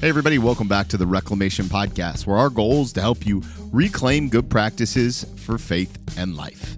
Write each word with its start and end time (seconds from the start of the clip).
Hey, 0.00 0.10
everybody, 0.10 0.38
welcome 0.38 0.68
back 0.68 0.86
to 0.88 0.96
the 0.96 1.08
Reclamation 1.08 1.64
Podcast, 1.64 2.24
where 2.24 2.36
our 2.36 2.50
goal 2.50 2.82
is 2.82 2.92
to 2.92 3.00
help 3.00 3.26
you 3.26 3.42
reclaim 3.72 4.28
good 4.28 4.48
practices 4.48 5.26
for 5.38 5.58
faith 5.58 5.98
and 6.16 6.36
life. 6.36 6.76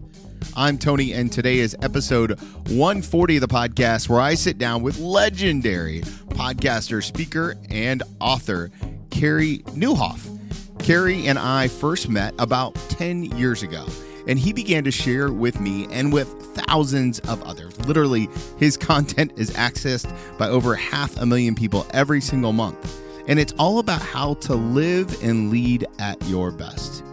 I'm 0.56 0.78
Tony, 0.78 1.12
and 1.12 1.30
today 1.30 1.58
is 1.58 1.76
episode 1.82 2.40
140 2.40 3.36
of 3.36 3.40
the 3.42 3.46
podcast, 3.46 4.08
where 4.08 4.22
I 4.22 4.32
sit 4.32 4.56
down 4.56 4.80
with 4.80 4.98
legendary 5.00 6.00
podcaster, 6.30 7.04
speaker, 7.04 7.56
and 7.68 8.02
author 8.20 8.70
Carey 9.10 9.58
Nieuwhof. 9.66 10.78
Carey 10.78 11.26
and 11.26 11.38
I 11.38 11.68
first 11.68 12.08
met 12.08 12.32
about 12.38 12.74
10 12.88 13.24
years 13.36 13.62
ago, 13.62 13.84
and 14.28 14.38
he 14.38 14.54
began 14.54 14.82
to 14.84 14.90
share 14.90 15.30
with 15.30 15.60
me 15.60 15.86
and 15.90 16.10
with 16.10 16.26
thousands 16.54 17.18
of 17.20 17.42
others. 17.42 17.78
Literally, 17.86 18.30
his 18.56 18.76
content 18.78 19.32
is 19.36 19.50
accessed 19.50 20.10
by 20.38 20.48
over 20.48 20.74
half 20.74 21.14
a 21.18 21.26
million 21.26 21.54
people 21.54 21.86
every 21.92 22.22
single 22.22 22.54
month 22.54 22.99
and 23.30 23.38
it's 23.38 23.54
all 23.60 23.78
about 23.78 24.02
how 24.02 24.34
to 24.34 24.56
live 24.56 25.22
and 25.22 25.50
lead 25.52 25.86
at 26.00 26.20
your 26.26 26.50
best. 26.50 27.04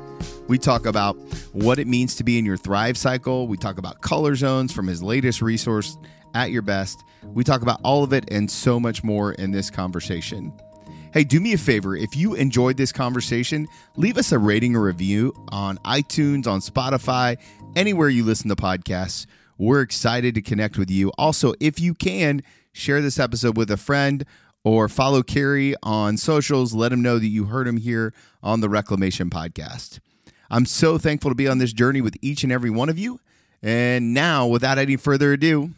We 0.47 0.57
talk 0.57 0.87
about 0.87 1.15
what 1.53 1.77
it 1.77 1.85
means 1.85 2.15
to 2.15 2.23
be 2.23 2.39
in 2.39 2.45
your 2.45 2.57
Thrive 2.57 2.97
cycle. 2.97 3.47
We 3.47 3.55
talk 3.55 3.77
about 3.77 4.01
color 4.01 4.35
zones 4.35 4.73
from 4.73 4.87
his 4.87 5.03
latest 5.03 5.43
resource, 5.43 5.95
At 6.33 6.49
Your 6.49 6.63
Best. 6.63 7.03
We 7.21 7.43
talk 7.43 7.61
about 7.61 7.79
all 7.83 8.03
of 8.03 8.13
it 8.13 8.31
and 8.31 8.49
so 8.49 8.79
much 8.79 9.03
more 9.03 9.33
in 9.33 9.51
this 9.51 9.69
conversation. 9.69 10.51
Hey, 11.13 11.23
do 11.23 11.39
me 11.39 11.53
a 11.53 11.57
favor. 11.57 11.95
If 11.95 12.15
you 12.15 12.33
enjoyed 12.33 12.77
this 12.77 12.91
conversation, 12.91 13.67
leave 13.95 14.17
us 14.17 14.31
a 14.31 14.39
rating 14.39 14.75
or 14.75 14.81
review 14.81 15.33
on 15.49 15.77
iTunes, 15.79 16.47
on 16.47 16.61
Spotify, 16.61 17.37
anywhere 17.75 18.09
you 18.09 18.23
listen 18.23 18.49
to 18.49 18.55
podcasts. 18.55 19.27
We're 19.59 19.81
excited 19.81 20.33
to 20.33 20.41
connect 20.41 20.79
with 20.79 20.89
you. 20.89 21.11
Also, 21.19 21.53
if 21.59 21.79
you 21.79 21.93
can, 21.93 22.41
share 22.71 23.01
this 23.01 23.19
episode 23.19 23.57
with 23.57 23.69
a 23.71 23.77
friend 23.77 24.25
or 24.67 24.89
follow 24.89 25.23
Carey 25.23 25.75
on 25.81 26.17
socials. 26.17 26.73
Let 26.73 26.91
him 26.91 27.01
know 27.01 27.19
that 27.19 27.27
you 27.27 27.45
heard 27.45 27.69
him 27.69 27.77
here 27.77 28.13
on 28.43 28.59
the 28.59 28.67
Reclamation 28.67 29.29
Podcast. 29.29 29.99
I'm 30.49 30.65
so 30.65 30.97
thankful 30.97 31.31
to 31.31 31.35
be 31.35 31.47
on 31.47 31.57
this 31.57 31.71
journey 31.71 32.01
with 32.01 32.17
each 32.21 32.43
and 32.43 32.51
every 32.51 32.69
one 32.69 32.89
of 32.89 32.99
you. 32.99 33.21
And 33.63 34.13
now, 34.13 34.45
without 34.45 34.77
any 34.77 34.97
further 34.97 35.31
ado, 35.31 35.71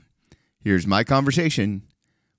here's 0.64 0.88
my 0.88 1.04
conversation 1.04 1.84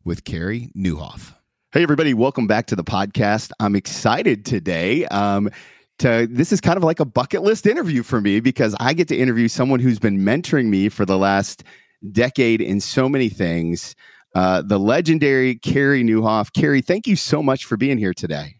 with 0.05 0.25
Carey 0.25 0.73
Nieuwhof. 0.77 1.34
Hey, 1.73 1.84
everybody, 1.84 2.15
welcome 2.15 2.48
back 2.48 2.67
to 2.67 2.75
the 2.75 2.83
podcast. 2.83 3.53
I'm 3.61 3.77
excited 3.77 4.45
today. 4.45 5.06
Um, 5.06 5.51
to, 5.98 6.27
this 6.28 6.51
is 6.51 6.61
kind 6.61 6.77
of 6.77 6.83
like 6.83 6.98
a 6.98 7.05
bucket 7.05 7.43
list 7.43 7.65
interview 7.65 8.03
for 8.03 8.21
me 8.21 8.41
because 8.41 8.75
I 8.81 8.95
get 8.95 9.06
to 9.09 9.17
interview 9.17 9.47
someone 9.47 9.78
who's 9.78 10.01
been 10.01 10.19
mentoring 10.19 10.67
me 10.67 10.89
for 10.89 11.06
the 11.06 11.17
last 11.17 11.62
decade 12.11 12.61
in 12.61 12.81
so 12.81 13.09
many 13.09 13.28
things 13.28 13.95
uh, 14.34 14.62
the 14.62 14.78
legendary 14.78 15.56
Carey 15.56 16.03
Nieuwhof. 16.03 16.53
Carey, 16.53 16.81
thank 16.81 17.06
you 17.06 17.17
so 17.17 17.42
much 17.42 17.64
for 17.64 17.77
being 17.77 17.98
here 17.98 18.14
today. 18.14 18.56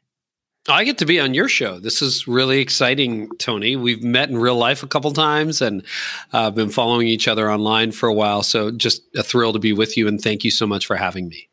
I 0.68 0.84
get 0.84 0.98
to 0.98 1.06
be 1.06 1.18
on 1.18 1.32
your 1.32 1.48
show. 1.48 1.78
This 1.78 2.02
is 2.02 2.28
really 2.28 2.60
exciting, 2.60 3.30
Tony. 3.38 3.77
We've 3.77 4.02
met 4.02 4.28
in 4.28 4.36
real 4.36 4.56
life 4.56 4.82
a 4.82 4.86
couple 4.86 5.10
times 5.12 5.62
and 5.62 5.84
uh, 6.32 6.50
been 6.50 6.68
following 6.68 7.06
each 7.08 7.27
other 7.27 7.50
online 7.50 7.92
for 7.92 8.08
a 8.08 8.14
while. 8.14 8.42
So, 8.42 8.70
just 8.70 9.02
a 9.16 9.22
thrill 9.22 9.52
to 9.54 9.58
be 9.58 9.72
with 9.72 9.96
you, 9.96 10.06
and 10.06 10.20
thank 10.20 10.44
you 10.44 10.50
so 10.50 10.66
much 10.66 10.86
for 10.86 10.96
having 10.96 11.28
me. 11.28 11.48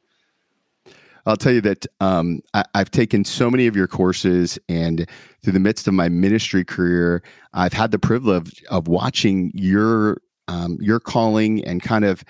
I'll 1.25 1.37
tell 1.37 1.51
you 1.51 1.61
that 1.61 1.85
um, 1.99 2.41
I, 2.53 2.63
have 2.75 2.91
taken 2.91 3.25
so 3.25 3.49
many 3.49 3.67
of 3.67 3.75
your 3.75 3.87
courses, 3.87 4.59
and 4.69 5.07
through 5.41 5.53
the 5.53 5.59
midst 5.59 5.87
of 5.87 5.93
my 5.93 6.09
ministry 6.09 6.63
career, 6.63 7.21
I've 7.53 7.73
had 7.73 7.91
the 7.91 7.99
privilege 7.99 8.63
of 8.69 8.87
watching 8.87 9.51
your 9.53 10.21
um, 10.47 10.77
your 10.79 10.99
calling 10.99 11.63
and 11.65 11.81
kind 11.81 12.05
of 12.05 12.23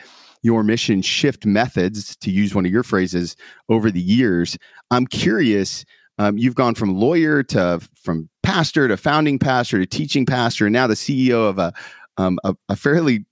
your 0.48 0.64
mission 0.64 1.02
shift 1.02 1.45
methods, 1.45 2.16
to 2.16 2.31
use 2.31 2.56
one 2.56 2.66
of 2.66 2.72
your 2.72 2.81
phrases, 2.81 3.36
over 3.67 3.92
the 3.92 4.00
years. 4.00 4.58
I'm 4.90 5.06
curious. 5.06 5.84
Um, 6.17 6.38
you've 6.38 6.56
gone 6.56 6.74
from 6.74 6.96
lawyer 6.96 7.44
to 7.44 7.81
from 8.02 8.30
pastor 8.44 8.88
to 8.88 8.96
founding 8.96 9.40
pastor 9.40 9.78
to 9.78 9.86
teaching 9.86 10.25
pastor, 10.25 10.66
and 10.66 10.74
now 10.74 10.88
the 10.88 10.94
CEO 10.94 11.50
of 11.50 11.59
a 11.59 11.74
um, 12.16 12.40
a, 12.46 12.56
a, 12.69 12.75
fairly 12.78 13.25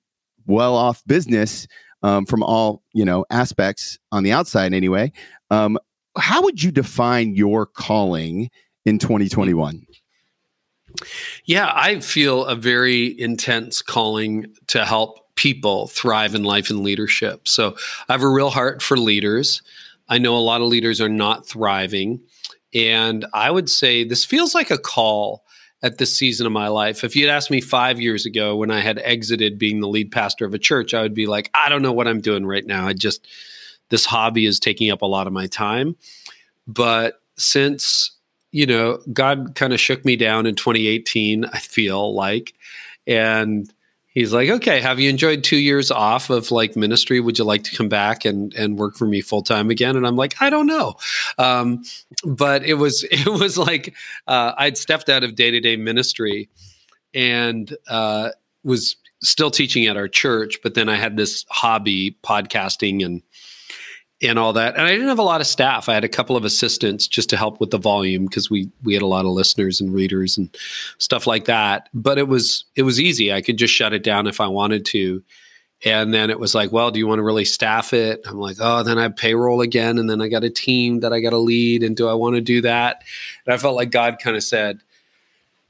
well 0.45 0.75
off 0.75 1.01
business 1.07 1.67
um, 2.03 2.25
from 2.25 2.43
all 2.43 2.83
you 2.93 3.05
know 3.05 3.25
aspects 3.29 3.97
on 4.11 4.23
the 4.23 4.33
outside. 4.33 4.73
Anyway, 4.73 5.13
um, 5.49 5.79
how 6.17 6.43
would 6.43 6.61
you 6.61 6.69
define 6.69 7.33
your 7.33 7.65
calling 7.65 8.49
in 8.85 8.99
2021? 8.99 9.87
Yeah, 11.45 11.71
I 11.73 12.01
feel 12.01 12.45
a 12.45 12.55
very 12.55 13.19
intense 13.19 13.81
calling 13.81 14.53
to 14.67 14.83
help 14.85 15.24
people 15.35 15.87
thrive 15.87 16.33
in 16.33 16.43
life 16.43 16.69
and 16.69 16.81
leadership. 16.81 17.47
So 17.47 17.75
I 18.07 18.13
have 18.13 18.23
a 18.23 18.29
real 18.29 18.49
heart 18.49 18.81
for 18.81 18.97
leaders. 18.97 19.61
I 20.07 20.17
know 20.17 20.35
a 20.35 20.39
lot 20.39 20.61
of 20.61 20.67
leaders 20.67 21.01
are 21.01 21.09
not 21.09 21.47
thriving. 21.47 22.21
And 22.73 23.25
I 23.33 23.51
would 23.51 23.69
say 23.69 24.03
this 24.03 24.25
feels 24.25 24.53
like 24.53 24.71
a 24.71 24.77
call 24.77 25.43
at 25.81 25.97
this 25.97 26.15
season 26.15 26.45
of 26.45 26.51
my 26.51 26.67
life. 26.67 27.03
If 27.03 27.15
you'd 27.15 27.29
asked 27.29 27.51
me 27.51 27.61
five 27.61 27.99
years 27.99 28.25
ago 28.25 28.55
when 28.55 28.71
I 28.71 28.79
had 28.79 28.99
exited 28.99 29.59
being 29.59 29.81
the 29.81 29.87
lead 29.87 30.11
pastor 30.11 30.45
of 30.45 30.53
a 30.53 30.59
church, 30.59 30.93
I 30.93 31.01
would 31.01 31.13
be 31.13 31.27
like, 31.27 31.49
I 31.53 31.69
don't 31.69 31.81
know 31.81 31.93
what 31.93 32.07
I'm 32.07 32.21
doing 32.21 32.45
right 32.45 32.65
now. 32.65 32.87
I 32.87 32.93
just, 32.93 33.27
this 33.89 34.05
hobby 34.05 34.45
is 34.45 34.59
taking 34.59 34.89
up 34.89 35.01
a 35.01 35.05
lot 35.05 35.27
of 35.27 35.33
my 35.33 35.47
time. 35.47 35.95
But 36.67 37.21
since, 37.35 38.11
you 38.51 38.65
know, 38.65 38.99
God 39.13 39.53
kind 39.55 39.73
of 39.73 39.79
shook 39.79 40.03
me 40.05 40.15
down 40.15 40.45
in 40.45 40.55
2018, 40.55 41.45
I 41.45 41.59
feel 41.59 42.13
like, 42.15 42.53
and 43.05 43.71
he's 44.15 44.33
like, 44.33 44.49
okay, 44.49 44.81
have 44.81 44.99
you 44.99 45.09
enjoyed 45.09 45.43
two 45.43 45.57
years 45.57 45.91
off 45.91 46.31
of 46.31 46.49
like 46.49 46.75
ministry? 46.75 47.19
Would 47.19 47.37
you 47.37 47.43
like 47.43 47.63
to 47.65 47.75
come 47.75 47.89
back 47.89 48.25
and 48.25 48.51
and 48.55 48.79
work 48.79 48.95
for 48.95 49.05
me 49.05 49.21
full 49.21 49.43
time 49.43 49.69
again? 49.69 49.95
And 49.95 50.07
I'm 50.07 50.15
like, 50.15 50.41
I 50.41 50.49
don't 50.49 50.65
know. 50.65 50.95
Um, 51.37 51.83
but 52.23 52.63
it 52.63 52.75
was 52.75 53.03
it 53.11 53.27
was 53.27 53.59
like 53.59 53.93
uh, 54.25 54.53
I'd 54.57 54.77
stepped 54.77 55.09
out 55.09 55.23
of 55.23 55.35
day 55.35 55.51
to 55.51 55.59
day 55.59 55.75
ministry 55.75 56.49
and 57.13 57.77
uh, 57.87 58.29
was 58.63 58.95
still 59.21 59.51
teaching 59.51 59.85
at 59.87 59.97
our 59.97 60.07
church, 60.07 60.57
but 60.63 60.73
then 60.73 60.89
I 60.89 60.95
had 60.95 61.17
this 61.17 61.45
hobby 61.49 62.17
podcasting 62.23 63.03
and 63.05 63.21
and 64.21 64.39
all 64.39 64.53
that. 64.53 64.75
And 64.75 64.83
I 64.83 64.91
didn't 64.91 65.09
have 65.09 65.19
a 65.19 65.23
lot 65.23 65.41
of 65.41 65.47
staff. 65.47 65.89
I 65.89 65.93
had 65.93 66.03
a 66.03 66.09
couple 66.09 66.37
of 66.37 66.45
assistants 66.45 67.07
just 67.07 67.29
to 67.31 67.37
help 67.37 67.59
with 67.59 67.71
the 67.71 67.77
volume 67.77 68.25
because 68.25 68.49
we 68.49 68.69
we 68.83 68.93
had 68.93 69.03
a 69.03 69.07
lot 69.07 69.25
of 69.25 69.31
listeners 69.31 69.81
and 69.81 69.93
readers 69.93 70.37
and 70.37 70.55
stuff 70.97 71.27
like 71.27 71.45
that. 71.45 71.89
But 71.93 72.17
it 72.17 72.27
was 72.27 72.65
it 72.75 72.83
was 72.83 72.99
easy. 72.99 73.33
I 73.33 73.41
could 73.41 73.57
just 73.57 73.73
shut 73.73 73.93
it 73.93 74.03
down 74.03 74.27
if 74.27 74.39
I 74.39 74.47
wanted 74.47 74.85
to. 74.85 75.23
And 75.83 76.13
then 76.13 76.29
it 76.29 76.39
was 76.39 76.55
like, 76.55 76.71
well, 76.71 76.89
do 76.89 76.99
you 76.99 77.05
want 77.05 77.19
to 77.19 77.23
really 77.23 77.45
staff 77.45 77.93
it? 77.93 78.21
I'm 78.25 78.39
like, 78.39 78.57
oh, 78.61 78.81
then 78.81 78.97
I 78.97 79.03
have 79.03 79.17
payroll 79.17 79.61
again, 79.61 79.97
and 79.99 80.09
then 80.09 80.21
I 80.21 80.29
got 80.29 80.45
a 80.45 80.49
team 80.49 81.01
that 81.01 81.11
I 81.11 81.19
got 81.19 81.31
to 81.31 81.37
lead, 81.37 81.83
and 81.83 81.97
do 81.97 82.07
I 82.07 82.13
want 82.13 82.35
to 82.35 82.41
do 82.41 82.61
that? 82.61 83.03
And 83.45 83.53
I 83.53 83.57
felt 83.57 83.75
like 83.75 83.91
God 83.91 84.17
kind 84.23 84.37
of 84.37 84.43
said, 84.43 84.79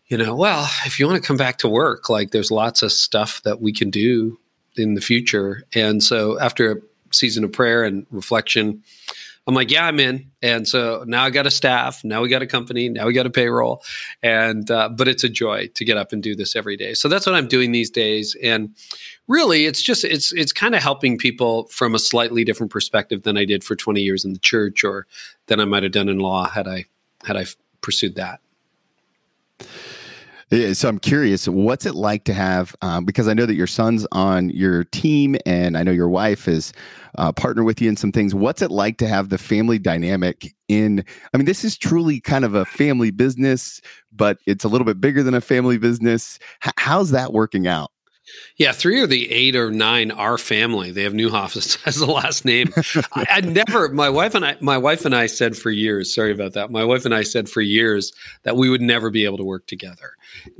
you 0.07 0.17
know, 0.17 0.35
well, 0.35 0.69
if 0.85 0.99
you 0.99 1.07
want 1.07 1.21
to 1.21 1.27
come 1.27 1.37
back 1.37 1.57
to 1.57 1.67
work, 1.67 2.07
like 2.07 2.31
there's 2.31 2.51
lots 2.51 2.83
of 2.83 2.91
stuff 2.91 3.41
that 3.43 3.61
we 3.61 3.73
can 3.73 3.89
do 3.89 4.39
in 4.77 4.93
the 4.93 5.01
future. 5.01 5.63
And 5.73 6.03
so 6.03 6.39
after 6.39 6.83
season 7.15 7.43
of 7.43 7.51
prayer 7.51 7.83
and 7.83 8.05
reflection. 8.11 8.83
I'm 9.47 9.53
like, 9.53 9.69
yeah, 9.69 9.85
I'm 9.85 9.99
in. 9.99 10.31
And 10.41 10.67
so 10.67 11.03
now 11.05 11.23
I 11.23 11.29
got 11.29 11.45
a 11.45 11.51
staff. 11.51 12.03
Now 12.03 12.21
we 12.21 12.29
got 12.29 12.41
a 12.41 12.47
company. 12.47 12.89
Now 12.89 13.05
we 13.05 13.13
got 13.13 13.27
a 13.27 13.29
payroll. 13.29 13.83
And, 14.23 14.69
uh, 14.71 14.89
but 14.89 15.07
it's 15.07 15.23
a 15.23 15.29
joy 15.29 15.67
to 15.75 15.85
get 15.85 15.97
up 15.97 16.11
and 16.11 16.23
do 16.23 16.35
this 16.35 16.55
every 16.55 16.75
day. 16.75 16.95
So 16.95 17.07
that's 17.07 17.27
what 17.27 17.35
I'm 17.35 17.47
doing 17.47 17.71
these 17.71 17.91
days. 17.91 18.35
And 18.41 18.75
really, 19.27 19.65
it's 19.65 19.83
just, 19.83 20.03
it's, 20.03 20.33
it's 20.33 20.51
kind 20.51 20.73
of 20.73 20.81
helping 20.81 21.17
people 21.19 21.67
from 21.67 21.93
a 21.93 21.99
slightly 21.99 22.43
different 22.43 22.71
perspective 22.71 23.21
than 23.21 23.37
I 23.37 23.45
did 23.45 23.63
for 23.63 23.75
20 23.75 24.01
years 24.01 24.25
in 24.25 24.33
the 24.33 24.39
church 24.39 24.83
or 24.83 25.05
than 25.45 25.59
I 25.59 25.65
might 25.65 25.83
have 25.83 25.91
done 25.91 26.09
in 26.09 26.17
law 26.17 26.49
had 26.49 26.67
I, 26.67 26.85
had 27.23 27.37
I 27.37 27.45
pursued 27.81 28.15
that. 28.15 28.39
So 30.51 30.87
I'm 30.87 30.99
curious, 30.99 31.47
what's 31.47 31.87
it 31.87 31.95
like 31.95 32.23
to 32.25 32.33
have? 32.33 32.75
Um, 32.83 33.03
because 33.03 33.27
I 33.27 33.33
know 33.33 33.47
that 33.47 33.55
your 33.55 33.65
son's 33.65 34.05
on 34.11 34.49
your 34.51 34.83
team, 34.85 35.35
and 35.45 35.75
I 35.75 35.81
know 35.81 35.91
your 35.91 36.07
wife 36.07 36.47
is 36.47 36.71
uh, 37.17 37.31
partner 37.31 37.63
with 37.63 37.81
you 37.81 37.89
in 37.89 37.97
some 37.97 38.11
things. 38.11 38.35
What's 38.35 38.61
it 38.61 38.69
like 38.69 38.97
to 38.99 39.07
have 39.07 39.29
the 39.29 39.39
family 39.39 39.79
dynamic 39.79 40.53
in? 40.67 41.03
I 41.33 41.37
mean, 41.37 41.45
this 41.45 41.63
is 41.63 41.75
truly 41.77 42.21
kind 42.21 42.45
of 42.45 42.53
a 42.53 42.63
family 42.63 43.09
business, 43.09 43.81
but 44.13 44.37
it's 44.45 44.63
a 44.63 44.67
little 44.67 44.85
bit 44.85 45.01
bigger 45.01 45.23
than 45.23 45.33
a 45.33 45.41
family 45.41 45.79
business. 45.79 46.37
H- 46.63 46.73
how's 46.77 47.09
that 47.09 47.33
working 47.33 47.65
out? 47.67 47.89
Yeah, 48.57 48.71
three 48.71 49.01
or 49.01 49.07
the 49.07 49.31
eight 49.31 49.55
or 49.55 49.71
nine 49.71 50.11
are 50.11 50.37
family. 50.37 50.91
They 50.91 51.03
have 51.03 51.13
Nieuwhof 51.13 51.55
as 51.87 51.95
the 51.95 52.05
last 52.05 52.45
name. 52.45 52.73
I, 53.13 53.25
I, 53.29 53.41
never. 53.41 53.89
My 53.89 54.09
wife 54.09 54.35
and 54.35 54.45
I. 54.45 54.57
My 54.59 54.77
wife 54.77 55.05
and 55.05 55.15
I 55.15 55.27
said 55.27 55.57
for 55.57 55.71
years. 55.71 56.13
Sorry 56.13 56.31
about 56.31 56.53
that. 56.53 56.71
My 56.71 56.83
wife 56.83 57.05
and 57.05 57.13
I 57.13 57.23
said 57.23 57.49
for 57.49 57.61
years 57.61 58.13
that 58.43 58.55
we 58.55 58.69
would 58.69 58.81
never 58.81 59.09
be 59.09 59.25
able 59.25 59.37
to 59.37 59.43
work 59.43 59.67
together, 59.67 60.11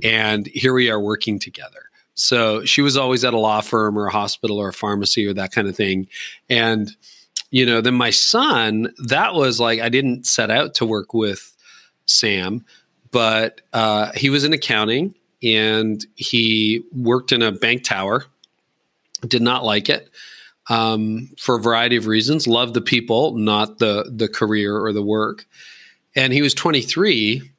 and 0.03 0.47
here 0.47 0.73
we 0.73 0.89
are 0.89 1.00
working 1.00 1.39
together. 1.39 1.89
So 2.15 2.63
she 2.63 2.81
was 2.81 2.95
always 2.95 3.25
at 3.25 3.33
a 3.33 3.39
law 3.39 3.62
firm 3.62 3.97
or 3.97 4.07
a 4.07 4.11
hospital 4.11 4.57
or 4.57 4.69
a 4.69 4.73
pharmacy 4.73 5.25
or 5.25 5.33
that 5.33 5.51
kind 5.51 5.68
of 5.68 5.75
thing, 5.75 6.07
and 6.50 6.95
you 7.51 7.65
know, 7.65 7.81
then 7.81 7.95
my 7.95 8.09
son. 8.09 8.94
That 9.07 9.33
was 9.33 9.59
like 9.59 9.79
I 9.79 9.89
didn't 9.89 10.25
set 10.27 10.51
out 10.51 10.75
to 10.75 10.85
work 10.85 11.13
with 11.13 11.56
Sam, 12.06 12.65
but 13.11 13.61
uh, 13.73 14.11
he 14.13 14.29
was 14.29 14.44
in 14.44 14.53
accounting 14.53 15.15
and 15.43 16.05
he 16.15 16.83
worked 16.95 17.31
in 17.31 17.41
a 17.41 17.51
bank 17.51 17.83
tower. 17.83 18.25
Did 19.27 19.41
not 19.41 19.63
like 19.63 19.89
it 19.89 20.09
um, 20.69 21.29
for 21.37 21.55
a 21.55 21.61
variety 21.61 21.95
of 21.95 22.07
reasons. 22.07 22.47
Loved 22.47 22.73
the 22.73 22.81
people, 22.81 23.35
not 23.35 23.79
the 23.79 24.11
the 24.13 24.27
career 24.27 24.77
or 24.77 24.93
the 24.93 25.01
work. 25.01 25.45
And 26.15 26.31
he 26.33 26.41
was 26.41 26.53
23. 26.53 27.51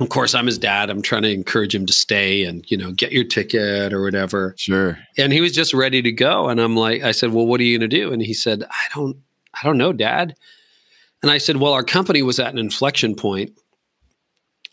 Of 0.00 0.08
course, 0.08 0.34
I'm 0.34 0.46
his 0.46 0.58
dad. 0.58 0.90
I'm 0.90 1.02
trying 1.02 1.22
to 1.22 1.30
encourage 1.30 1.72
him 1.72 1.86
to 1.86 1.92
stay 1.92 2.44
and, 2.44 2.68
you 2.68 2.76
know, 2.76 2.90
get 2.90 3.12
your 3.12 3.22
ticket 3.22 3.92
or 3.92 4.02
whatever. 4.02 4.54
Sure. 4.58 4.98
And 5.16 5.32
he 5.32 5.40
was 5.40 5.52
just 5.52 5.72
ready 5.72 6.02
to 6.02 6.10
go. 6.10 6.48
And 6.48 6.60
I'm 6.60 6.74
like, 6.74 7.04
I 7.04 7.12
said, 7.12 7.32
well, 7.32 7.46
what 7.46 7.60
are 7.60 7.64
you 7.64 7.78
going 7.78 7.88
to 7.88 7.96
do? 7.96 8.12
And 8.12 8.20
he 8.20 8.34
said, 8.34 8.64
I 8.64 8.92
don't, 8.92 9.16
I 9.54 9.64
don't 9.64 9.78
know, 9.78 9.92
dad. 9.92 10.34
And 11.22 11.30
I 11.30 11.38
said, 11.38 11.58
well, 11.58 11.72
our 11.72 11.84
company 11.84 12.22
was 12.22 12.40
at 12.40 12.52
an 12.52 12.58
inflection 12.58 13.14
point. 13.14 13.56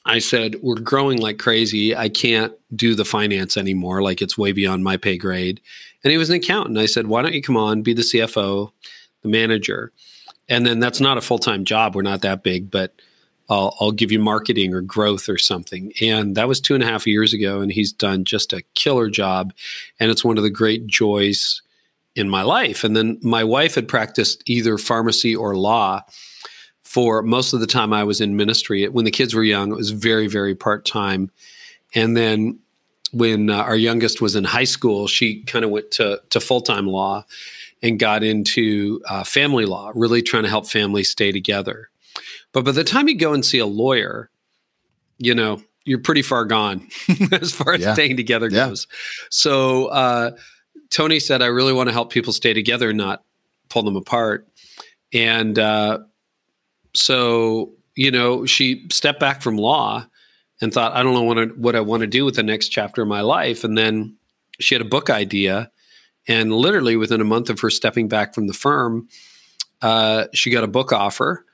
I 0.06 0.19
said, 0.19 0.56
we're 0.62 0.80
growing 0.80 1.19
like 1.19 1.38
crazy. 1.38 1.95
I 1.95 2.09
can't 2.09 2.53
do 2.75 2.95
the 2.95 3.06
finance 3.06 3.56
anymore. 3.56 4.01
Like 4.01 4.21
it's 4.21 4.38
way 4.38 4.51
beyond 4.51 4.83
my 4.83 4.98
pay 4.98 5.18
grade. 5.18 5.62
And 6.03 6.12
he 6.12 6.18
was 6.18 6.30
an 6.30 6.38
accountant. 6.38 6.77
I 6.77 6.88
said, 6.88 7.07
why 7.07 7.21
don't 7.21 7.33
you 7.33 7.42
come 7.42 7.57
on, 7.57 7.83
be 7.83 7.94
the 7.94 8.01
CFO, 8.01 8.71
the 9.21 9.30
manager? 9.30 9.92
And 10.50 10.65
then 10.65 10.80
that's 10.80 11.00
not 11.00 11.18
a 11.18 11.21
full 11.21 11.39
time 11.39 11.65
job. 11.65 11.95
We're 11.95 12.01
not 12.01 12.21
that 12.24 12.44
big, 12.44 12.71
but 12.71 12.94
I'll, 13.50 13.75
I'll 13.80 13.92
give 13.92 14.12
you 14.12 14.19
marketing 14.19 14.74
or 14.74 14.81
growth 14.81 15.30
or 15.30 15.38
something. 15.38 15.94
And 16.01 16.36
that 16.36 16.48
was 16.48 16.59
two 16.59 16.74
and 16.74 16.83
a 16.83 16.88
half 16.88 17.06
years 17.06 17.33
ago. 17.33 17.62
And 17.62 17.71
he's 17.71 17.94
done 17.94 18.24
just 18.24 18.53
a 18.53 18.63
killer 18.74 19.09
job. 19.09 19.53
And 20.00 20.09
it's 20.09 20.25
one 20.25 20.38
of 20.38 20.44
the 20.44 20.50
great 20.50 20.88
joys 20.88 21.62
in 22.15 22.30
my 22.30 22.42
life. 22.42 22.83
And 22.83 22.95
then 22.95 23.19
my 23.21 23.44
wife 23.44 23.75
had 23.75 23.88
practiced 23.88 24.42
either 24.45 24.77
pharmacy 24.77 25.36
or 25.36 25.56
law 25.56 26.01
for 26.92 27.22
most 27.22 27.54
of 27.54 27.62
the 27.62 27.68
time 27.68 27.94
I 27.94 28.04
was 28.04 28.20
in 28.20 28.36
ministry. 28.36 28.86
When 28.90 29.06
the 29.06 29.12
kids 29.12 29.34
were 29.34 29.46
young, 29.46 29.72
it 29.72 29.78
was 29.78 29.92
very, 29.92 30.28
very 30.28 30.54
part 30.54 30.84
time. 30.84 31.32
And 31.96 32.18
then 32.18 32.60
when 33.14 33.50
uh, 33.50 33.60
our 33.60 33.78
youngest 33.78 34.20
was 34.20 34.36
in 34.36 34.44
high 34.44 34.66
school, 34.66 35.08
she 35.08 35.42
kind 35.44 35.64
of 35.64 35.72
went 35.72 35.92
to, 35.92 36.22
to 36.32 36.42
full 36.42 36.60
time 36.60 36.88
law 36.88 37.24
and 37.82 37.98
got 37.98 38.24
into 38.24 39.02
uh, 39.08 39.24
family 39.24 39.66
law, 39.66 39.94
really 39.96 40.22
trying 40.22 40.44
to 40.44 40.50
help 40.50 40.68
families 40.68 41.10
stay 41.10 41.32
together. 41.32 41.90
But 42.52 42.66
by 42.66 42.72
the 42.72 42.84
time 42.84 43.08
you 43.08 43.18
go 43.18 43.34
and 43.34 43.46
see 43.46 43.60
a 43.60 43.66
lawyer, 43.66 44.30
you 45.18 45.34
know, 45.34 45.64
you're 45.86 46.00
pretty 46.00 46.24
far 46.24 46.44
gone 46.44 46.90
as 47.32 47.54
far 47.54 47.74
as 47.74 47.82
yeah. 47.82 47.94
staying 47.94 48.18
together 48.18 48.50
yeah. 48.50 48.68
goes. 48.68 48.88
So 49.30 49.86
uh, 49.86 50.32
Toni 50.90 51.22
said, 51.22 51.42
I 51.42 51.48
really 51.48 51.72
want 51.72 51.88
to 51.88 51.94
help 51.94 52.12
people 52.12 52.34
stay 52.34 52.52
together, 52.52 52.92
not 52.92 53.24
pull 53.70 53.84
them 53.84 53.96
apart. 53.96 54.46
And 55.14 55.58
uh, 55.58 56.00
so, 56.94 57.74
you 57.96 58.12
know, 58.12 58.46
she 58.46 58.88
stepped 58.92 59.20
back 59.20 59.42
from 59.42 59.58
law 59.58 60.08
and 60.62 60.74
thought, 60.74 60.94
I 60.94 61.04
don't 61.04 61.14
know 61.14 61.24
what 61.24 61.38
I, 61.38 61.46
what 61.46 61.76
I 61.76 61.82
want 61.82 62.02
to 62.02 62.08
do 62.08 62.26
with 62.26 62.36
the 62.36 62.44
next 62.44 62.70
chapter 62.70 63.02
of 63.02 63.08
my 63.08 63.22
life. 63.22 63.64
And 63.64 63.78
then 63.78 64.16
she 64.60 64.76
had 64.76 64.82
a 64.82 64.86
book 64.86 65.10
idea 65.10 65.72
and 66.28 66.54
literally 66.54 66.96
within 66.96 67.22
a 67.22 67.26
month 67.26 67.50
of 67.50 67.60
her 67.62 67.70
stepping 67.70 68.08
back 68.08 68.34
from 68.34 68.48
the 68.48 68.54
firm, 68.54 69.08
uh, 69.82 70.26
she 70.34 70.52
got 70.52 70.64
a 70.64 70.68
book 70.68 70.92
offer. 70.92 71.46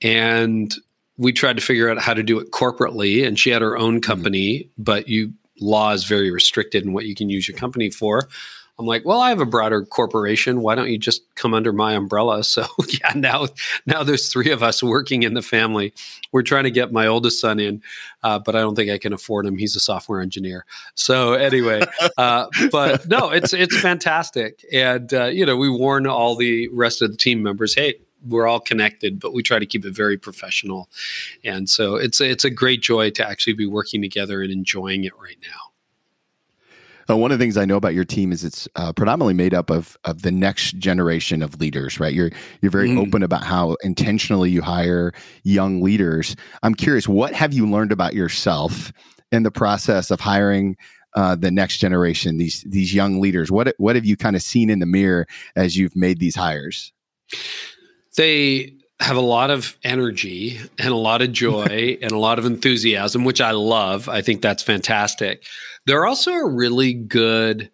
And 0.00 0.72
we 1.16 1.32
tried 1.32 1.56
to 1.56 1.62
figure 1.62 1.90
out 1.90 1.98
how 1.98 2.14
to 2.14 2.22
do 2.22 2.38
it 2.38 2.50
corporately. 2.50 3.26
And 3.26 3.38
she 3.38 3.50
had 3.50 3.62
her 3.62 3.76
own 3.76 3.94
mm-hmm. 3.94 4.10
company, 4.10 4.58
mm-hmm. 4.58 4.82
but 4.82 5.08
you 5.08 5.32
law 5.60 5.92
is 5.92 6.04
very 6.04 6.30
restricted 6.30 6.84
in 6.84 6.92
what 6.92 7.04
you 7.04 7.14
can 7.14 7.28
use 7.28 7.46
your 7.46 7.56
company 7.56 7.90
for. 7.90 8.28
I'm 8.82 8.86
like, 8.88 9.04
well, 9.04 9.20
I 9.20 9.28
have 9.28 9.40
a 9.40 9.46
broader 9.46 9.84
corporation. 9.84 10.60
Why 10.60 10.74
don't 10.74 10.88
you 10.88 10.98
just 10.98 11.22
come 11.36 11.54
under 11.54 11.72
my 11.72 11.92
umbrella? 11.94 12.42
So 12.52 12.66
yeah, 12.88 13.12
now 13.14 13.46
now 13.86 14.02
there's 14.02 14.30
three 14.30 14.50
of 14.50 14.62
us 14.62 14.82
working 14.82 15.22
in 15.22 15.32
the 15.32 15.40
family. 15.42 15.94
We're 16.32 16.42
trying 16.42 16.64
to 16.64 16.70
get 16.70 16.92
my 16.92 17.06
oldest 17.06 17.40
son 17.40 17.60
in, 17.60 17.82
uh, 18.22 18.40
but 18.40 18.54
I 18.54 18.60
don't 18.60 18.74
think 18.74 18.90
I 18.90 18.98
can 18.98 19.12
afford 19.12 19.46
him. 19.46 19.56
He's 19.56 19.74
a 19.74 19.80
software 19.80 20.20
engineer. 20.20 20.66
So 20.94 21.32
anyway, 21.32 21.82
uh, 22.18 22.48
but 22.70 23.08
no, 23.08 23.30
it's 23.30 23.54
it's 23.54 23.78
fantastic, 23.78 24.66
and 24.72 25.14
uh, 25.14 25.26
you 25.26 25.46
know 25.46 25.56
we 25.56 25.70
warn 25.70 26.06
all 26.06 26.36
the 26.36 26.68
rest 26.72 27.00
of 27.00 27.10
the 27.10 27.16
team 27.16 27.42
members, 27.42 27.74
hey, 27.74 27.94
we're 28.26 28.46
all 28.46 28.60
connected, 28.60 29.18
but 29.18 29.32
we 29.32 29.42
try 29.42 29.58
to 29.58 29.66
keep 29.66 29.84
it 29.84 29.94
very 29.94 30.18
professional. 30.18 30.90
And 31.44 31.70
so 31.70 31.94
it's 31.94 32.20
it's 32.20 32.44
a 32.44 32.50
great 32.50 32.82
joy 32.82 33.10
to 33.10 33.26
actually 33.26 33.54
be 33.54 33.66
working 33.66 34.02
together 34.02 34.42
and 34.42 34.50
enjoying 34.50 35.04
it 35.04 35.12
right 35.18 35.38
now. 35.42 35.71
Uh, 37.08 37.16
one 37.16 37.32
of 37.32 37.38
the 37.38 37.42
things 37.42 37.56
I 37.56 37.64
know 37.64 37.76
about 37.76 37.94
your 37.94 38.04
team 38.04 38.32
is 38.32 38.44
it's 38.44 38.68
uh, 38.76 38.92
predominantly 38.92 39.34
made 39.34 39.54
up 39.54 39.70
of 39.70 39.96
of 40.04 40.22
the 40.22 40.30
next 40.30 40.78
generation 40.78 41.42
of 41.42 41.60
leaders, 41.60 41.98
right? 42.00 42.12
You're 42.12 42.30
you're 42.60 42.70
very 42.70 42.88
mm. 42.88 42.98
open 42.98 43.22
about 43.22 43.44
how 43.44 43.76
intentionally 43.82 44.50
you 44.50 44.62
hire 44.62 45.12
young 45.42 45.82
leaders. 45.82 46.36
I'm 46.62 46.74
curious, 46.74 47.08
what 47.08 47.34
have 47.34 47.52
you 47.52 47.68
learned 47.68 47.92
about 47.92 48.14
yourself 48.14 48.92
in 49.30 49.42
the 49.42 49.50
process 49.50 50.10
of 50.10 50.20
hiring 50.20 50.76
uh, 51.14 51.34
the 51.34 51.50
next 51.50 51.78
generation, 51.78 52.38
these 52.38 52.64
these 52.68 52.94
young 52.94 53.20
leaders? 53.20 53.50
What 53.50 53.74
what 53.78 53.96
have 53.96 54.04
you 54.04 54.16
kind 54.16 54.36
of 54.36 54.42
seen 54.42 54.70
in 54.70 54.78
the 54.78 54.86
mirror 54.86 55.26
as 55.56 55.76
you've 55.76 55.96
made 55.96 56.18
these 56.18 56.36
hires? 56.36 56.92
They 58.16 58.72
have 59.02 59.16
a 59.16 59.20
lot 59.20 59.50
of 59.50 59.76
energy 59.82 60.60
and 60.78 60.88
a 60.88 60.96
lot 60.96 61.22
of 61.22 61.32
joy 61.32 61.98
and 62.02 62.12
a 62.12 62.18
lot 62.18 62.38
of 62.38 62.44
enthusiasm, 62.44 63.24
which 63.24 63.40
I 63.40 63.50
love. 63.50 64.08
I 64.08 64.22
think 64.22 64.42
that's 64.42 64.62
fantastic. 64.62 65.44
They're 65.86 66.06
also 66.06 66.32
a 66.32 66.48
really 66.48 66.94
good 66.94 67.70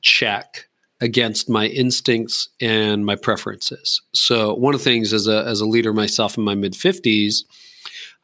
check 0.00 0.68
against 1.00 1.48
my 1.48 1.66
instincts 1.66 2.48
and 2.60 3.04
my 3.04 3.16
preferences. 3.16 4.02
So 4.12 4.54
one 4.54 4.74
of 4.74 4.80
the 4.80 4.84
things 4.84 5.12
as 5.12 5.26
a 5.26 5.44
as 5.44 5.60
a 5.60 5.66
leader 5.66 5.92
myself 5.92 6.36
in 6.36 6.44
my 6.44 6.54
mid 6.54 6.74
50s, 6.74 7.44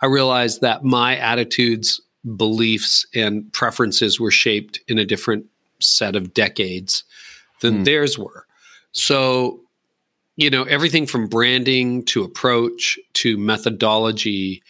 I 0.00 0.06
realized 0.06 0.60
that 0.60 0.84
my 0.84 1.16
attitudes, 1.16 2.00
beliefs 2.36 3.06
and 3.14 3.52
preferences 3.52 4.20
were 4.20 4.30
shaped 4.30 4.80
in 4.88 4.98
a 4.98 5.04
different 5.04 5.46
set 5.80 6.16
of 6.16 6.34
decades 6.34 7.04
than 7.60 7.78
mm. 7.78 7.84
theirs 7.84 8.18
were. 8.18 8.46
So, 8.92 9.60
you 10.36 10.50
know, 10.50 10.64
everything 10.64 11.06
from 11.06 11.28
branding 11.28 12.04
to 12.04 12.22
approach 12.22 12.98
to 13.14 13.38
methodology 13.38 14.62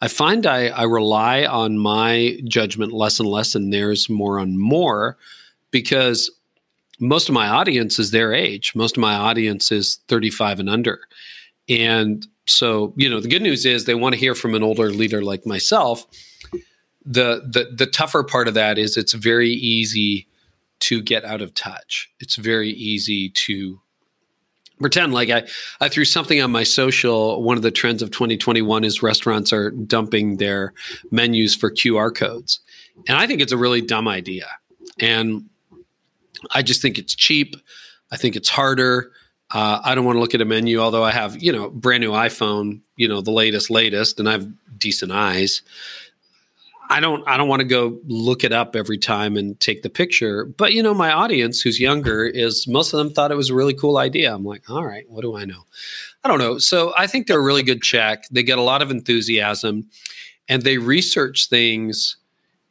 I 0.00 0.08
find 0.08 0.46
I, 0.46 0.68
I 0.68 0.84
rely 0.84 1.44
on 1.44 1.78
my 1.78 2.38
judgment 2.44 2.92
less 2.92 3.20
and 3.20 3.28
less 3.28 3.54
and 3.54 3.72
theirs 3.72 4.08
more 4.08 4.38
and 4.38 4.58
more 4.58 5.18
because 5.70 6.30
most 6.98 7.28
of 7.28 7.34
my 7.34 7.48
audience 7.48 7.98
is 7.98 8.10
their 8.10 8.32
age. 8.32 8.74
Most 8.74 8.96
of 8.96 9.00
my 9.00 9.14
audience 9.14 9.70
is 9.70 9.96
35 10.08 10.60
and 10.60 10.70
under. 10.70 11.00
And 11.68 12.26
so, 12.46 12.94
you 12.96 13.08
know, 13.08 13.20
the 13.20 13.28
good 13.28 13.42
news 13.42 13.66
is 13.66 13.84
they 13.84 13.94
want 13.94 14.14
to 14.14 14.18
hear 14.18 14.34
from 14.34 14.54
an 14.54 14.62
older 14.62 14.90
leader 14.90 15.22
like 15.22 15.46
myself. 15.46 16.06
The 17.04 17.42
the 17.46 17.72
the 17.74 17.86
tougher 17.86 18.22
part 18.22 18.48
of 18.48 18.54
that 18.54 18.76
is 18.76 18.96
it's 18.96 19.14
very 19.14 19.50
easy 19.50 20.26
to 20.80 21.00
get 21.00 21.24
out 21.24 21.40
of 21.40 21.54
touch. 21.54 22.10
It's 22.20 22.36
very 22.36 22.70
easy 22.70 23.30
to 23.30 23.80
pretend 24.80 25.12
like 25.12 25.30
I, 25.30 25.46
I 25.80 25.88
threw 25.88 26.04
something 26.04 26.40
on 26.40 26.50
my 26.50 26.62
social. 26.62 27.42
One 27.42 27.56
of 27.56 27.62
the 27.62 27.70
trends 27.70 28.02
of 28.02 28.10
2021 28.10 28.84
is 28.84 29.02
restaurants 29.02 29.52
are 29.52 29.70
dumping 29.70 30.38
their 30.38 30.72
menus 31.10 31.54
for 31.54 31.70
QR 31.70 32.14
codes. 32.14 32.60
And 33.08 33.16
I 33.16 33.26
think 33.26 33.40
it's 33.40 33.52
a 33.52 33.56
really 33.56 33.80
dumb 33.80 34.08
idea. 34.08 34.46
And 35.00 35.48
I 36.54 36.62
just 36.62 36.82
think 36.82 36.98
it's 36.98 37.14
cheap. 37.14 37.56
I 38.10 38.16
think 38.16 38.36
it's 38.36 38.48
harder. 38.48 39.12
Uh, 39.52 39.80
I 39.82 39.94
don't 39.94 40.04
want 40.04 40.16
to 40.16 40.20
look 40.20 40.34
at 40.34 40.40
a 40.40 40.44
menu, 40.44 40.78
although 40.78 41.02
I 41.02 41.10
have, 41.10 41.42
you 41.42 41.52
know, 41.52 41.70
brand 41.70 42.02
new 42.02 42.12
iPhone, 42.12 42.80
you 42.96 43.08
know, 43.08 43.20
the 43.20 43.32
latest, 43.32 43.68
latest, 43.68 44.20
and 44.20 44.28
I 44.28 44.32
have 44.32 44.48
decent 44.78 45.10
eyes. 45.10 45.62
I 46.90 46.98
don't 46.98 47.26
I 47.28 47.36
don't 47.36 47.48
want 47.48 47.60
to 47.60 47.66
go 47.66 48.00
look 48.06 48.42
it 48.42 48.52
up 48.52 48.74
every 48.74 48.98
time 48.98 49.36
and 49.36 49.58
take 49.60 49.82
the 49.82 49.88
picture. 49.88 50.44
But 50.44 50.72
you 50.72 50.82
know, 50.82 50.92
my 50.92 51.12
audience 51.12 51.60
who's 51.60 51.78
younger 51.78 52.26
is 52.26 52.66
most 52.66 52.92
of 52.92 52.98
them 52.98 53.10
thought 53.10 53.30
it 53.30 53.36
was 53.36 53.48
a 53.48 53.54
really 53.54 53.74
cool 53.74 53.96
idea. 53.96 54.34
I'm 54.34 54.44
like, 54.44 54.68
all 54.68 54.84
right, 54.84 55.08
what 55.08 55.22
do 55.22 55.36
I 55.36 55.44
know? 55.44 55.62
I 56.24 56.28
don't 56.28 56.40
know. 56.40 56.58
So 56.58 56.92
I 56.98 57.06
think 57.06 57.28
they're 57.28 57.38
a 57.38 57.42
really 57.42 57.62
good 57.62 57.80
check. 57.80 58.24
They 58.30 58.42
get 58.42 58.58
a 58.58 58.62
lot 58.62 58.82
of 58.82 58.90
enthusiasm 58.90 59.88
and 60.48 60.62
they 60.62 60.78
research 60.78 61.48
things 61.48 62.16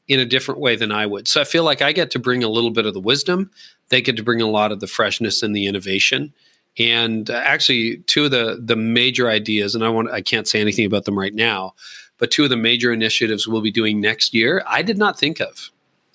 in 0.10 0.20
a 0.20 0.26
different 0.26 0.60
way 0.60 0.76
than 0.76 0.92
I 0.92 1.06
would. 1.06 1.28
So 1.28 1.40
I 1.40 1.46
feel 1.46 1.64
like 1.64 1.82
I 1.82 1.94
get 1.94 2.12
to 2.12 2.20
bring 2.20 2.44
a 2.44 2.50
little 2.50 2.72
bit 2.72 2.86
of 2.86 2.94
the 2.94 3.00
wisdom. 3.00 3.52
They 3.88 4.02
get 4.02 4.18
to 4.18 4.24
bring 4.24 4.42
a 4.42 4.48
lot 4.48 4.74
of 4.74 4.82
the 4.82 4.88
freshness 4.88 5.42
and 5.42 5.56
the 5.56 5.66
innovation. 5.66 6.34
And 6.78 7.30
uh, 7.30 7.34
actually, 7.34 7.98
two 8.08 8.26
of 8.26 8.32
the 8.32 8.60
the 8.64 8.76
major 8.76 9.30
ideas, 9.30 9.76
and 9.76 9.84
I 9.84 9.90
want 9.90 10.12
I 10.12 10.22
can't 10.22 10.48
say 10.48 10.62
anything 10.62 10.86
about 10.86 11.06
them 11.06 11.18
right 11.18 11.34
now, 11.34 11.74
but 12.20 12.30
two 12.30 12.44
of 12.44 12.50
the 12.50 12.58
major 12.58 12.94
initiatives 12.94 13.48
we'll 13.48 13.62
be 13.62 13.72
doing 13.72 14.00
next 14.00 14.34
year, 14.34 14.62
I 14.68 14.84
did 14.84 14.98
not 14.98 15.18
think 15.18 15.40
of. 15.40 15.72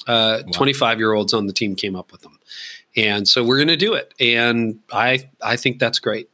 25 0.06 0.96
uh, 0.96 0.98
year 0.98 1.12
olds 1.12 1.32
on 1.32 1.46
the 1.46 1.52
team 1.52 1.74
came 1.74 1.96
up 1.96 2.12
with 2.12 2.20
them. 2.20 2.38
And 2.96 3.26
so 3.26 3.42
we're 3.42 3.56
going 3.56 3.68
to 3.68 3.76
do 3.76 3.94
it. 3.94 4.12
And 4.20 4.80
I, 4.92 5.30
I 5.42 5.56
think 5.56 5.78
that's 5.78 5.98
great. 5.98 6.28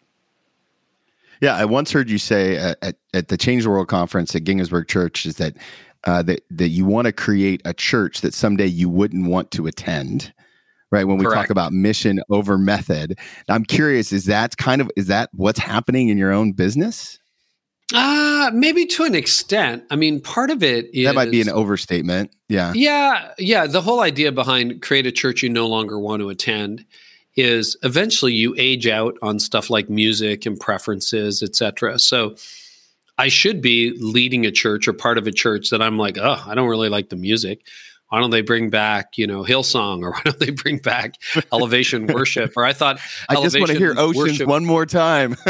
Yeah, 1.40 1.56
I 1.56 1.64
once 1.64 1.90
heard 1.90 2.10
you 2.10 2.18
say 2.18 2.56
at, 2.56 2.96
at 3.14 3.28
the 3.28 3.38
Change 3.38 3.62
the 3.62 3.70
World 3.70 3.88
conference 3.88 4.34
at 4.34 4.44
Ginghamsburg 4.44 4.88
Church 4.88 5.24
is 5.24 5.36
that 5.36 5.56
uh, 6.04 6.22
that 6.22 6.40
that 6.50 6.68
you 6.68 6.84
want 6.84 7.06
to 7.06 7.12
create 7.12 7.62
a 7.64 7.72
church 7.72 8.20
that 8.20 8.34
someday 8.34 8.66
you 8.66 8.88
wouldn't 8.88 9.26
want 9.26 9.50
to 9.52 9.66
attend. 9.66 10.32
Right 10.92 11.04
when 11.04 11.18
we 11.18 11.24
Correct. 11.24 11.42
talk 11.42 11.50
about 11.50 11.72
mission 11.72 12.20
over 12.30 12.58
method, 12.58 13.16
I'm 13.48 13.64
curious: 13.64 14.12
is 14.12 14.24
that 14.24 14.56
kind 14.56 14.80
of 14.80 14.90
is 14.96 15.06
that 15.06 15.30
what's 15.32 15.60
happening 15.60 16.08
in 16.08 16.18
your 16.18 16.32
own 16.32 16.52
business? 16.52 17.19
Uh, 17.94 18.50
maybe 18.52 18.86
to 18.86 19.04
an 19.04 19.14
extent. 19.14 19.84
I 19.90 19.96
mean, 19.96 20.20
part 20.20 20.50
of 20.50 20.62
it 20.62 20.94
is 20.94 21.06
that 21.06 21.14
might 21.14 21.30
be 21.30 21.40
an 21.40 21.48
overstatement. 21.48 22.32
Yeah. 22.48 22.72
Yeah. 22.74 23.32
Yeah. 23.38 23.66
The 23.66 23.80
whole 23.80 24.00
idea 24.00 24.32
behind 24.32 24.82
create 24.82 25.06
a 25.06 25.12
church 25.12 25.42
you 25.42 25.48
no 25.48 25.66
longer 25.66 25.98
want 25.98 26.20
to 26.20 26.28
attend 26.28 26.84
is 27.36 27.76
eventually 27.82 28.34
you 28.34 28.54
age 28.58 28.86
out 28.86 29.16
on 29.22 29.38
stuff 29.38 29.70
like 29.70 29.88
music 29.88 30.46
and 30.46 30.58
preferences, 30.58 31.42
etc. 31.42 31.98
So 31.98 32.36
I 33.18 33.28
should 33.28 33.60
be 33.60 33.92
leading 33.98 34.46
a 34.46 34.50
church 34.50 34.88
or 34.88 34.92
part 34.92 35.18
of 35.18 35.26
a 35.26 35.32
church 35.32 35.70
that 35.70 35.82
I'm 35.82 35.98
like, 35.98 36.18
oh, 36.18 36.42
I 36.46 36.54
don't 36.54 36.68
really 36.68 36.88
like 36.88 37.08
the 37.08 37.16
music 37.16 37.62
why 38.10 38.18
don't 38.18 38.30
they 38.30 38.42
bring 38.42 38.70
back 38.70 39.16
you 39.16 39.26
know 39.26 39.42
hillsong 39.42 40.02
or 40.02 40.10
why 40.12 40.20
don't 40.24 40.38
they 40.38 40.50
bring 40.50 40.78
back 40.78 41.14
elevation 41.52 42.06
worship? 42.06 42.52
Or 42.56 42.64
i 42.64 42.72
thought 42.72 43.00
i 43.28 43.36
just 43.36 43.58
want 43.58 43.70
to 43.70 43.78
hear 43.78 43.94
oceans 43.96 44.16
worship, 44.16 44.48
one 44.48 44.64
more 44.64 44.84
time. 44.84 45.36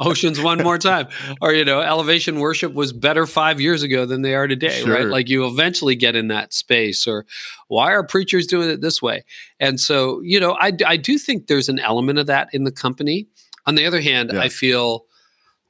Oceans 0.00 0.40
one 0.40 0.62
more 0.62 0.78
time. 0.78 1.08
Or 1.40 1.52
you 1.52 1.64
know 1.64 1.80
elevation 1.80 2.40
worship 2.40 2.72
was 2.72 2.92
better 2.92 3.26
five 3.26 3.60
years 3.60 3.82
ago 3.82 4.06
than 4.06 4.22
they 4.22 4.34
are 4.34 4.46
today 4.46 4.82
sure. 4.82 4.94
right 4.94 5.06
like 5.06 5.28
you 5.28 5.46
eventually 5.46 5.94
get 5.94 6.16
in 6.16 6.28
that 6.28 6.52
space. 6.52 7.06
Or 7.06 7.26
why 7.68 7.92
are 7.92 8.02
preachers 8.02 8.46
doing 8.46 8.70
it 8.70 8.80
this 8.80 9.00
way? 9.02 9.24
And 9.60 9.78
so 9.78 10.20
you 10.22 10.40
know 10.40 10.56
i, 10.60 10.72
I 10.86 10.96
do 10.96 11.18
think 11.18 11.46
there's 11.46 11.68
an 11.68 11.78
element 11.78 12.18
of 12.18 12.26
that 12.26 12.48
in 12.52 12.64
the 12.64 12.72
company. 12.72 13.28
On 13.66 13.74
the 13.74 13.84
other 13.84 14.00
hand 14.00 14.30
yeah. 14.32 14.40
i 14.40 14.48
feel 14.48 15.04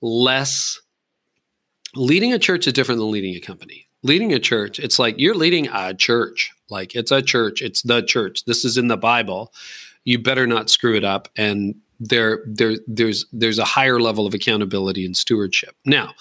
less 0.00 0.80
leading 1.96 2.32
a 2.32 2.38
church 2.38 2.66
is 2.66 2.72
different 2.72 3.00
than 3.00 3.10
leading 3.10 3.34
a 3.34 3.40
company 3.40 3.87
leading 4.02 4.32
a 4.32 4.38
church 4.38 4.78
it's 4.78 4.98
like 4.98 5.16
you're 5.18 5.34
leading 5.34 5.68
a 5.72 5.94
church. 5.94 6.52
Like 6.70 6.94
it's 6.94 7.10
a 7.10 7.22
church 7.22 7.62
it's 7.62 7.82
the 7.82 8.02
church. 8.02 8.44
This 8.44 8.64
is 8.64 8.76
in 8.76 8.88
the 8.88 8.96
bible. 8.96 9.52
You 10.04 10.18
better 10.18 10.46
not 10.46 10.70
screw 10.70 10.96
it 10.96 11.04
up. 11.04 11.28
And 11.36 11.76
there 12.00 12.44
there 12.46 12.76
there's 12.86 13.26
there's 13.32 13.58
a 13.58 13.64
higher 13.64 14.00
level 14.00 14.26
of 14.26 14.34
accountability 14.34 15.04
and 15.04 15.16
stewardship. 15.16 15.74
Now 15.84 16.12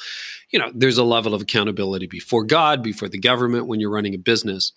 you 0.50 0.60
know 0.60 0.72
there's 0.74 0.98
a 0.98 1.04
level 1.04 1.34
of 1.34 1.42
accountability 1.42 2.08
before 2.08 2.44
god 2.44 2.82
before 2.82 3.10
the 3.10 3.20
government 3.20 3.68
when 3.68 3.80
you're 3.80 3.92
running 3.92 4.16
a 4.16 4.20
business. 4.20 4.72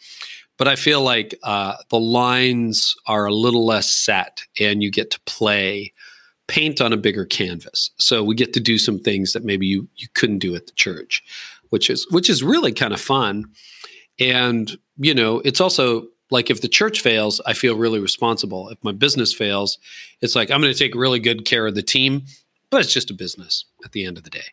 But 0.59 0.69
i 0.69 0.76
feel 0.76 1.00
like 1.00 1.38
uh, 1.42 1.76
the 1.88 1.99
lines 1.99 2.95
are 3.07 3.25
a 3.25 3.33
little 3.33 3.64
less 3.64 3.90
set 3.90 4.42
and 4.59 4.83
you 4.83 4.90
get 4.90 5.11
to 5.12 5.21
play 5.21 5.95
paint 6.50 6.80
on 6.80 6.92
a 6.92 6.97
bigger 6.97 7.25
canvas. 7.25 7.92
So 7.97 8.25
we 8.25 8.35
get 8.35 8.52
to 8.54 8.61
do 8.61 8.76
some 8.76 8.99
things 8.99 9.33
that 9.33 9.45
maybe 9.45 9.66
you 9.66 9.88
you 9.97 10.09
couldn't 10.14 10.40
do 10.40 10.54
at 10.57 10.66
the 10.66 10.73
church 10.73 11.23
which 11.71 11.91
is 11.91 12.07
which 12.11 12.29
is 12.29 12.43
really 12.43 12.73
kind 12.73 12.93
of 12.93 13.00
fun. 13.00 13.47
And 14.19 14.77
you 14.99 15.15
know, 15.15 15.41
it's 15.45 15.61
also 15.61 16.09
like 16.31 16.50
if 16.50 16.61
the 16.61 16.69
church 16.69 17.00
fails, 17.00 17.41
I 17.47 17.55
feel 17.55 17.77
really 17.77 17.99
responsible. 17.99 18.69
If 18.69 18.79
my 18.83 18.93
business 18.93 19.33
fails, 19.33 19.79
it's 20.21 20.37
like 20.37 20.50
I'm 20.50 20.61
going 20.61 20.73
to 20.73 20.79
take 20.79 20.95
really 20.95 21.19
good 21.19 21.45
care 21.45 21.67
of 21.67 21.75
the 21.75 21.83
team, 21.83 22.25
but 22.71 22.81
it's 22.81 22.93
just 22.93 23.11
a 23.11 23.15
business 23.15 23.65
at 23.85 23.93
the 23.93 24.05
end 24.05 24.19
of 24.19 24.25
the 24.25 24.31
day. 24.31 24.45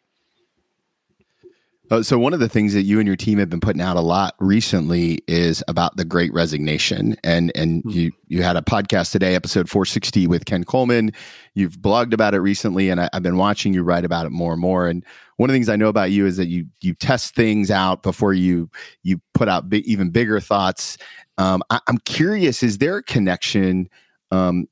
Uh, 1.89 2.03
so 2.03 2.19
one 2.19 2.33
of 2.33 2.41
the 2.41 2.49
things 2.49 2.73
that 2.73 2.81
you 2.81 2.99
and 2.99 3.07
your 3.07 3.15
team 3.15 3.39
have 3.39 3.49
been 3.49 3.61
putting 3.61 3.81
out 3.81 3.95
a 3.95 4.01
lot 4.01 4.35
recently 4.39 5.19
is 5.27 5.63
about 5.69 5.95
the 5.95 6.03
Great 6.03 6.33
Resignation, 6.33 7.15
and 7.23 7.51
and 7.55 7.81
mm-hmm. 7.83 7.89
you 7.89 8.11
you 8.27 8.43
had 8.43 8.57
a 8.57 8.61
podcast 8.61 9.11
today, 9.11 9.35
episode 9.35 9.69
460 9.69 10.27
with 10.27 10.45
Ken 10.45 10.65
Coleman. 10.65 11.11
You've 11.53 11.77
blogged 11.77 12.13
about 12.13 12.33
it 12.33 12.39
recently, 12.39 12.89
and 12.89 12.99
I, 12.99 13.09
have 13.13 13.23
been 13.23 13.37
watching 13.37 13.73
you 13.73 13.83
write 13.83 14.03
about 14.03 14.25
it 14.25 14.31
more 14.31 14.51
and 14.51 14.61
more. 14.61 14.87
And 14.87 15.05
one 15.37 15.49
of 15.49 15.53
the 15.53 15.57
things 15.57 15.69
I 15.69 15.75
know 15.75 15.87
about 15.87 16.11
you 16.11 16.25
is 16.25 16.37
that 16.37 16.47
you 16.47 16.65
you 16.81 16.93
test 16.93 17.35
things 17.35 17.71
out 17.71 18.03
before 18.03 18.33
you 18.33 18.69
you 19.03 19.21
put 19.33 19.47
out 19.47 19.69
big, 19.69 19.85
even 19.85 20.09
bigger 20.09 20.39
thoughts. 20.39 20.97
Um, 21.37 21.63
I, 21.69 21.79
am 21.87 21.99
curious: 21.99 22.63
is 22.63 22.79
there 22.79 22.97
a 22.97 23.03
connection? 23.03 23.89
Um, 24.31 24.67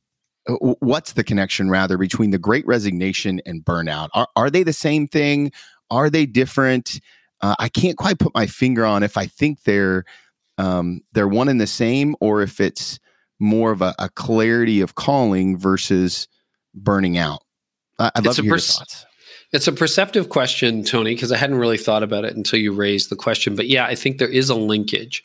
what's 0.48 1.14
the 1.14 1.24
connection 1.24 1.70
rather 1.70 1.98
between 1.98 2.32
the 2.32 2.38
Great 2.38 2.66
Resignation 2.68 3.42
and 3.46 3.64
burnout? 3.64 4.10
Are 4.14 4.28
are 4.36 4.50
they 4.50 4.64
the 4.64 4.74
same 4.74 5.08
thing? 5.08 5.52
Are 5.90 6.10
they 6.10 6.26
different? 6.26 7.00
Uh, 7.42 7.56
I 7.60 7.70
can't 7.70 7.98
quite 7.98 8.18
put 8.18 8.34
my 8.34 8.48
finger 8.48 8.86
on 8.86 9.04
if 9.04 9.18
I 9.18 9.28
think 9.28 9.64
they're 9.64 10.04
um, 10.58 11.02
they're 11.14 11.28
one 11.28 11.48
and 11.48 11.62
the 11.62 11.68
same, 11.68 12.16
or 12.20 12.42
if 12.42 12.60
it's 12.60 13.00
more 13.40 13.72
of 13.72 13.82
a, 13.82 13.94
a 14.00 14.10
clarity 14.10 14.82
of 14.82 14.96
calling 14.96 15.58
versus 15.58 16.28
burning 16.74 17.18
out. 17.18 17.44
I'd 18.00 18.26
love 18.26 18.36
to 18.38 18.42
hear 18.42 18.54
pers- 18.54 18.68
your 18.68 18.80
thoughts. 18.80 19.06
It's 19.56 19.70
a 19.70 19.72
perceptive 19.72 20.28
question, 20.28 20.84
Tony, 20.84 21.16
because 21.16 21.32
I 21.32 21.38
hadn't 21.38 21.60
really 21.60 21.78
thought 21.78 22.04
about 22.04 22.26
it 22.26 22.36
until 22.36 22.60
you 22.60 22.74
raised 22.74 23.10
the 23.10 23.16
question. 23.16 23.56
But 23.56 23.70
yeah, 23.70 23.86
I 23.86 23.96
think 23.96 24.18
there 24.18 24.28
is 24.28 24.50
a 24.50 24.56
linkage. 24.56 25.24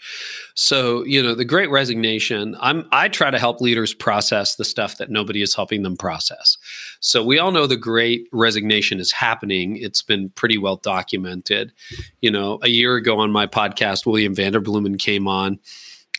So, 0.55 1.05
you 1.05 1.21
know, 1.21 1.35
the 1.35 1.45
great 1.45 1.69
resignation, 1.69 2.57
I'm 2.61 2.87
I 2.93 3.09
try 3.09 3.33
to 3.33 3.41
help 3.41 3.61
leaders 3.61 3.93
process 3.93 4.55
the 4.55 4.65
stuff 4.65 4.99
that 4.99 5.11
nobody 5.11 5.43
is 5.43 5.57
helping 5.57 5.83
them 5.83 5.97
process. 5.97 6.59
So 7.01 7.25
we 7.25 7.41
all 7.41 7.51
know 7.51 7.67
the 7.67 7.77
great 7.77 8.29
resignation 8.33 9.01
is 9.01 9.11
happening. 9.11 9.77
It's 9.77 10.01
been 10.01 10.29
pretty 10.31 10.59
well 10.59 10.77
documented. 10.77 11.73
You 12.21 12.31
know, 12.31 12.61
a 12.63 12.69
year 12.69 12.95
ago 12.95 13.19
on 13.19 13.33
my 13.33 13.49
podcast, 13.49 14.07
William 14.07 14.37
Vanderbloemen 14.37 15.01
came 15.01 15.27
on 15.27 15.59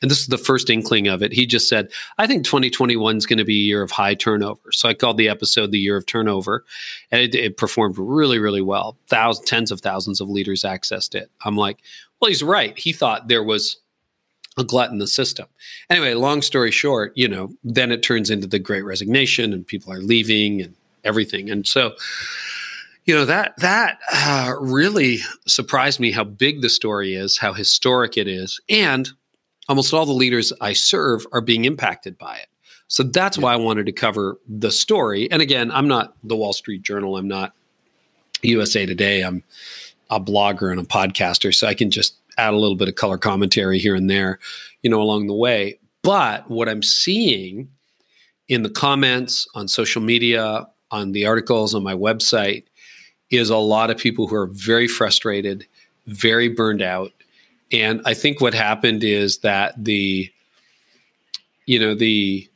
and 0.01 0.09
this 0.09 0.19
is 0.19 0.27
the 0.27 0.37
first 0.37 0.69
inkling 0.69 1.07
of 1.07 1.21
it. 1.21 1.31
He 1.31 1.45
just 1.45 1.69
said, 1.69 1.89
I 2.17 2.27
think 2.27 2.43
2021 2.43 3.17
is 3.17 3.25
going 3.25 3.37
to 3.37 3.45
be 3.45 3.59
a 3.59 3.65
year 3.65 3.81
of 3.81 3.91
high 3.91 4.15
turnover. 4.15 4.71
So 4.71 4.89
I 4.89 4.93
called 4.93 5.17
the 5.17 5.29
episode 5.29 5.71
The 5.71 5.79
Year 5.79 5.95
of 5.95 6.05
Turnover, 6.05 6.65
and 7.11 7.21
it, 7.21 7.35
it 7.35 7.57
performed 7.57 7.97
really, 7.97 8.39
really 8.39 8.61
well. 8.61 8.97
Thousands, 9.07 9.47
tens 9.47 9.71
of 9.71 9.81
thousands 9.81 10.19
of 10.19 10.29
leaders 10.29 10.63
accessed 10.63 11.13
it. 11.15 11.29
I'm 11.45 11.55
like, 11.55 11.77
well, 12.19 12.29
he's 12.29 12.43
right. 12.43 12.77
He 12.77 12.93
thought 12.93 13.27
there 13.27 13.43
was 13.43 13.77
a 14.57 14.63
glut 14.63 14.91
in 14.91 14.97
the 14.97 15.07
system. 15.07 15.47
Anyway, 15.89 16.13
long 16.13 16.41
story 16.41 16.71
short, 16.71 17.13
you 17.15 17.27
know, 17.27 17.53
then 17.63 17.91
it 17.91 18.03
turns 18.03 18.29
into 18.29 18.47
the 18.47 18.59
great 18.59 18.83
resignation 18.83 19.53
and 19.53 19.65
people 19.65 19.93
are 19.93 20.01
leaving 20.01 20.61
and 20.61 20.75
everything. 21.03 21.49
And 21.49 21.65
so, 21.65 21.93
you 23.05 23.15
know 23.15 23.25
that 23.25 23.57
that 23.57 23.97
uh, 24.13 24.53
really 24.59 25.17
surprised 25.47 25.99
me 25.99 26.11
how 26.11 26.23
big 26.23 26.61
the 26.61 26.69
story 26.69 27.15
is, 27.15 27.39
how 27.39 27.51
historic 27.51 28.15
it 28.15 28.27
is, 28.27 28.61
and 28.69 29.11
almost 29.71 29.93
all 29.93 30.05
the 30.05 30.11
leaders 30.11 30.51
I 30.59 30.73
serve 30.73 31.25
are 31.31 31.39
being 31.39 31.63
impacted 31.63 32.17
by 32.17 32.35
it. 32.35 32.47
So 32.89 33.03
that's 33.03 33.37
yeah. 33.37 33.45
why 33.45 33.53
I 33.53 33.55
wanted 33.55 33.85
to 33.85 33.93
cover 33.93 34.37
the 34.49 34.69
story. 34.69 35.31
And 35.31 35.41
again, 35.41 35.71
I'm 35.71 35.87
not 35.87 36.13
the 36.25 36.35
Wall 36.35 36.51
Street 36.51 36.81
Journal. 36.81 37.15
I'm 37.15 37.29
not 37.29 37.53
USA 38.41 38.85
Today. 38.85 39.21
I'm 39.21 39.43
a 40.09 40.19
blogger 40.19 40.71
and 40.71 40.79
a 40.81 40.83
podcaster. 40.83 41.55
So 41.55 41.67
I 41.67 41.73
can 41.73 41.89
just 41.89 42.15
add 42.37 42.53
a 42.53 42.57
little 42.57 42.75
bit 42.75 42.89
of 42.89 42.95
color 42.95 43.17
commentary 43.17 43.79
here 43.79 43.95
and 43.95 44.09
there, 44.09 44.39
you 44.81 44.89
know, 44.89 45.01
along 45.01 45.27
the 45.27 45.33
way. 45.33 45.79
But 46.01 46.51
what 46.51 46.67
I'm 46.67 46.83
seeing 46.83 47.69
in 48.49 48.63
the 48.63 48.69
comments 48.69 49.47
on 49.55 49.69
social 49.69 50.01
media, 50.01 50.67
on 50.91 51.13
the 51.13 51.25
articles 51.27 51.73
on 51.73 51.81
my 51.81 51.95
website, 51.95 52.65
is 53.29 53.49
a 53.49 53.55
lot 53.55 53.89
of 53.89 53.97
people 53.97 54.27
who 54.27 54.35
are 54.35 54.47
very 54.47 54.89
frustrated, 54.89 55.65
very 56.07 56.49
burned 56.49 56.81
out, 56.81 57.13
and 57.71 58.01
I 58.05 58.13
think 58.13 58.41
what 58.41 58.53
happened 58.53 59.03
is 59.03 59.39
that 59.39 59.73
the, 59.83 60.31
you 61.65 61.79
know, 61.79 61.95
the, 61.95 62.49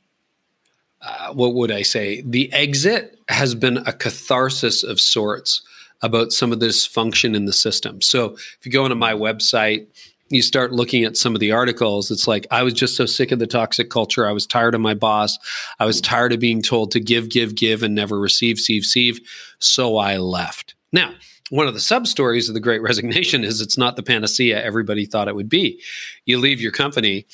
uh, 1.02 1.34
what 1.34 1.54
would 1.54 1.72
I 1.72 1.84
say? 1.84 2.22
The 2.22 2.52
exit 2.52 3.20
has 3.30 3.56
been 3.56 3.78
a 3.78 3.94
catharsis 3.94 4.84
of 4.84 5.00
sorts 5.00 5.62
about 6.02 6.32
some 6.32 6.52
of 6.52 6.60
the 6.60 6.68
dysfunction 6.68 7.36
in 7.36 7.46
the 7.46 7.54
system. 7.54 8.02
So 8.02 8.34
if 8.34 8.60
you 8.64 8.72
go 8.72 8.84
onto 8.84 8.96
my 8.96 9.14
website, 9.14 9.88
you 10.30 10.42
start 10.42 10.72
looking 10.72 11.04
at 11.04 11.18
some 11.18 11.36
of 11.36 11.40
the 11.40 11.52
articles, 11.52 12.10
it's 12.10 12.28
like, 12.28 12.48
I 12.50 12.64
was 12.64 12.74
just 12.74 12.96
so 12.96 13.06
sick 13.06 13.32
of 13.32 13.38
the 13.38 13.46
toxic 13.46 13.92
culture. 13.92 14.28
I 14.28 14.32
was 14.32 14.48
tired 14.48 14.74
of 14.74 14.82
my 14.82 14.96
boss. 14.96 15.38
I 15.80 15.86
was 15.86 16.02
tired 16.02 16.34
of 16.34 16.40
being 16.40 16.64
told 16.64 16.92
to 16.92 17.00
give, 17.00 17.30
give, 17.30 17.56
give, 17.56 17.84
and 17.84 17.94
never 17.94 18.20
receive, 18.20 18.58
receive, 18.58 18.82
receive. 18.82 19.20
So 19.60 19.98
I 19.98 20.18
left. 20.18 20.74
Now, 20.92 21.14
one 21.56 21.68
of 21.68 21.74
the 21.74 21.80
sub 21.80 22.06
stories 22.06 22.50
of 22.50 22.54
the 22.54 22.60
great 22.60 22.82
resignation 22.82 23.44
is 23.44 23.62
it's 23.62 23.78
not 23.78 23.96
the 23.96 24.04
panacea 24.04 24.62
everybody 24.62 25.06
thought 25.06 25.30
it 25.30 25.36
would 25.36 25.50
be. 25.50 25.82
You 26.26 26.38
leave 26.38 26.60
your 26.60 26.72
company 26.72 27.26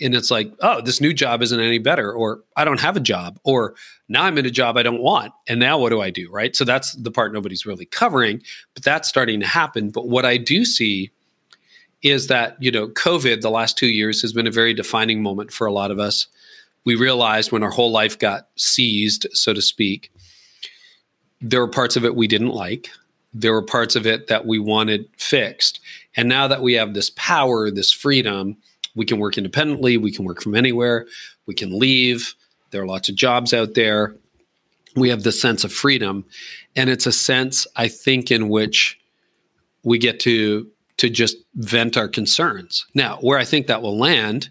and 0.00 0.14
it's 0.14 0.30
like, 0.30 0.52
oh, 0.60 0.80
this 0.80 1.00
new 1.00 1.12
job 1.14 1.42
isn't 1.42 1.58
any 1.58 1.78
better, 1.78 2.12
or 2.12 2.42
I 2.54 2.66
don't 2.66 2.80
have 2.80 2.98
a 2.98 3.00
job, 3.00 3.38
or 3.44 3.74
now 4.10 4.24
I'm 4.24 4.36
in 4.36 4.44
a 4.44 4.50
job 4.50 4.76
I 4.76 4.82
don't 4.82 5.00
want. 5.00 5.32
And 5.48 5.58
now 5.58 5.78
what 5.78 5.88
do 5.88 6.02
I 6.02 6.10
do? 6.10 6.30
Right. 6.30 6.54
So 6.54 6.64
that's 6.64 6.92
the 6.92 7.10
part 7.10 7.32
nobody's 7.32 7.64
really 7.64 7.86
covering, 7.86 8.42
but 8.74 8.82
that's 8.82 9.08
starting 9.08 9.40
to 9.40 9.46
happen. 9.46 9.88
But 9.88 10.06
what 10.06 10.26
I 10.26 10.36
do 10.36 10.66
see 10.66 11.12
is 12.02 12.26
that, 12.26 12.62
you 12.62 12.70
know, 12.70 12.88
COVID 12.88 13.40
the 13.40 13.50
last 13.50 13.78
two 13.78 13.88
years 13.88 14.20
has 14.20 14.34
been 14.34 14.46
a 14.46 14.50
very 14.50 14.74
defining 14.74 15.22
moment 15.22 15.50
for 15.50 15.66
a 15.66 15.72
lot 15.72 15.90
of 15.90 15.98
us. 15.98 16.26
We 16.84 16.94
realized 16.94 17.50
when 17.50 17.62
our 17.62 17.70
whole 17.70 17.90
life 17.90 18.18
got 18.18 18.48
seized, 18.56 19.26
so 19.32 19.54
to 19.54 19.62
speak, 19.62 20.12
there 21.40 21.60
were 21.60 21.68
parts 21.68 21.96
of 21.96 22.04
it 22.04 22.14
we 22.14 22.26
didn't 22.26 22.50
like 22.50 22.90
there 23.40 23.52
were 23.52 23.62
parts 23.62 23.96
of 23.96 24.06
it 24.06 24.28
that 24.28 24.46
we 24.46 24.58
wanted 24.58 25.08
fixed. 25.18 25.80
And 26.16 26.28
now 26.28 26.48
that 26.48 26.62
we 26.62 26.74
have 26.74 26.94
this 26.94 27.10
power, 27.10 27.70
this 27.70 27.92
freedom, 27.92 28.56
we 28.94 29.04
can 29.04 29.18
work 29.18 29.36
independently, 29.36 29.98
we 29.98 30.10
can 30.10 30.24
work 30.24 30.40
from 30.40 30.54
anywhere, 30.54 31.06
we 31.44 31.54
can 31.54 31.78
leave. 31.78 32.34
There 32.70 32.82
are 32.82 32.86
lots 32.86 33.08
of 33.08 33.14
jobs 33.14 33.52
out 33.52 33.74
there. 33.74 34.16
We 34.94 35.10
have 35.10 35.22
this 35.22 35.40
sense 35.40 35.64
of 35.64 35.72
freedom. 35.72 36.24
And 36.74 36.88
it's 36.88 37.06
a 37.06 37.12
sense, 37.12 37.66
I 37.76 37.88
think, 37.88 38.30
in 38.30 38.48
which 38.48 38.98
we 39.82 39.98
get 39.98 40.18
to 40.20 40.70
to 40.96 41.10
just 41.10 41.36
vent 41.54 41.98
our 41.98 42.08
concerns. 42.08 42.86
Now, 42.94 43.18
where 43.20 43.38
I 43.38 43.44
think 43.44 43.66
that 43.66 43.82
will 43.82 43.98
land 43.98 44.48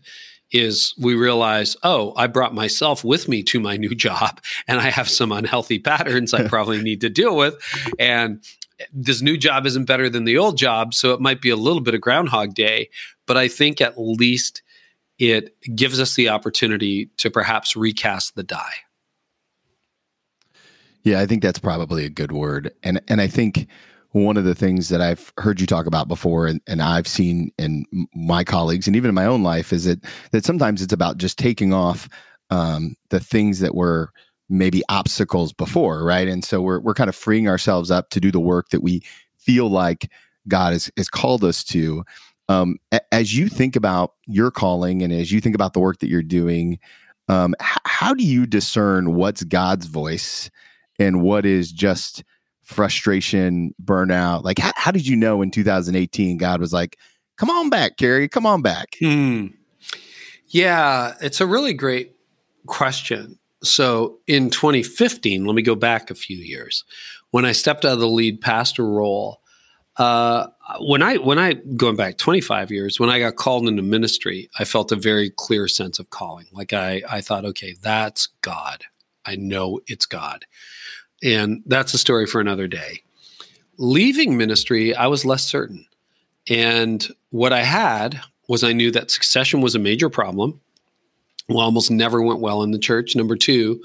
is 0.51 0.93
we 0.99 1.15
realize, 1.15 1.75
oh, 1.81 2.13
I 2.15 2.27
brought 2.27 2.53
myself 2.53 3.03
with 3.03 3.27
me 3.27 3.41
to 3.43 3.59
my 3.59 3.77
new 3.77 3.95
job 3.95 4.39
and 4.67 4.79
I 4.79 4.91
have 4.91 5.09
some 5.09 5.31
unhealthy 5.31 5.79
patterns 5.79 6.35
I 6.35 6.47
probably 6.47 6.81
need 6.83 7.01
to 7.01 7.09
deal 7.09 7.35
with. 7.35 7.55
And 7.97 8.43
this 8.91 9.21
new 9.21 9.37
job 9.37 9.65
isn't 9.65 9.85
better 9.85 10.09
than 10.09 10.25
the 10.25 10.37
old 10.37 10.57
job, 10.57 10.93
so 10.93 11.13
it 11.13 11.21
might 11.21 11.41
be 11.41 11.49
a 11.49 11.55
little 11.55 11.81
bit 11.81 11.93
of 11.93 12.01
Groundhog 12.01 12.53
Day, 12.53 12.89
but 13.25 13.37
I 13.37 13.47
think 13.47 13.81
at 13.81 13.97
least 13.97 14.61
it 15.17 15.55
gives 15.75 15.99
us 15.99 16.15
the 16.15 16.29
opportunity 16.29 17.07
to 17.17 17.29
perhaps 17.29 17.75
recast 17.75 18.35
the 18.35 18.43
die. 18.43 18.73
Yeah, 21.03 21.21
I 21.21 21.25
think 21.25 21.41
that's 21.41 21.59
probably 21.59 22.05
a 22.05 22.09
good 22.09 22.31
word, 22.31 22.73
and 22.83 23.01
and 23.07 23.21
I 23.21 23.27
think 23.27 23.67
one 24.11 24.37
of 24.37 24.45
the 24.45 24.55
things 24.55 24.87
that 24.89 25.01
I've 25.01 25.33
heard 25.37 25.59
you 25.59 25.67
talk 25.67 25.87
about 25.87 26.07
before, 26.07 26.47
and, 26.47 26.61
and 26.67 26.81
I've 26.81 27.07
seen 27.07 27.51
in 27.57 27.85
my 28.15 28.45
colleagues 28.45 28.87
and 28.87 28.95
even 28.95 29.09
in 29.09 29.15
my 29.15 29.25
own 29.25 29.43
life, 29.43 29.73
is 29.73 29.83
that 29.85 30.03
that 30.31 30.45
sometimes 30.45 30.81
it's 30.81 30.93
about 30.93 31.17
just 31.17 31.37
taking 31.37 31.73
off 31.73 32.09
um, 32.49 32.95
the 33.09 33.19
things 33.19 33.59
that 33.59 33.75
were 33.75 34.11
maybe 34.49 34.83
obstacles 34.89 35.53
before, 35.53 36.03
right? 36.03 36.27
And 36.27 36.43
so 36.43 36.61
we're 36.61 36.79
we're 36.79 36.93
kind 36.93 37.09
of 37.09 37.15
freeing 37.15 37.47
ourselves 37.47 37.91
up 37.91 38.09
to 38.11 38.19
do 38.19 38.31
the 38.31 38.39
work 38.39 38.69
that 38.69 38.81
we 38.81 39.03
feel 39.37 39.69
like 39.69 40.11
God 40.47 40.73
has, 40.73 40.91
has 40.97 41.09
called 41.09 41.43
us 41.43 41.63
to. 41.65 42.03
Um, 42.47 42.77
as 43.11 43.35
you 43.35 43.49
think 43.49 43.75
about 43.75 44.13
your 44.27 44.51
calling 44.51 45.01
and 45.01 45.11
as 45.11 45.31
you 45.31 45.41
think 45.41 45.55
about 45.55 45.73
the 45.73 45.79
work 45.79 45.99
that 45.99 46.09
you're 46.09 46.21
doing, 46.21 46.79
um, 47.27 47.55
h- 47.59 47.77
how 47.85 48.13
do 48.13 48.23
you 48.23 48.45
discern 48.45 49.15
what's 49.15 49.43
God's 49.43 49.87
voice 49.87 50.51
and 50.99 51.23
what 51.23 51.45
is 51.45 51.71
just 51.71 52.23
frustration, 52.61 53.73
burnout? 53.83 54.43
Like, 54.43 54.59
how, 54.59 54.71
how 54.75 54.91
did 54.91 55.07
you 55.07 55.15
know 55.15 55.41
in 55.41 55.49
2018 55.49 56.37
God 56.37 56.59
was 56.59 56.71
like, 56.71 56.99
"Come 57.37 57.49
on 57.49 57.71
back, 57.71 57.97
Carey, 57.97 58.29
come 58.29 58.45
on 58.45 58.61
back"? 58.61 58.95
Hmm. 58.99 59.47
Yeah, 60.47 61.15
it's 61.21 61.41
a 61.41 61.47
really 61.47 61.73
great 61.73 62.15
question. 62.67 63.39
So 63.65 64.19
in 64.27 64.49
2015, 64.49 65.45
let 65.45 65.55
me 65.55 65.61
go 65.61 65.75
back 65.75 66.09
a 66.09 66.15
few 66.15 66.37
years. 66.37 66.83
When 67.31 67.45
I 67.45 67.51
stepped 67.51 67.85
out 67.85 67.93
of 67.93 67.99
the 67.99 68.07
lead 68.07 68.41
pastor 68.41 68.85
role, 68.85 69.41
uh, 69.97 70.47
when 70.81 71.01
I 71.01 71.17
when 71.17 71.39
I 71.39 71.53
going 71.53 71.95
back 71.95 72.17
25 72.17 72.71
years, 72.71 72.99
when 72.99 73.09
I 73.09 73.19
got 73.19 73.35
called 73.35 73.67
into 73.67 73.81
ministry, 73.81 74.49
I 74.59 74.65
felt 74.65 74.91
a 74.91 74.97
very 74.97 75.29
clear 75.29 75.67
sense 75.67 75.99
of 75.99 76.09
calling. 76.09 76.47
Like 76.51 76.73
I 76.73 77.01
I 77.09 77.21
thought, 77.21 77.45
okay, 77.45 77.75
that's 77.81 78.27
God. 78.41 78.83
I 79.25 79.35
know 79.35 79.79
it's 79.87 80.05
God. 80.05 80.45
And 81.23 81.63
that's 81.65 81.93
a 81.93 81.97
story 81.97 82.25
for 82.25 82.41
another 82.41 82.67
day. 82.67 83.01
Leaving 83.77 84.37
ministry, 84.37 84.93
I 84.95 85.07
was 85.07 85.25
less 85.25 85.43
certain. 85.45 85.87
And 86.47 87.07
what 87.31 87.53
I 87.53 87.63
had 87.63 88.21
was 88.47 88.63
I 88.63 88.73
knew 88.73 88.91
that 88.91 89.11
succession 89.11 89.61
was 89.61 89.75
a 89.75 89.79
major 89.79 90.09
problem. 90.09 90.61
Well, 91.47 91.59
almost 91.59 91.91
never 91.91 92.21
went 92.21 92.39
well 92.39 92.63
in 92.63 92.71
the 92.71 92.79
church. 92.79 93.15
Number 93.15 93.35
two, 93.35 93.83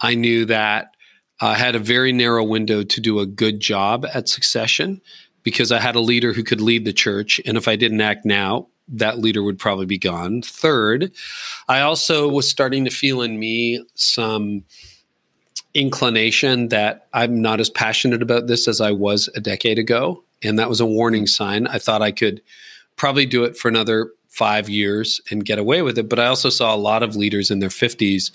I 0.00 0.14
knew 0.14 0.44
that 0.46 0.94
I 1.40 1.54
had 1.54 1.74
a 1.74 1.80
very 1.80 2.12
narrow 2.12 2.44
window 2.44 2.84
to 2.84 3.00
do 3.00 3.18
a 3.18 3.26
good 3.26 3.60
job 3.60 4.06
at 4.14 4.28
succession 4.28 5.00
because 5.42 5.72
I 5.72 5.80
had 5.80 5.96
a 5.96 6.00
leader 6.00 6.32
who 6.32 6.44
could 6.44 6.60
lead 6.60 6.84
the 6.84 6.92
church. 6.92 7.40
And 7.44 7.56
if 7.56 7.66
I 7.66 7.74
didn't 7.74 8.00
act 8.00 8.24
now, 8.24 8.68
that 8.88 9.18
leader 9.18 9.42
would 9.42 9.58
probably 9.58 9.86
be 9.86 9.98
gone. 9.98 10.42
Third, 10.42 11.12
I 11.68 11.80
also 11.80 12.28
was 12.28 12.48
starting 12.48 12.84
to 12.84 12.90
feel 12.90 13.22
in 13.22 13.38
me 13.38 13.84
some 13.94 14.64
inclination 15.74 16.68
that 16.68 17.06
I'm 17.12 17.40
not 17.40 17.60
as 17.60 17.70
passionate 17.70 18.22
about 18.22 18.46
this 18.46 18.68
as 18.68 18.80
I 18.80 18.92
was 18.92 19.28
a 19.34 19.40
decade 19.40 19.78
ago. 19.78 20.22
And 20.42 20.58
that 20.58 20.68
was 20.68 20.80
a 20.80 20.86
warning 20.86 21.26
sign. 21.26 21.66
I 21.66 21.78
thought 21.78 22.02
I 22.02 22.12
could 22.12 22.42
probably 22.96 23.26
do 23.26 23.44
it 23.44 23.56
for 23.56 23.68
another 23.68 24.12
five 24.32 24.66
years 24.66 25.20
and 25.30 25.44
get 25.44 25.58
away 25.58 25.82
with 25.82 25.98
it. 25.98 26.08
But 26.08 26.18
I 26.18 26.26
also 26.26 26.48
saw 26.48 26.74
a 26.74 26.76
lot 26.76 27.02
of 27.02 27.16
leaders 27.16 27.50
in 27.50 27.58
their 27.58 27.68
50s 27.68 28.30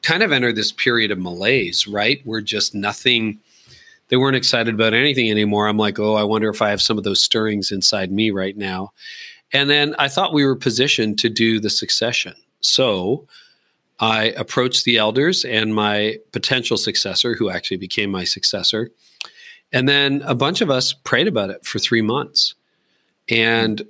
kind 0.00 0.22
of 0.22 0.32
enter 0.32 0.50
this 0.50 0.72
period 0.72 1.10
of 1.10 1.18
malaise, 1.18 1.86
right? 1.86 2.22
Where 2.24 2.40
just 2.40 2.74
nothing, 2.74 3.38
they 4.08 4.16
weren't 4.16 4.36
excited 4.36 4.74
about 4.74 4.94
anything 4.94 5.30
anymore. 5.30 5.68
I'm 5.68 5.76
like, 5.76 5.98
oh, 5.98 6.14
I 6.14 6.22
wonder 6.22 6.48
if 6.48 6.62
I 6.62 6.70
have 6.70 6.80
some 6.80 6.96
of 6.96 7.04
those 7.04 7.20
stirrings 7.20 7.70
inside 7.70 8.10
me 8.10 8.30
right 8.30 8.56
now. 8.56 8.92
And 9.52 9.68
then 9.68 9.94
I 9.98 10.08
thought 10.08 10.32
we 10.32 10.46
were 10.46 10.56
positioned 10.56 11.18
to 11.18 11.28
do 11.28 11.60
the 11.60 11.68
succession. 11.68 12.32
So 12.60 13.26
I 14.00 14.30
approached 14.38 14.86
the 14.86 14.96
elders 14.96 15.44
and 15.44 15.74
my 15.74 16.16
potential 16.32 16.78
successor, 16.78 17.34
who 17.34 17.50
actually 17.50 17.76
became 17.76 18.10
my 18.10 18.24
successor. 18.24 18.90
And 19.70 19.86
then 19.86 20.22
a 20.24 20.34
bunch 20.34 20.62
of 20.62 20.70
us 20.70 20.94
prayed 20.94 21.28
about 21.28 21.50
it 21.50 21.66
for 21.66 21.78
three 21.78 22.02
months. 22.02 22.54
And 23.28 23.82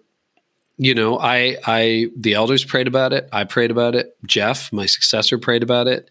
you 0.79 0.95
know, 0.95 1.19
I 1.19 1.57
I 1.67 2.09
the 2.17 2.35
elders 2.35 2.65
prayed 2.65 2.87
about 2.89 3.13
it. 3.13 3.29
I 3.33 3.45
prayed 3.45 3.71
about 3.71 3.95
it. 3.95 4.17
Jeff, 4.27 4.73
my 4.73 4.87
successor, 4.87 5.39
prayed 5.39 5.63
about 5.63 5.87
it. 5.87 6.11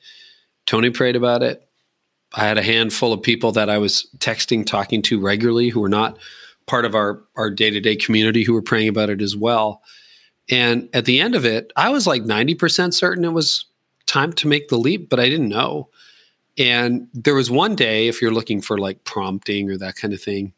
Toni 0.66 0.90
prayed 0.90 1.16
about 1.16 1.44
it. 1.44 1.68
I 2.34 2.42
had 2.42 2.58
a 2.58 2.64
handful 2.64 3.12
of 3.12 3.22
people 3.22 3.52
that 3.54 3.70
I 3.70 3.78
was 3.78 4.08
texting, 4.20 4.66
talking 4.66 5.02
to 5.04 5.20
regularly 5.20 5.70
who 5.70 5.82
were 5.82 5.90
not 5.90 6.18
part 6.68 6.86
of 6.86 6.96
our 6.96 7.22
our 7.36 7.50
day 7.50 7.70
to 7.70 7.80
day 7.80 7.96
community 7.96 8.44
who 8.44 8.54
were 8.54 8.62
praying 8.62 8.88
about 8.88 9.10
it 9.10 9.22
as 9.22 9.36
well. 9.36 9.82
And 10.50 10.90
at 10.94 11.06
the 11.06 11.20
end 11.20 11.36
of 11.36 11.46
it, 11.46 11.72
I 11.76 11.90
was 11.90 12.08
like 12.08 12.24
ninety 12.24 12.56
percent 12.56 12.94
certain 12.94 13.26
it 13.26 13.34
was 13.34 13.66
time 14.06 14.34
to 14.34 14.48
make 14.48 14.70
the 14.70 14.78
leap, 14.78 15.10
but 15.10 15.20
I 15.20 15.30
didn't 15.30 15.50
know. 15.50 15.90
And 16.58 17.08
there 17.14 17.36
was 17.36 17.50
one 17.50 17.76
day, 17.76 18.08
if 18.08 18.22
you're 18.22 18.34
looking 18.34 18.62
for 18.62 18.78
like 18.78 19.04
prompting 19.04 19.70
or 19.70 19.78
that 19.78 19.96
kind 19.96 20.14
of 20.14 20.22
thing, 20.22 20.54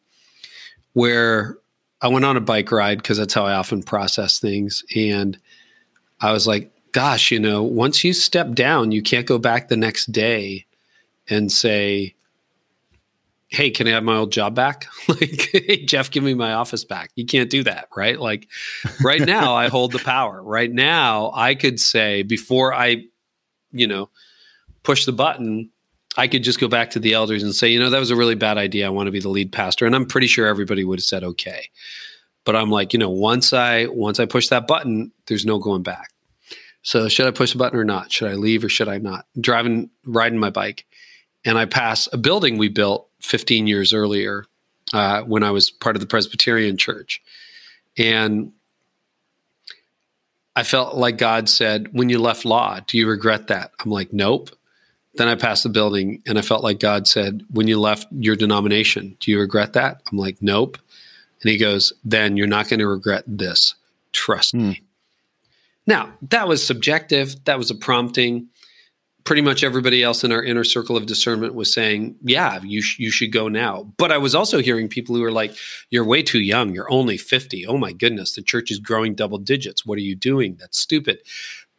where 0.93 1.57
I 2.03 2.09
went 2.09 2.25
on 2.25 2.35
a 2.35 2.41
bike 2.41 2.69
ride 2.69 2.97
because 2.97 3.17
that's 3.17 3.33
how 3.33 3.45
I 3.45 3.53
often 3.53 3.81
process 3.81 4.37
things. 4.37 4.83
And 4.93 5.39
I 6.19 6.33
was 6.33 6.45
like, 6.45 6.69
gosh, 6.91 7.31
you 7.31 7.39
know, 7.39 7.63
once 7.63 8.03
you 8.03 8.11
step 8.11 8.53
down, 8.53 8.91
you 8.91 9.01
can't 9.01 9.25
go 9.25 9.39
back 9.39 9.69
the 9.69 9.77
next 9.77 10.11
day 10.11 10.65
and 11.29 11.49
say, 11.49 12.13
hey, 13.47 13.71
can 13.71 13.87
I 13.87 13.91
have 13.91 14.03
my 14.03 14.17
old 14.17 14.33
job 14.33 14.53
back? 14.53 14.87
like, 15.07 15.49
hey, 15.53 15.85
Jeff, 15.85 16.11
give 16.11 16.23
me 16.23 16.33
my 16.33 16.53
office 16.53 16.83
back. 16.83 17.11
You 17.15 17.25
can't 17.25 17.49
do 17.49 17.63
that, 17.63 17.87
right? 17.95 18.19
Like, 18.19 18.49
right 19.01 19.21
now, 19.21 19.55
I 19.55 19.69
hold 19.69 19.93
the 19.93 19.99
power. 19.99 20.43
Right 20.43 20.71
now, 20.71 21.31
I 21.33 21.55
could 21.55 21.79
say, 21.79 22.23
before 22.23 22.73
I, 22.73 23.05
you 23.71 23.87
know, 23.87 24.09
push 24.83 25.05
the 25.05 25.13
button, 25.13 25.69
I 26.17 26.27
could 26.27 26.43
just 26.43 26.59
go 26.59 26.67
back 26.67 26.91
to 26.91 26.99
the 26.99 27.13
elders 27.13 27.43
and 27.43 27.55
say, 27.55 27.69
you 27.69 27.79
know, 27.79 27.89
that 27.89 27.99
was 27.99 28.11
a 28.11 28.15
really 28.15 28.35
bad 28.35 28.57
idea. 28.57 28.85
I 28.85 28.89
want 28.89 29.07
to 29.07 29.11
be 29.11 29.19
the 29.19 29.29
lead 29.29 29.51
pastor. 29.51 29.85
And 29.85 29.95
I'm 29.95 30.05
pretty 30.05 30.27
sure 30.27 30.45
everybody 30.47 30.83
would 30.83 30.99
have 30.99 31.05
said 31.05 31.23
okay. 31.23 31.69
But 32.45 32.55
I'm 32.55 32.69
like, 32.69 32.93
you 32.93 32.99
know, 32.99 33.09
once 33.09 33.53
I 33.53 33.85
once 33.85 34.19
I 34.19 34.25
push 34.25 34.49
that 34.49 34.67
button, 34.67 35.11
there's 35.27 35.45
no 35.45 35.59
going 35.59 35.81
back. 35.81 36.09
So 36.83 37.07
should 37.07 37.27
I 37.27 37.31
push 37.31 37.53
the 37.53 37.57
button 37.57 37.79
or 37.79 37.85
not? 37.85 38.11
Should 38.11 38.29
I 38.29 38.35
leave 38.35 38.63
or 38.63 38.69
should 38.69 38.89
I 38.89 38.97
not? 38.97 39.25
Driving, 39.39 39.89
riding 40.05 40.37
my 40.37 40.49
bike, 40.49 40.85
and 41.45 41.57
I 41.57 41.65
pass 41.65 42.09
a 42.11 42.17
building 42.17 42.57
we 42.57 42.67
built 42.67 43.07
15 43.21 43.67
years 43.67 43.93
earlier 43.93 44.45
uh, 44.93 45.21
when 45.21 45.43
I 45.43 45.51
was 45.51 45.71
part 45.71 45.95
of 45.95 46.01
the 46.01 46.07
Presbyterian 46.07 46.75
Church, 46.75 47.21
and 47.97 48.51
I 50.57 50.63
felt 50.63 50.95
like 50.97 51.17
God 51.17 51.47
said, 51.47 51.87
"When 51.93 52.09
you 52.09 52.19
left 52.19 52.43
law, 52.43 52.81
do 52.85 52.97
you 52.97 53.07
regret 53.07 53.47
that?" 53.47 53.71
I'm 53.79 53.89
like, 53.89 54.11
"Nope." 54.11 54.49
Then 55.15 55.27
I 55.27 55.35
passed 55.35 55.63
the 55.63 55.69
building 55.69 56.23
and 56.25 56.39
I 56.39 56.41
felt 56.41 56.63
like 56.63 56.79
God 56.79 57.07
said, 57.07 57.43
When 57.51 57.67
you 57.67 57.79
left 57.79 58.07
your 58.11 58.35
denomination, 58.35 59.15
do 59.19 59.31
you 59.31 59.39
regret 59.39 59.73
that? 59.73 60.01
I'm 60.11 60.17
like, 60.17 60.37
Nope. 60.41 60.77
And 61.41 61.51
he 61.51 61.57
goes, 61.57 61.93
Then 62.03 62.37
you're 62.37 62.47
not 62.47 62.67
going 62.69 62.79
to 62.79 62.87
regret 62.87 63.23
this. 63.27 63.75
Trust 64.11 64.53
me. 64.53 64.75
Hmm. 64.75 64.83
Now, 65.85 66.13
that 66.29 66.47
was 66.47 66.65
subjective. 66.65 67.43
That 67.45 67.57
was 67.57 67.69
a 67.69 67.75
prompting. 67.75 68.47
Pretty 69.25 69.41
much 69.41 69.63
everybody 69.63 70.03
else 70.03 70.23
in 70.25 70.33
our 70.33 70.43
inner 70.43 70.65
circle 70.65 70.97
of 70.97 71.05
discernment 71.05 71.53
was 71.55 71.73
saying, 71.73 72.15
Yeah, 72.23 72.59
you, 72.63 72.81
sh- 72.81 72.99
you 72.99 73.11
should 73.11 73.31
go 73.31 73.47
now. 73.47 73.93
But 73.97 74.11
I 74.11 74.17
was 74.17 74.33
also 74.35 74.59
hearing 74.59 74.87
people 74.87 75.15
who 75.15 75.21
were 75.21 75.31
like, 75.31 75.55
You're 75.89 76.05
way 76.05 76.23
too 76.23 76.41
young. 76.41 76.73
You're 76.73 76.91
only 76.91 77.17
50. 77.17 77.67
Oh 77.67 77.77
my 77.77 77.91
goodness. 77.93 78.33
The 78.33 78.41
church 78.41 78.71
is 78.71 78.79
growing 78.79 79.13
double 79.13 79.37
digits. 79.37 79.85
What 79.85 79.97
are 79.97 80.01
you 80.01 80.15
doing? 80.15 80.57
That's 80.59 80.79
stupid. 80.79 81.19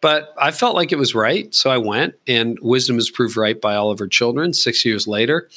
But 0.05 0.35
I 0.37 0.51
felt 0.51 0.77
like 0.77 0.93
it 0.93 0.99
was 0.99 1.15
right. 1.15 1.55
So 1.55 1.71
I 1.71 1.79
went, 1.79 2.15
and 2.27 2.59
wisdom 2.61 2.99
is 2.99 3.09
proved 3.09 3.39
right 3.39 3.59
by 3.59 3.75
all 3.75 3.91
of 3.91 3.99
her 4.01 4.07
children. 4.07 4.53
Six 4.53 4.85
years 4.85 5.07
later, 5.09 5.49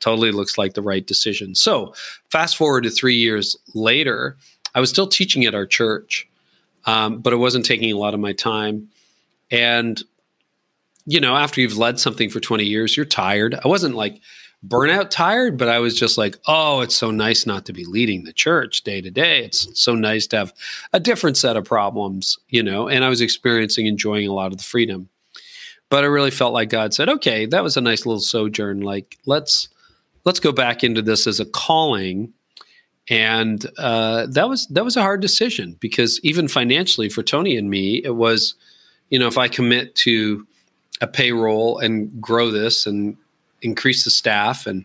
totally 0.00 0.32
looks 0.32 0.56
like 0.56 0.72
the 0.72 0.80
right 0.80 1.06
decision. 1.06 1.54
So 1.54 1.92
fast 2.30 2.56
forward 2.56 2.84
to 2.84 2.90
three 2.90 3.16
years 3.16 3.54
later, 3.74 4.38
I 4.74 4.80
was 4.80 4.88
still 4.88 5.06
teaching 5.06 5.44
at 5.44 5.54
our 5.54 5.66
church, 5.66 6.26
um, 6.86 7.18
but 7.18 7.34
it 7.34 7.36
wasn't 7.36 7.66
taking 7.66 7.92
a 7.92 7.98
lot 7.98 8.14
of 8.14 8.20
my 8.20 8.32
time. 8.32 8.88
And, 9.50 10.02
you 11.04 11.20
know, 11.20 11.36
after 11.36 11.60
you've 11.60 11.76
led 11.76 12.00
something 12.00 12.30
for 12.30 12.40
20 12.40 12.64
years, 12.64 12.96
you're 12.96 13.04
tired. 13.04 13.60
I 13.62 13.68
wasn't 13.68 13.94
like, 13.94 14.22
burnout 14.66 15.10
tired, 15.10 15.58
but 15.58 15.68
I 15.68 15.80
was 15.80 15.98
just 15.98 16.16
like, 16.16 16.38
oh, 16.46 16.80
it's 16.80 16.94
so 16.94 17.10
nice 17.10 17.46
not 17.46 17.66
to 17.66 17.72
be 17.72 17.84
leading 17.84 18.24
the 18.24 18.32
church 18.32 18.82
day 18.82 19.00
to 19.00 19.10
day. 19.10 19.44
It's 19.44 19.68
so 19.80 19.94
nice 19.94 20.26
to 20.28 20.36
have 20.36 20.54
a 20.92 21.00
different 21.00 21.36
set 21.36 21.56
of 21.56 21.64
problems, 21.64 22.38
you 22.48 22.62
know, 22.62 22.88
and 22.88 23.04
I 23.04 23.08
was 23.08 23.20
experiencing, 23.20 23.86
enjoying 23.86 24.28
a 24.28 24.32
lot 24.32 24.52
of 24.52 24.58
the 24.58 24.64
freedom. 24.64 25.08
But 25.90 26.04
I 26.04 26.06
really 26.06 26.30
felt 26.30 26.54
like 26.54 26.70
God 26.70 26.94
said, 26.94 27.08
okay, 27.08 27.44
that 27.46 27.62
was 27.62 27.76
a 27.76 27.82
nice 27.82 28.06
little 28.06 28.20
sojourn. 28.20 28.80
Like, 28.80 29.18
let's 29.26 29.68
let's 30.24 30.40
go 30.40 30.52
back 30.52 30.84
into 30.84 31.02
this 31.02 31.26
as 31.26 31.40
a 31.40 31.44
calling. 31.44 32.32
And 33.10 33.66
uh, 33.78 34.26
that 34.30 34.48
was 34.48 34.66
that 34.68 34.84
was 34.84 34.96
a 34.96 35.02
hard 35.02 35.20
decision 35.20 35.76
because 35.80 36.18
even 36.22 36.48
financially 36.48 37.08
for 37.10 37.22
Toni 37.22 37.56
and 37.56 37.68
me, 37.68 38.00
it 38.02 38.14
was, 38.14 38.54
you 39.10 39.18
know, 39.18 39.26
if 39.26 39.36
I 39.36 39.48
commit 39.48 39.94
to 39.96 40.46
a 41.02 41.06
payroll 41.06 41.78
and 41.78 42.22
grow 42.22 42.50
this 42.50 42.86
and 42.86 43.16
increase 43.62 44.04
the 44.04 44.10
staff 44.10 44.66
and 44.66 44.84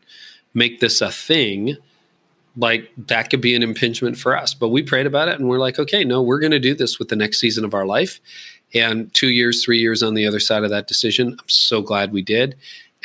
make 0.54 0.80
this 0.80 1.02
a 1.02 1.12
thing, 1.12 1.78
like 2.56 2.92
that 2.98 3.30
could 3.30 3.42
be 3.42 3.56
an 3.56 3.64
impingement 3.64 4.18
for 4.18 4.36
us. 4.36 4.54
But 4.54 4.70
we 4.70 4.82
prayed 4.82 5.06
about 5.06 5.28
it 5.28 5.40
and 5.40 5.48
we're 5.48 5.60
like, 5.60 5.78
okay, 5.78 6.04
no, 6.04 6.22
we're 6.22 6.40
going 6.40 6.52
to 6.52 6.60
do 6.60 6.74
this 6.74 6.98
with 6.98 7.10
the 7.10 7.16
next 7.16 7.40
season 7.40 7.64
of 7.66 7.74
our 7.74 7.86
life. 7.86 8.20
And 8.74 9.14
two 9.14 9.30
years, 9.30 9.64
three 9.64 9.80
years 9.80 10.02
on 10.04 10.14
the 10.14 10.26
other 10.26 10.40
side 10.40 10.64
of 10.64 10.70
that 10.72 10.88
decision, 10.88 11.38
I'm 11.40 11.50
so 11.50 11.82
glad 11.82 12.12
we 12.12 12.22
did. 12.22 12.56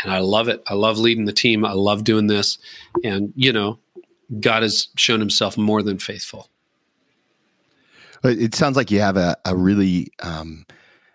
And 0.03 0.13
I 0.13 0.19
love 0.19 0.49
it. 0.49 0.63
I 0.67 0.75
love 0.75 0.99
leading 0.99 1.27
the 1.27 1.33
team. 1.33 1.65
I 1.65 1.73
love 1.73 2.03
doing 2.03 2.27
this. 2.27 2.59
And, 3.05 3.33
you 3.37 3.53
know, 3.53 3.79
God 4.41 4.63
has 4.63 4.89
shown 4.97 5.21
himself 5.21 5.59
more 5.59 5.83
than 5.83 5.99
faithful. 5.99 6.49
It 8.25 8.55
sounds 8.55 8.77
like 8.77 8.91
you 8.91 9.01
have 9.01 9.17
a, 9.17 9.37
a 9.45 9.55
really 9.55 10.13
um, 10.21 10.65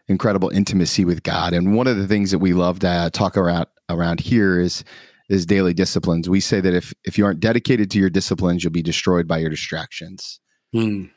incredible 0.08 0.50
intimacy 0.50 1.06
with 1.06 1.24
God. 1.24 1.54
And 1.54 1.76
one 1.76 1.88
of 1.88 1.98
the 1.98 2.08
things 2.08 2.32
that 2.32 2.39
we 2.39 2.54
love 2.54 2.80
to 2.80 3.10
talk 3.13 3.38
around 3.38 3.65
around 3.89 4.19
here 4.19 4.60
is 4.60 4.84
is 5.30 5.45
daily 5.45 5.73
disciplines. 5.73 6.30
We 6.30 6.39
say 6.39 6.62
that 6.62 6.73
if 6.73 6.93
if 7.04 7.17
you 7.17 7.26
aren't 7.26 7.39
dedicated 7.39 7.91
to 7.91 8.00
your 8.00 8.10
disciplines, 8.10 8.63
you'll 8.63 8.71
be 8.71 8.82
destroyed 8.82 9.28
by 9.28 9.39
your 9.39 9.50
distractions. 9.50 10.39
Mm. 10.73 11.10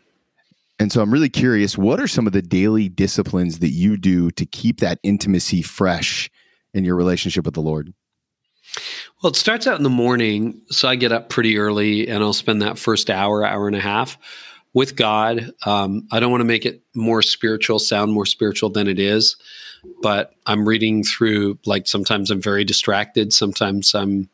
And 0.79 0.91
so 0.91 1.03
I'm 1.03 1.13
really 1.13 1.29
curious, 1.29 1.77
what 1.77 2.01
are 2.01 2.09
some 2.09 2.27
of 2.27 2.33
the 2.33 2.41
daily 2.41 2.89
disciplines 2.89 3.59
that 3.59 3.69
you 3.69 3.99
do 3.99 4.31
to 4.31 4.47
keep 4.47 4.81
that 4.81 4.99
intimacy 5.03 5.61
fresh 5.61 6.31
in 6.73 6.85
your 6.85 6.97
relationship 6.97 7.45
with 7.45 7.53
the 7.53 7.61
Lord? 7.61 7.93
Well, 9.23 9.31
it 9.31 9.37
starts 9.37 9.67
out 9.67 9.77
in 9.77 9.83
the 9.83 9.91
morning. 9.91 10.63
So 10.71 10.89
I 10.89 10.97
get 10.97 11.13
up 11.13 11.29
pretty 11.29 11.59
early 11.59 12.09
and 12.09 12.25
I'll 12.25 12.33
spend 12.33 12.63
that 12.63 12.79
first 12.79 13.11
hour, 13.11 13.45
hour 13.45 13.67
and 13.67 13.77
a 13.77 13.81
half 13.81 14.17
with 14.73 14.97
God. 14.97 15.53
Um, 15.67 16.07
I 16.13 16.21
don't 16.21 16.31
want 16.31 16.43
to 16.43 16.47
make 16.47 16.65
it 16.65 16.83
more 16.95 17.23
spiritual, 17.23 17.79
sound 17.79 18.13
more 18.13 18.27
spiritual 18.27 18.71
than 18.71 18.87
it 18.87 18.99
is, 18.99 19.37
but 20.03 20.35
I'm 20.47 20.67
reading 20.67 21.03
through, 21.03 21.59
like, 21.67 21.87
sometimes 21.87 22.31
I'm 22.31 22.41
very 22.41 22.65
distracted. 22.65 23.33
Sometimes 23.33 23.95
I'm, 23.95 24.29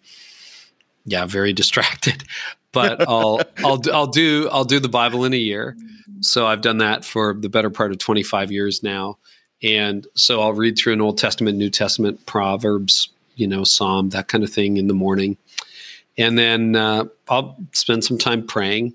yeah, 1.04 1.26
very 1.26 1.52
distracted. 1.54 2.24
But 2.72 3.08
I'll, 3.08 3.40
I'll, 3.64 3.80
I'll 3.92 4.06
do, 4.06 4.48
I'll 4.52 4.64
do 4.64 4.80
the 4.80 4.88
Bible 4.88 5.24
in 5.24 5.32
a 5.32 5.38
year. 5.38 5.76
So 6.20 6.46
I've 6.46 6.60
done 6.60 6.78
that 6.78 7.04
for 7.04 7.34
the 7.34 7.48
better 7.48 7.70
part 7.70 7.90
of 7.90 7.98
25 7.98 8.52
years 8.52 8.82
now. 8.82 9.18
And 9.62 10.06
so 10.14 10.42
I'll 10.42 10.52
read 10.52 10.76
through 10.76 10.92
an 10.92 11.00
Old 11.00 11.16
Testament, 11.16 11.56
New 11.56 11.70
Testament, 11.70 12.26
Proverbs, 12.26 13.08
you 13.34 13.46
know, 13.46 13.64
Psalm, 13.64 14.10
that 14.10 14.28
kind 14.28 14.44
of 14.44 14.50
thing 14.50 14.76
in 14.76 14.88
the 14.88 14.94
morning. 14.94 15.38
And 16.18 16.38
then 16.38 16.76
uh, 16.76 17.04
I'll 17.28 17.56
spend 17.72 18.04
some 18.04 18.18
time 18.18 18.46
praying 18.46 18.94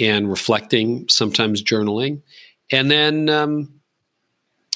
and 0.00 0.30
reflecting, 0.30 1.06
sometimes 1.08 1.62
journaling. 1.62 2.22
And 2.70 2.90
then, 2.90 3.28
um, 3.28 3.80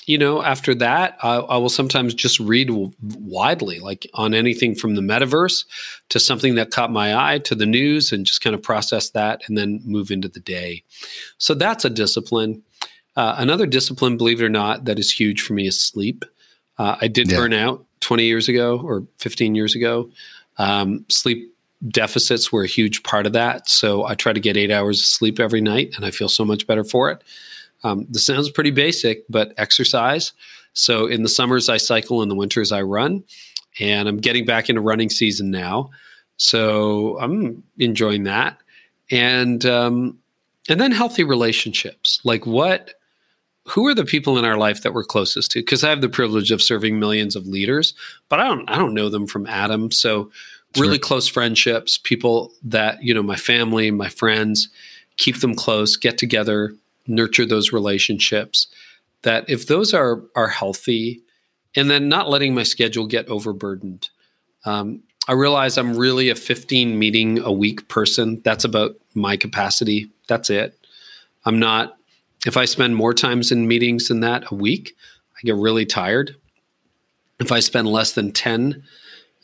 you 0.07 0.19
know, 0.19 0.43
after 0.43 0.75
that, 0.75 1.17
I, 1.23 1.37
I, 1.37 1.57
will 1.57 1.71
sometimes 1.71 2.13
just 2.13 2.39
read 2.39 2.69
widely, 3.01 3.81
like 3.81 4.07
on 4.13 4.35
anything 4.35 4.75
from 4.75 4.97
the 4.97 5.01
metaverse 5.01 5.65
to 6.11 6.21
something 6.21 6.57
that 6.57 6.71
caught 6.71 6.93
my 6.93 7.17
eye 7.17 7.39
to 7.39 7.55
the 7.55 7.65
news 7.65 8.13
and 8.13 8.27
just 8.27 8.43
kind 8.43 8.55
of 8.55 8.63
process 8.63 9.11
that 9.11 9.43
and 9.49 9.57
then 9.57 9.81
move 9.85 10.11
into 10.11 10.29
the 10.29 10.41
day. 10.41 10.83
So 11.39 11.55
that's 11.55 11.87
a 11.87 11.91
discipline. 11.91 12.63
Uh, 13.17 13.37
another 13.39 13.67
discipline, 13.67 14.19
believe 14.19 14.43
it 14.43 14.45
or 14.45 14.51
not, 14.51 14.85
that 14.85 14.99
is 14.99 15.11
huge 15.11 15.41
for 15.41 15.55
me 15.55 15.67
is 15.67 15.81
sleep. 15.81 16.25
Uh, 16.77 16.97
I 17.01 17.09
did 17.09 17.31
yeah. 17.31 17.39
burn 17.39 17.53
out 17.53 17.87
20 18.01 18.25
years 18.25 18.49
ago 18.49 18.81
or 18.85 19.07
15 19.19 19.55
years 19.55 19.75
ago. 19.75 20.11
Um, 20.59 21.07
sleep 21.09 21.54
deficits 21.89 22.53
were 22.53 22.65
a 22.65 22.69
huge 22.69 23.03
part 23.03 23.27
of 23.27 23.33
that. 23.33 23.69
So 23.69 24.05
I 24.05 24.15
try 24.15 24.33
to 24.33 24.41
get 24.41 24.57
eight 24.57 24.71
hours 24.71 25.01
of 25.01 25.07
sleep 25.07 25.39
every 25.39 25.61
night, 25.61 25.93
and 25.97 26.05
I 26.05 26.11
feel 26.11 26.29
so 26.29 26.45
much 26.45 26.67
better 26.67 26.85
for 26.85 27.11
it. 27.11 27.23
Um, 27.83 28.07
this 28.09 28.25
sounds 28.25 28.51
pretty 28.51 28.71
basic, 28.71 29.25
but 29.29 29.53
exercise. 29.59 30.33
So 30.73 31.07
in 31.07 31.23
the 31.23 31.29
summers, 31.29 31.69
I 31.69 31.77
cycle, 31.77 32.23
in 32.23 32.29
the 32.29 32.35
winters, 32.35 32.73
I 32.73 32.83
run, 32.83 33.23
and 33.79 34.09
I'm 34.09 34.19
getting 34.19 34.45
back 34.45 34.69
into 34.69 34.81
running 34.81 35.11
season 35.11 35.51
now. 35.51 35.91
So 36.37 37.19
I'm 37.21 37.63
enjoying 37.79 38.25
that, 38.25 38.59
and 39.11 39.65
um, 39.67 40.19
and 40.69 40.81
then 40.81 40.93
healthy 40.93 41.25
relationships. 41.25 42.21
Like 42.25 42.47
what? 42.47 42.95
Who 43.69 43.87
are 43.87 43.95
the 43.95 44.05
people 44.05 44.37
in 44.37 44.45
our 44.45 44.59
life 44.59 44.83
that 44.83 44.93
we're 44.93 45.05
closest 45.05 45.53
to? 45.53 45.61
Because 45.61 45.85
I 45.85 45.89
have 45.89 46.03
the 46.03 46.09
privilege 46.09 46.51
of 46.51 46.61
serving 46.61 46.99
millions 46.99 47.35
of 47.35 47.47
leaders, 47.47 47.95
but 48.29 48.41
I 48.41 48.49
don't 48.49 48.69
I 48.69 48.77
don't 48.77 48.95
know 48.95 49.09
them 49.09 49.27
from 49.27 49.47
Adam. 49.47 49.91
So 49.91 50.31
really 50.79 50.99
close 50.99 51.29
friendships, 51.29 51.99
people 51.99 52.53
that, 52.63 53.03
you 53.03 53.15
know, 53.15 53.23
my 53.23 53.37
family, 53.37 53.91
my 53.91 54.09
friends, 54.09 54.69
keep 55.17 55.41
them 55.41 55.55
close, 55.55 55.97
get 55.97 56.19
together, 56.19 56.75
nurture 57.07 57.47
those 57.47 57.73
relationships. 57.73 58.67
That 59.23 59.49
if 59.49 59.67
those 59.67 59.95
are 59.95 60.23
are 60.35 60.49
healthy, 60.49 61.23
and 61.77 61.91
then 61.91 62.09
not 62.09 62.31
letting 62.31 62.55
my 62.55 62.63
schedule 62.63 63.07
get 63.07 63.29
overburdened. 63.29 64.09
Um, 64.65 65.03
I 65.27 65.33
realize 65.33 65.79
I'm 65.79 65.97
really 65.97 66.29
a 66.29 66.35
15 66.35 66.99
meeting 66.99 67.39
a 67.39 67.53
week 67.53 67.89
person. 67.89 68.41
That's 68.45 68.65
about 68.65 68.97
my 69.15 69.37
capacity. 69.37 70.11
That's 70.29 70.51
it. 70.51 70.79
I'm 71.45 71.59
not, 71.59 71.97
if 72.47 72.57
I 72.57 72.65
spend 72.65 72.97
more 72.97 73.15
times 73.15 73.51
in 73.51 73.67
meetings 73.67 74.09
than 74.09 74.21
that 74.21 74.51
a 74.51 74.55
week, 74.55 74.97
I 75.37 75.41
get 75.43 75.57
really 75.57 75.87
tired. 75.87 76.37
If 77.41 77.51
I 77.51 77.61
spend 77.61 77.89
less 77.89 78.13
than 78.13 78.33
10 78.33 78.83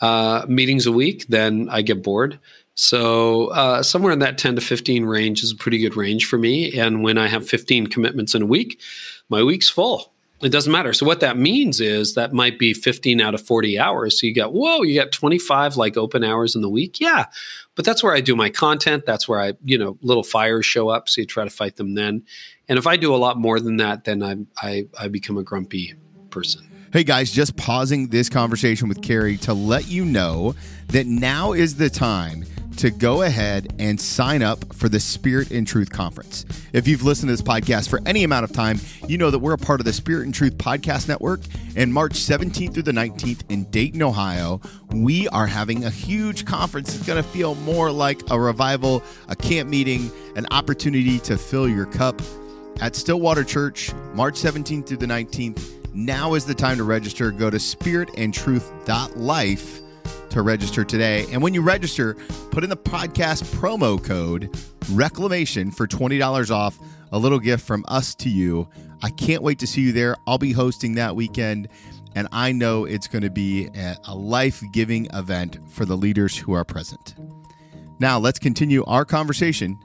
uh, 0.01 0.45
meetings 0.49 0.87
a 0.87 0.93
week, 0.93 1.27
then 1.29 1.69
I 1.71 1.83
get 1.83 2.03
bored. 2.03 2.39
So 2.75 3.49
uh, 3.49 3.83
somewhere 3.83 4.13
in 4.13 4.21
that 4.21 4.39
10 4.39 4.55
to 4.55 4.61
15 4.61 5.05
range 5.05 5.43
is 5.43 5.53
a 5.53 5.57
pretty 5.57 5.79
good 5.79 5.97
range 5.97 6.27
for 6.27 6.39
me. 6.39 6.79
And 6.79 7.03
when 7.03 7.19
I 7.19 7.29
have 7.29 7.47
15 7.47 7.89
commitments 7.89 8.35
in 8.35 8.43
a 8.43 8.47
week, 8.47 8.81
my 9.29 9.43
week's 9.43 9.69
full. 9.69 10.13
It 10.41 10.49
doesn't 10.49 10.73
matter. 10.73 10.95
So 10.95 11.05
what 11.05 11.21
that 11.21 11.37
means 11.37 11.81
is 11.81 12.15
that 12.15 12.33
might 12.33 12.59
be 12.59 12.73
15 12.73 13.21
out 13.21 13.35
of 13.35 13.43
40 13.43 13.79
hours. 13.79 14.19
So 14.19 14.27
you 14.27 14.35
got, 14.35 14.55
whoa, 14.55 14.81
you 14.81 14.99
got 14.99 15.13
25 15.13 15.77
like 15.77 15.99
open 15.99 16.25
hours 16.25 16.55
in 16.55 16.63
the 16.63 16.71
week. 16.71 16.99
Yeah. 16.99 17.27
But 17.75 17.85
that's 17.85 18.03
where 18.03 18.15
I 18.15 18.23
do 18.23 18.35
my 18.35 18.49
content. 18.49 19.05
That's 19.05 19.29
where 19.29 19.41
I, 19.41 19.53
you 19.63 19.77
know, 19.77 19.99
little 20.01 20.23
fires 20.23 20.65
show 20.65 20.89
up. 20.89 21.11
So 21.11 21.21
you 21.21 21.27
try 21.27 21.45
to 21.45 21.51
fight 21.51 21.77
them 21.77 21.95
then. 21.95 22.25
And 22.69 22.79
if 22.79 22.87
I 22.87 22.97
do 22.97 23.15
a 23.15 23.17
lot 23.17 23.37
more 23.37 23.61
than 23.61 23.77
that, 23.77 24.05
then 24.05 24.23
I, 24.23 24.37
I, 24.67 24.87
I 24.99 25.09
become 25.09 25.37
a 25.37 25.43
grumpy 25.43 25.93
person. 26.31 26.70
Hey 26.93 27.05
guys, 27.05 27.31
just 27.31 27.55
pausing 27.55 28.09
this 28.09 28.29
conversation 28.29 28.89
with 28.89 29.01
Carey 29.01 29.37
to 29.39 29.55
let 29.55 29.87
you 29.87 30.05
know 30.05 30.57
that 30.89 31.07
now 31.07 31.53
is 31.53 31.77
the 31.77 31.89
time 31.89 32.45
to 32.79 32.91
go 32.91 33.23
ahead 33.23 33.73
and 33.79 34.01
sign 34.01 34.43
up 34.43 34.75
for 34.75 34.89
the 34.89 34.99
Spirit 34.99 35.53
and 35.53 35.65
Truth 35.65 35.91
Conference. 35.93 36.45
If 36.73 36.89
you've 36.89 37.05
listened 37.05 37.29
to 37.29 37.33
this 37.35 37.43
podcast 37.43 37.89
for 37.89 38.01
any 38.07 38.25
amount 38.25 38.43
of 38.43 38.51
time, 38.51 38.81
you 39.07 39.19
know 39.19 39.31
that 39.31 39.39
we're 39.39 39.53
a 39.53 39.59
part 39.59 39.79
of 39.79 39.85
the 39.85 39.93
Spirit 39.93 40.25
and 40.25 40.35
Truth 40.35 40.59
Podcast 40.59 41.07
Network. 41.07 41.43
And 41.77 41.95
March 41.95 42.15
17th 42.15 42.75
through 42.75 42.83
the 42.83 42.91
19th 42.91 43.43
in 43.51 43.71
Dayton, 43.71 44.03
Ohio, 44.03 44.61
we 44.89 45.29
are 45.29 45.47
having 45.47 45.85
a 45.85 45.91
huge 45.91 46.45
conference. 46.45 46.93
It's 46.97 47.07
going 47.07 47.23
to 47.23 47.29
feel 47.29 47.55
more 47.55 47.93
like 47.93 48.21
a 48.33 48.41
revival, 48.41 49.05
a 49.29 49.37
camp 49.37 49.71
meeting, 49.71 50.11
an 50.35 50.49
opportunity 50.51 51.21
to 51.21 51.39
fill 51.39 51.69
your 51.69 51.87
cup 51.87 52.21
at 52.81 52.97
Stillwater 52.97 53.45
Church, 53.45 53.93
March 54.13 54.35
17th 54.35 54.89
through 54.89 54.97
the 54.97 55.07
19th. 55.07 55.80
Now 55.93 56.35
is 56.35 56.45
the 56.45 56.55
time 56.55 56.77
to 56.77 56.85
register. 56.85 57.31
Go 57.31 57.49
to 57.51 57.57
spiritandtruth.life 57.57 59.81
to 60.31 60.43
register 60.43 60.85
today. 60.85 61.27
And 61.33 61.43
when 61.43 61.55
you 61.55 61.63
register, 61.63 62.15
put 62.51 62.65
in 62.65 62.71
the 62.71 62.77
podcast 62.77 63.45
promo 63.57 64.03
code 64.03 64.57
reclamation 64.93 65.71
for 65.71 65.87
$20 65.87 66.51
off, 66.51 66.79
a 67.13 67.19
little 67.19 67.41
gift 67.41 67.67
from 67.67 67.85
us 67.89 68.15
to 68.17 68.29
you. 68.29 68.69
I 69.03 69.11
can't 69.11 69.43
wait 69.43 69.59
to 69.61 69.67
see 69.67 69.83
you 69.83 69.93
there. 69.93 70.17
I'll 70.27 70.39
be 70.39 70.53
hosting 70.53 70.95
that 70.95 71.17
weekend, 71.17 71.69
and 72.15 72.29
I 72.33 72.53
know 72.53 72.85
it's 72.85 73.09
going 73.09 73.23
to 73.23 73.31
be 73.31 73.69
a 74.07 74.15
life 74.15 74.63
giving 74.73 75.07
event 75.13 75.59
for 75.71 75.85
the 75.85 75.97
leaders 75.97 76.37
who 76.37 76.53
are 76.53 76.65
present. 76.65 77.15
Now, 77.99 78.19
let's 78.19 78.39
continue 78.39 78.85
our 78.85 79.05
conversation 79.05 79.79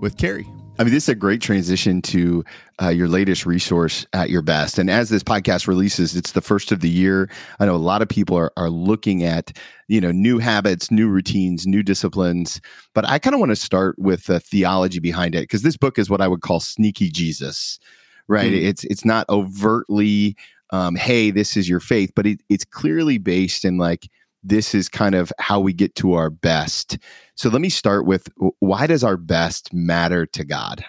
with 0.00 0.16
Carey. 0.16 0.48
I 0.76 0.82
mean, 0.82 0.92
this 0.92 1.04
is 1.04 1.08
a 1.10 1.14
great 1.14 1.40
transition 1.40 2.02
to 2.02 2.44
uh, 2.82 2.88
your 2.88 3.06
latest 3.06 3.46
resource 3.46 4.06
at 4.12 4.28
your 4.28 4.42
best. 4.42 4.76
And 4.76 4.90
as 4.90 5.08
this 5.08 5.22
podcast 5.22 5.68
releases, 5.68 6.16
it's 6.16 6.32
the 6.32 6.40
first 6.40 6.72
of 6.72 6.80
the 6.80 6.88
year. 6.88 7.30
I 7.60 7.66
know 7.66 7.76
a 7.76 7.78
lot 7.78 8.02
of 8.02 8.08
people 8.08 8.36
are, 8.36 8.52
are 8.56 8.70
looking 8.70 9.22
at, 9.22 9.56
you 9.86 10.00
know, 10.00 10.10
new 10.10 10.38
habits, 10.38 10.90
new 10.90 11.08
routines, 11.08 11.64
new 11.64 11.84
disciplines. 11.84 12.60
But 12.92 13.08
I 13.08 13.20
kind 13.20 13.34
of 13.34 13.40
want 13.40 13.50
to 13.50 13.56
start 13.56 13.96
with 14.00 14.24
the 14.24 14.40
theology 14.40 14.98
behind 14.98 15.36
it 15.36 15.42
because 15.42 15.62
this 15.62 15.76
book 15.76 15.96
is 15.96 16.10
what 16.10 16.20
I 16.20 16.26
would 16.26 16.40
call 16.40 16.58
sneaky 16.58 17.08
Jesus, 17.08 17.78
right? 18.26 18.50
Mm. 18.50 18.64
It's 18.64 18.82
it's 18.84 19.04
not 19.04 19.28
overtly, 19.28 20.36
um, 20.70 20.96
hey, 20.96 21.30
this 21.30 21.56
is 21.56 21.68
your 21.68 21.80
faith, 21.80 22.10
but 22.16 22.26
it, 22.26 22.40
it's 22.48 22.64
clearly 22.64 23.18
based 23.18 23.64
in 23.64 23.78
like 23.78 24.08
this 24.44 24.74
is 24.74 24.88
kind 24.88 25.14
of 25.14 25.32
how 25.38 25.58
we 25.58 25.72
get 25.72 25.94
to 25.96 26.12
our 26.12 26.30
best. 26.30 26.98
So 27.34 27.48
let 27.48 27.60
me 27.60 27.70
start 27.70 28.06
with 28.06 28.28
why 28.60 28.86
does 28.86 29.02
our 29.02 29.16
best 29.16 29.72
matter 29.72 30.26
to 30.26 30.44
God? 30.44 30.84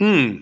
Hmm. 0.00 0.38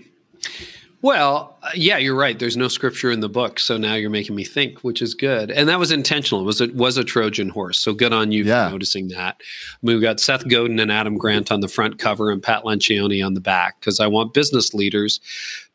Well, 1.03 1.57
uh, 1.61 1.69
yeah, 1.75 1.97
you're 1.97 2.15
right. 2.15 2.37
There's 2.37 2.57
no 2.57 2.67
scripture 2.67 3.11
in 3.11 3.19
the 3.19 3.29
book, 3.29 3.59
so 3.59 3.77
now 3.77 3.93
you're 3.93 4.09
making 4.09 4.35
me 4.35 4.43
think, 4.43 4.79
which 4.79 5.01
is 5.01 5.13
good. 5.13 5.51
And 5.51 5.69
that 5.69 5.77
was 5.77 5.91
intentional. 5.91 6.41
It 6.41 6.45
was 6.45 6.59
a, 6.59 6.67
was 6.73 6.97
a 6.97 7.03
Trojan 7.03 7.49
horse. 7.49 7.79
So 7.79 7.93
good 7.93 8.13
on 8.13 8.31
you 8.31 8.43
yeah. 8.43 8.65
for 8.65 8.71
noticing 8.71 9.09
that. 9.09 9.37
I 9.39 9.77
mean, 9.83 9.95
we've 9.95 10.01
got 10.01 10.19
Seth 10.19 10.47
Godin 10.47 10.79
and 10.79 10.91
Adam 10.91 11.17
Grant 11.17 11.51
on 11.51 11.59
the 11.59 11.67
front 11.67 11.99
cover 11.99 12.31
and 12.31 12.41
Pat 12.41 12.63
Lencioni 12.63 13.23
on 13.23 13.35
the 13.35 13.41
back 13.41 13.79
because 13.79 13.99
I 13.99 14.07
want 14.07 14.33
business 14.33 14.73
leaders 14.73 15.19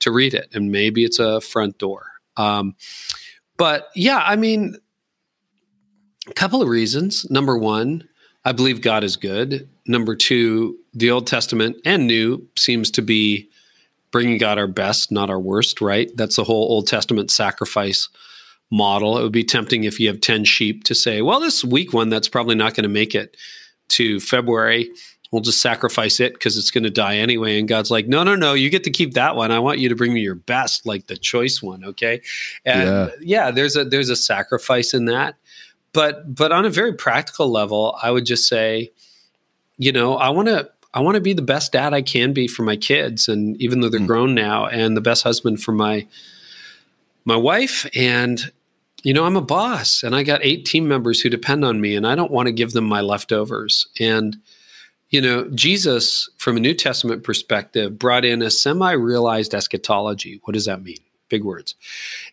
to 0.01 0.11
read 0.11 0.35
it, 0.35 0.49
and 0.53 0.73
maybe 0.73 1.05
it's 1.05 1.21
a 1.21 1.41
front 1.41 1.79
door. 1.79 2.07
Um, 2.37 2.75
but 3.57 3.89
yeah, 3.95 4.23
I 4.27 4.35
mean, 4.35 4.77
a 6.29 6.33
couple 6.33 6.63
of 6.63 6.69
reasons. 6.69 7.29
Number 7.31 7.57
one, 7.57 8.09
I 8.45 8.53
believe 8.53 8.81
God 8.81 9.05
is 9.05 9.17
good. 9.17 9.69
Number 9.87 10.15
two, 10.15 10.79
the 10.95 11.11
Old 11.11 11.27
Testament 11.27 11.77
and 11.85 12.07
New 12.07 12.47
seems 12.57 12.91
to 12.93 13.03
be 13.03 13.49
bringing 14.11 14.39
God 14.39 14.59
our 14.59 14.67
best, 14.67 15.11
not 15.11 15.31
our 15.31 15.41
worst, 15.41 15.81
right? 15.81 16.11
That's 16.17 16.37
the 16.37 16.45
whole 16.45 16.71
Old 16.71 16.87
Testament 16.87 17.31
sacrifice 17.31 18.09
model. 18.71 19.19
It 19.19 19.23
would 19.23 19.33
be 19.33 19.45
tempting 19.45 19.85
if 19.85 19.99
you 19.99 20.09
have 20.09 20.21
10 20.21 20.45
sheep 20.45 20.85
to 20.85 20.95
say, 20.95 21.23
well, 21.23 21.41
this 21.41 21.65
weak 21.65 21.93
one 21.93 22.09
that's 22.09 22.29
probably 22.29 22.55
not 22.55 22.75
going 22.75 22.85
to 22.85 22.89
make 22.89 23.15
it 23.15 23.37
to 23.89 24.21
February. 24.21 24.91
we'll 25.31 25.43
just 25.43 25.63
sacrifice 25.63 26.21
it 26.21 26.35
because 26.35 26.59
it's 26.59 26.71
going 26.71 26.85
to 26.85 26.91
die 26.91 27.17
anyway. 27.17 27.59
And 27.59 27.67
God's 27.67 27.91
like, 27.91 28.07
no, 28.07 28.23
no, 28.23 28.37
no, 28.37 28.53
you 28.53 28.69
get 28.69 28.85
to 28.85 28.91
keep 28.91 29.15
that 29.15 29.35
one. 29.35 29.51
I 29.51 29.59
want 29.59 29.79
you 29.79 29.89
to 29.89 29.97
bring 29.97 30.13
me 30.13 30.21
your 30.21 30.35
best, 30.35 30.85
like 30.85 31.07
the 31.07 31.17
choice 31.17 31.63
one. 31.63 31.85
Okay. 31.85 32.21
And 32.65 32.89
yeah, 32.89 33.09
yeah 33.21 33.51
there's 33.51 33.77
a, 33.77 33.85
there's 33.85 34.11
a 34.11 34.17
sacrifice 34.17 34.93
in 34.93 35.07
that. 35.07 35.37
But, 35.93 36.35
but 36.35 36.53
on 36.53 36.65
a 36.65 36.71
very 36.71 36.95
practical 36.95 37.51
level, 37.51 37.99
I 38.03 38.11
would 38.11 38.25
just 38.25 38.49
say, 38.49 38.93
you 39.77 39.93
know, 39.93 40.17
I 40.17 40.31
want 40.31 40.49
to, 40.49 40.71
I 40.95 41.01
want 41.01 41.15
to 41.17 41.21
be 41.21 41.33
the 41.33 41.43
best 41.43 41.73
dad 41.73 41.95
I 41.95 42.03
can 42.03 42.33
be 42.33 42.47
for 42.49 42.63
my 42.63 42.77
kids. 42.77 43.29
And 43.29 43.61
even 43.61 43.81
though 43.81 43.89
they're 43.89 44.01
mm. 44.01 44.07
grown 44.07 44.35
now 44.35 44.67
and 44.67 44.97
the 44.97 45.01
best 45.01 45.23
husband 45.23 45.63
for 45.63 45.73
my, 45.73 46.07
my 47.25 47.37
wife 47.37 47.87
and 47.95 48.51
you 49.03 49.13
know 49.13 49.25
i'm 49.25 49.37
a 49.37 49.43
boss 49.43 50.03
and 50.03 50.15
i 50.15 50.23
got 50.23 50.41
eight 50.43 50.65
team 50.65 50.89
members 50.89 51.21
who 51.21 51.29
depend 51.29 51.65
on 51.65 51.81
me 51.81 51.95
and 51.95 52.07
i 52.07 52.15
don't 52.15 52.31
want 52.31 52.47
to 52.47 52.53
give 52.53 52.73
them 52.73 52.85
my 52.85 53.01
leftovers 53.01 53.87
and 54.01 54.37
you 55.11 55.21
know 55.21 55.49
jesus 55.51 56.29
from 56.39 56.57
a 56.57 56.61
new 56.61 56.75
testament 56.75 57.23
perspective 57.23 57.99
brought 57.99 58.25
in 58.25 58.43
a 58.43 58.51
semi-realized 58.51 59.55
eschatology 59.55 60.41
what 60.45 60.55
does 60.55 60.67
that 60.67 60.83
mean 60.83 60.99
big 61.33 61.45
words 61.45 61.75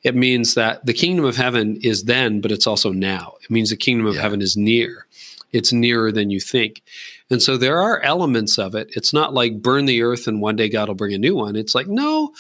it 0.04 0.16
means 0.16 0.54
that 0.54 0.86
the 0.86 0.94
kingdom 0.94 1.26
of 1.26 1.38
heaven 1.38 1.78
is 1.82 2.04
then 2.04 2.40
but 2.42 2.52
it's 2.52 2.68
also 2.68 2.92
now 2.92 3.34
it 3.42 3.50
means 3.50 3.72
the 3.72 3.76
kingdom 3.76 4.06
of 4.06 4.16
yeah. 4.16 4.22
heaven 4.22 4.42
is 4.42 4.56
near 4.56 5.08
it's 5.52 5.74
nearer 5.74 6.12
than 6.12 6.30
you 6.30 6.40
think 6.40 6.84
and 7.32 7.42
so 7.42 7.58
there 7.58 7.80
are 7.80 8.00
elements 8.02 8.60
of 8.60 8.76
it 8.76 8.92
it's 8.96 9.14
not 9.14 9.34
like 9.34 9.64
burn 9.64 9.86
the 9.86 10.04
earth 10.04 10.28
and 10.28 10.42
one 10.42 10.56
day 10.56 10.70
god 10.70 10.88
will 10.88 10.96
bring 10.96 11.14
a 11.14 11.18
new 11.18 11.36
one 11.36 11.56
it's 11.56 11.74
like 11.74 11.88
no 11.88 12.32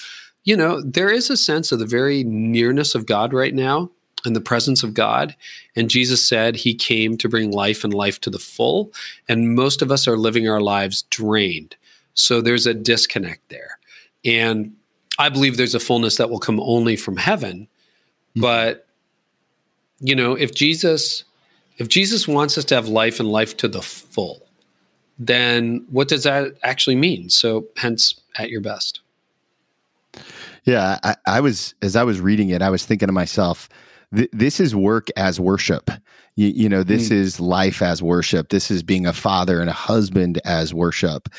you 0.43 0.57
know, 0.57 0.81
there 0.81 1.11
is 1.11 1.29
a 1.29 1.37
sense 1.37 1.71
of 1.71 1.77
the 1.77 1.85
very 1.85 2.23
nearness 2.23 2.95
of 2.95 3.05
God 3.05 3.33
right 3.33 3.53
now 3.53 3.91
and 4.25 4.35
the 4.35 4.41
presence 4.41 4.81
of 4.81 4.95
God. 4.95 5.35
And 5.75 5.91
Jesus 5.91 6.27
said 6.27 6.55
he 6.55 6.73
came 6.73 7.17
to 7.17 7.29
bring 7.29 7.51
life 7.51 7.83
and 7.83 7.93
life 7.93 8.19
to 8.21 8.29
the 8.29 8.39
full. 8.39 8.91
And 9.27 9.55
most 9.55 9.81
of 9.81 9.91
us 9.91 10.07
are 10.07 10.17
living 10.17 10.49
our 10.49 10.59
lives 10.59 11.03
drained. 11.03 11.75
So 12.15 12.41
there's 12.41 12.65
a 12.65 12.73
disconnect 12.73 13.47
there. 13.49 13.77
And 14.25 14.75
I 15.19 15.29
believe 15.29 15.57
there's 15.57 15.75
a 15.75 15.79
fullness 15.79 16.17
that 16.17 16.31
will 16.31 16.39
come 16.39 16.59
only 16.59 16.95
from 16.95 17.17
heaven. 17.17 17.67
Mm-hmm. 18.31 18.41
But, 18.41 18.87
you 19.99 20.15
know, 20.15 20.33
if 20.33 20.55
Jesus. 20.55 21.25
If 21.77 21.87
Jesus 21.87 22.27
wants 22.27 22.57
us 22.57 22.65
to 22.65 22.75
have 22.75 22.89
life 22.89 23.21
and 23.21 23.31
life 23.31 23.55
to 23.55 23.69
the 23.69 23.81
full, 23.81 24.45
then 25.17 25.85
what 25.89 26.09
does 26.09 26.23
that 26.23 26.57
actually 26.61 26.97
mean? 26.97 27.29
So, 27.29 27.67
hence, 27.77 28.19
at 28.37 28.49
your 28.49 28.59
best. 28.59 28.99
Yeah, 30.65 30.99
I, 31.03 31.15
I, 31.25 31.39
was 31.39 31.75
as 31.81 31.95
I 31.95 32.03
was 32.03 32.19
reading 32.19 32.49
it, 32.49 32.61
I 32.61 32.69
was 32.69 32.85
thinking 32.85 33.07
to 33.07 33.13
myself, 33.13 33.69
th- 34.13 34.29
this 34.33 34.59
is 34.59 34.75
work 34.75 35.07
as 35.15 35.39
worship. 35.39 35.89
You, 36.35 36.49
you 36.49 36.67
know, 36.67 36.83
this 36.83 37.07
mm. 37.07 37.13
is 37.13 37.39
life 37.39 37.81
as 37.81 38.03
worship. 38.03 38.49
This 38.49 38.69
is 38.69 38.83
being 38.83 39.05
a 39.05 39.13
father 39.13 39.61
and 39.61 39.69
a 39.69 39.73
husband 39.73 40.41
as 40.43 40.73
worship, 40.73 41.29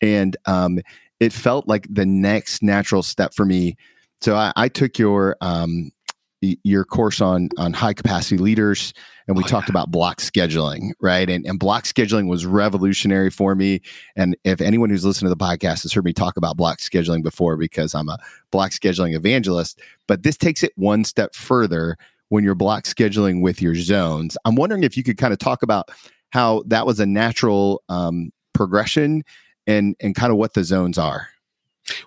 and 0.00 0.34
um, 0.46 0.80
it 1.20 1.32
felt 1.32 1.68
like 1.68 1.86
the 1.90 2.06
next 2.06 2.62
natural 2.62 3.02
step 3.02 3.34
for 3.34 3.44
me. 3.44 3.76
So 4.22 4.34
I, 4.34 4.52
I 4.56 4.68
took 4.68 4.98
your 4.98 5.36
um, 5.40 5.92
your 6.40 6.84
course 6.84 7.20
on 7.20 7.50
on 7.58 7.74
high 7.74 7.92
capacity 7.92 8.38
leaders 8.38 8.94
and 9.28 9.36
we 9.36 9.44
oh, 9.44 9.46
talked 9.46 9.68
yeah. 9.68 9.72
about 9.72 9.90
block 9.90 10.18
scheduling 10.18 10.92
right 10.98 11.28
and, 11.28 11.44
and 11.44 11.58
block 11.58 11.84
scheduling 11.84 12.28
was 12.28 12.46
revolutionary 12.46 13.30
for 13.30 13.54
me 13.54 13.80
and 14.16 14.34
if 14.44 14.62
anyone 14.62 14.88
who's 14.88 15.04
listened 15.04 15.26
to 15.26 15.34
the 15.34 15.36
podcast 15.36 15.82
has 15.82 15.92
heard 15.92 16.04
me 16.04 16.14
talk 16.14 16.38
about 16.38 16.56
block 16.56 16.78
scheduling 16.78 17.22
before 17.22 17.58
because 17.58 17.94
i'm 17.94 18.08
a 18.08 18.18
block 18.50 18.70
scheduling 18.70 19.14
evangelist 19.14 19.78
but 20.06 20.22
this 20.22 20.38
takes 20.38 20.62
it 20.62 20.72
one 20.76 21.04
step 21.04 21.34
further 21.34 21.98
when 22.30 22.42
you're 22.42 22.54
block 22.54 22.84
scheduling 22.84 23.42
with 23.42 23.60
your 23.60 23.74
zones 23.74 24.38
i'm 24.46 24.54
wondering 24.54 24.82
if 24.82 24.96
you 24.96 25.02
could 25.02 25.18
kind 25.18 25.34
of 25.34 25.38
talk 25.38 25.62
about 25.62 25.90
how 26.30 26.62
that 26.66 26.86
was 26.86 26.98
a 27.00 27.06
natural 27.06 27.82
um, 27.90 28.30
progression 28.54 29.22
and 29.66 29.96
and 30.00 30.14
kind 30.14 30.30
of 30.30 30.38
what 30.38 30.54
the 30.54 30.64
zones 30.64 30.98
are 30.98 31.28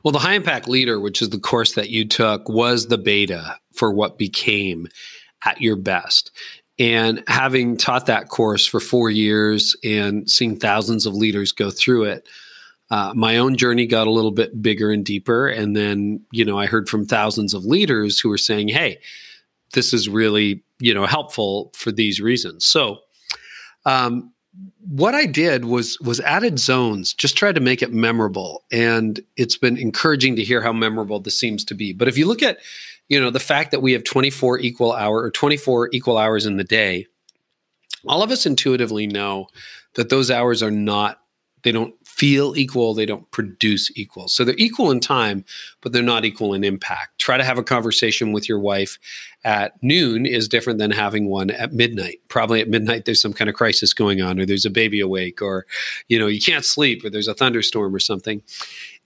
well, 0.03 0.11
the 0.11 0.19
high 0.19 0.33
impact 0.33 0.67
leader, 0.67 0.99
which 0.99 1.21
is 1.21 1.29
the 1.29 1.39
course 1.39 1.73
that 1.73 1.89
you 1.89 2.07
took, 2.07 2.47
was 2.49 2.87
the 2.87 2.97
beta 2.97 3.57
for 3.73 3.91
what 3.91 4.17
became 4.17 4.87
at 5.45 5.61
your 5.61 5.75
best. 5.75 6.31
And 6.79 7.23
having 7.27 7.77
taught 7.77 8.07
that 8.07 8.29
course 8.29 8.65
for 8.65 8.79
four 8.79 9.09
years 9.09 9.75
and 9.83 10.29
seeing 10.29 10.57
thousands 10.57 11.05
of 11.05 11.13
leaders 11.13 11.51
go 11.51 11.69
through 11.69 12.05
it, 12.05 12.27
uh, 12.89 13.13
my 13.15 13.37
own 13.37 13.55
journey 13.55 13.85
got 13.85 14.07
a 14.07 14.11
little 14.11 14.31
bit 14.31 14.61
bigger 14.61 14.91
and 14.91 15.05
deeper. 15.05 15.47
And 15.47 15.75
then, 15.75 16.25
you 16.31 16.43
know, 16.45 16.57
I 16.57 16.65
heard 16.65 16.89
from 16.89 17.05
thousands 17.05 17.53
of 17.53 17.65
leaders 17.65 18.19
who 18.19 18.29
were 18.29 18.37
saying, 18.37 18.69
hey, 18.69 18.99
this 19.73 19.93
is 19.93 20.09
really, 20.09 20.63
you 20.79 20.93
know, 20.93 21.05
helpful 21.05 21.71
for 21.75 21.91
these 21.91 22.19
reasons. 22.19 22.65
So, 22.65 22.99
um, 23.85 24.32
what 24.87 25.15
I 25.15 25.25
did 25.25 25.65
was 25.65 25.99
was 25.99 26.19
added 26.21 26.59
zones, 26.59 27.13
just 27.13 27.37
tried 27.37 27.55
to 27.55 27.61
make 27.61 27.81
it 27.81 27.93
memorable, 27.93 28.63
and 28.71 29.19
it's 29.35 29.57
been 29.57 29.77
encouraging 29.77 30.35
to 30.35 30.43
hear 30.43 30.61
how 30.61 30.73
memorable 30.73 31.19
this 31.19 31.39
seems 31.39 31.63
to 31.65 31.73
be. 31.73 31.93
But 31.93 32.07
if 32.07 32.17
you 32.17 32.27
look 32.27 32.41
at, 32.41 32.57
you 33.07 33.19
know, 33.19 33.29
the 33.29 33.39
fact 33.39 33.71
that 33.71 33.81
we 33.81 33.93
have 33.93 34.03
24 34.03 34.59
equal 34.59 34.93
hour 34.93 35.21
or 35.21 35.31
24 35.31 35.89
equal 35.93 36.17
hours 36.17 36.45
in 36.45 36.57
the 36.57 36.63
day, 36.63 37.07
all 38.05 38.23
of 38.23 38.31
us 38.31 38.45
intuitively 38.45 39.07
know 39.07 39.47
that 39.95 40.09
those 40.09 40.29
hours 40.29 40.61
are 40.61 40.71
not 40.71 41.19
they 41.63 41.71
don't 41.71 41.95
feel 42.13 42.55
equal, 42.55 42.93
they 42.93 43.07
don't 43.07 43.29
produce 43.31 43.91
equal. 43.97 44.27
So 44.27 44.45
they're 44.45 44.53
equal 44.59 44.91
in 44.91 44.99
time, 44.99 45.43
but 45.81 45.93
they're 45.93 46.03
not 46.03 46.25
equal 46.25 46.53
in 46.53 46.63
impact. 46.63 47.17
Try 47.17 47.37
to 47.37 47.43
have 47.43 47.57
a 47.57 47.63
conversation 47.63 48.31
with 48.31 48.47
your 48.47 48.59
wife 48.59 48.99
at 49.43 49.81
noon 49.81 50.27
is 50.27 50.47
different 50.47 50.77
than 50.77 50.91
having 50.91 51.27
one 51.27 51.49
at 51.49 51.73
midnight. 51.73 52.19
Probably 52.27 52.61
at 52.61 52.69
midnight 52.69 53.05
there's 53.05 53.19
some 53.19 53.33
kind 53.33 53.49
of 53.49 53.55
crisis 53.55 53.95
going 53.95 54.21
on 54.21 54.39
or 54.39 54.45
there's 54.45 54.63
a 54.63 54.69
baby 54.69 54.99
awake 54.99 55.41
or 55.41 55.65
you 56.07 56.19
know, 56.19 56.27
you 56.27 56.39
can't 56.39 56.63
sleep 56.63 57.03
or 57.03 57.09
there's 57.09 57.27
a 57.27 57.33
thunderstorm 57.33 57.95
or 57.95 57.99
something. 57.99 58.43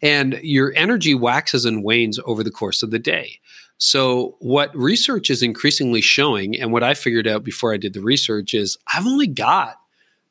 And 0.01 0.37
your 0.43 0.73
energy 0.75 1.15
waxes 1.15 1.63
and 1.63 1.85
wanes 1.85 2.19
over 2.25 2.43
the 2.43 2.51
course 2.51 2.83
of 2.83 2.91
the 2.91 2.99
day. 2.99 3.39
So, 3.79 4.35
what 4.39 4.75
research 4.75 5.29
is 5.29 5.43
increasingly 5.43 6.01
showing, 6.01 6.59
and 6.59 6.73
what 6.73 6.83
I 6.83 6.95
figured 6.95 7.27
out 7.27 7.43
before 7.43 7.73
I 7.73 7.77
did 7.77 7.93
the 7.93 8.01
research, 8.01 8.55
is 8.55 8.75
I've 8.91 9.05
only 9.05 9.27
got 9.27 9.79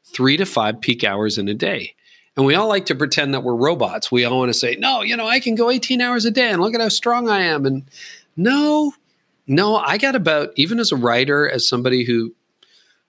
three 0.04 0.36
to 0.36 0.44
five 0.44 0.80
peak 0.80 1.04
hours 1.04 1.38
in 1.38 1.48
a 1.48 1.54
day. 1.54 1.95
And 2.36 2.44
we 2.44 2.54
all 2.54 2.68
like 2.68 2.86
to 2.86 2.94
pretend 2.94 3.32
that 3.32 3.42
we're 3.42 3.54
robots. 3.54 4.12
We 4.12 4.24
all 4.24 4.38
want 4.38 4.50
to 4.50 4.58
say, 4.58 4.76
no, 4.76 5.02
you 5.02 5.16
know, 5.16 5.26
I 5.26 5.40
can 5.40 5.54
go 5.54 5.70
18 5.70 6.00
hours 6.02 6.24
a 6.24 6.30
day 6.30 6.50
and 6.50 6.60
look 6.60 6.74
at 6.74 6.80
how 6.80 6.88
strong 6.88 7.28
I 7.28 7.40
am. 7.42 7.64
And 7.64 7.82
no, 8.36 8.92
no, 9.46 9.76
I 9.76 9.96
got 9.96 10.14
about, 10.14 10.50
even 10.56 10.78
as 10.78 10.92
a 10.92 10.96
writer, 10.96 11.48
as 11.48 11.66
somebody 11.66 12.04
who, 12.04 12.34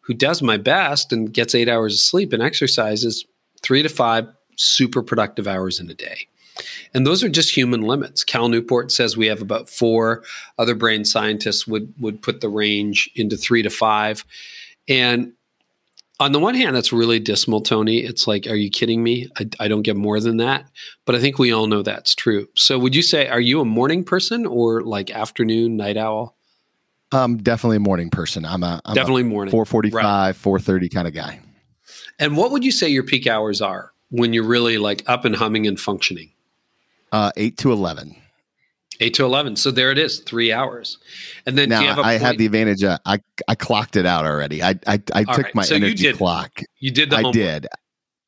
who 0.02 0.14
does 0.14 0.42
my 0.42 0.56
best 0.56 1.12
and 1.12 1.34
gets 1.34 1.54
eight 1.54 1.68
hours 1.68 1.94
of 1.96 2.00
sleep 2.00 2.32
and 2.32 2.42
exercises 2.42 3.26
three 3.62 3.84
to 3.84 3.90
five 3.90 4.28
super 4.56 5.04
productive 5.04 5.48
hours 5.48 5.80
in 5.80 5.90
a 5.90 5.94
day. 5.94 6.28
And 6.94 7.06
those 7.06 7.24
are 7.24 7.30
just 7.30 7.56
human 7.56 7.82
limits. 7.82 8.24
Cal 8.24 8.48
Newport 8.48 8.92
says 8.92 9.18
we 9.18 9.28
have 9.28 9.42
about 9.42 9.70
four. 9.70 10.24
Other 10.58 10.74
brain 10.74 11.06
scientists 11.06 11.68
would 11.68 11.94
would 12.00 12.22
put 12.22 12.42
the 12.42 12.50
range 12.50 13.10
into 13.16 13.38
three 13.38 13.62
to 13.62 13.70
five. 13.70 14.26
And 14.88 15.34
on 16.20 16.32
the 16.32 16.40
one 16.40 16.56
hand, 16.56 16.76
that's 16.76 16.92
really 16.92 17.20
dismal, 17.20 17.62
Tony. 17.62 18.00
It's 18.00 18.28
like, 18.28 18.48
are 18.48 18.56
you 18.56 18.70
kidding 18.70 19.04
me? 19.04 19.30
I, 19.38 19.50
I, 19.60 19.68
don't 19.68 19.84
get 19.84 19.96
more 19.96 20.20
than 20.20 20.38
that. 20.38 20.68
But 21.06 21.16
I 21.16 21.20
think 21.20 21.38
we 21.38 21.52
all 21.52 21.68
know 21.68 21.84
that's 21.84 22.16
true. 22.16 22.48
So, 22.56 22.80
would 22.80 22.96
you 22.96 23.04
say, 23.04 23.28
are 23.28 23.40
you 23.40 23.62
a 23.62 23.66
morning 23.66 24.04
person 24.04 24.46
or 24.46 24.82
like 24.82 25.12
afternoon, 25.12 25.78
night 25.78 25.98
owl? 25.98 26.36
I'm 27.12 27.38
definitely 27.38 27.78
a 27.78 27.82
morning 27.82 28.10
person. 28.10 28.46
I'm 28.46 28.64
a 28.64 28.82
I'm 28.84 28.96
definitely 28.96 29.22
a 29.22 29.26
morning, 29.26 29.52
four 29.52 29.66
forty 29.66 29.90
five, 29.90 30.36
four 30.36 30.60
thirty 30.60 30.90
kind 30.90 31.08
of 31.08 31.14
guy. 31.14 31.40
And 32.20 32.36
what 32.36 32.52
would 32.52 32.66
you 32.66 32.72
say 32.72 32.90
your 32.90 33.04
peak 33.04 33.28
hours 33.28 33.62
are 33.62 33.94
when 34.10 34.34
you're 34.34 34.44
really 34.44 34.78
like 34.78 35.04
up 35.08 35.24
and 35.24 35.36
humming 35.36 35.68
and 35.68 35.80
functioning? 35.80 36.32
Uh, 37.12 37.32
eight 37.38 37.58
to 37.60 37.72
eleven. 37.72 38.18
Eight 39.00 39.14
to 39.16 39.26
eleven. 39.26 39.56
So 39.56 39.72
there 39.72 39.92
it 39.92 39.98
is, 39.98 40.20
three 40.20 40.52
hours. 40.52 40.98
And 41.46 41.58
then 41.58 41.70
now 41.70 41.82
have 41.82 42.00
I 42.00 42.14
had 42.14 42.38
the 42.38 42.46
advantage. 42.48 42.84
Of, 42.84 43.00
I 43.06 43.20
I 43.48 43.56
clocked 43.56 43.96
it 43.96 44.06
out 44.06 44.26
already. 44.26 44.64
I 44.64 44.76
I, 44.88 45.02
I 45.14 45.24
took 45.24 45.38
right. 45.46 45.56
my 45.56 45.64
so 45.64 45.76
energy 45.76 46.08
you 46.08 46.16
clock. 46.16 46.62
You 46.80 46.92
did 46.92 47.12
the. 47.12 47.18
I 47.18 47.22
homework. 47.22 47.34
did. 47.34 47.68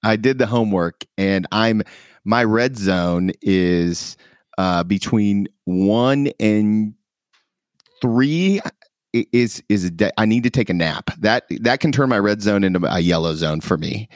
I 0.04 0.16
did 0.16 0.38
the 0.38 0.46
homework, 0.46 1.04
and 1.18 1.48
I'm 1.52 1.82
my 2.24 2.44
red 2.44 2.78
zone 2.78 3.32
is 3.42 4.16
uh, 4.58 4.84
between 4.84 5.48
one 5.66 6.30
and 6.40 6.94
three 8.02 8.62
is 9.14 9.64
is 9.70 9.86
a 9.86 9.90
de- 9.90 10.20
I 10.20 10.26
need 10.26 10.44
to 10.44 10.50
take 10.50 10.70
a 10.70 10.74
nap. 10.74 11.10
That 11.20 11.46
that 11.62 11.80
can 11.80 11.92
turn 11.92 12.10
my 12.10 12.20
red 12.20 12.42
zone 12.42 12.64
into 12.64 12.86
a 12.88 13.00
yellow 13.00 13.34
zone 13.34 13.62
for 13.62 13.78
me. 13.78 14.10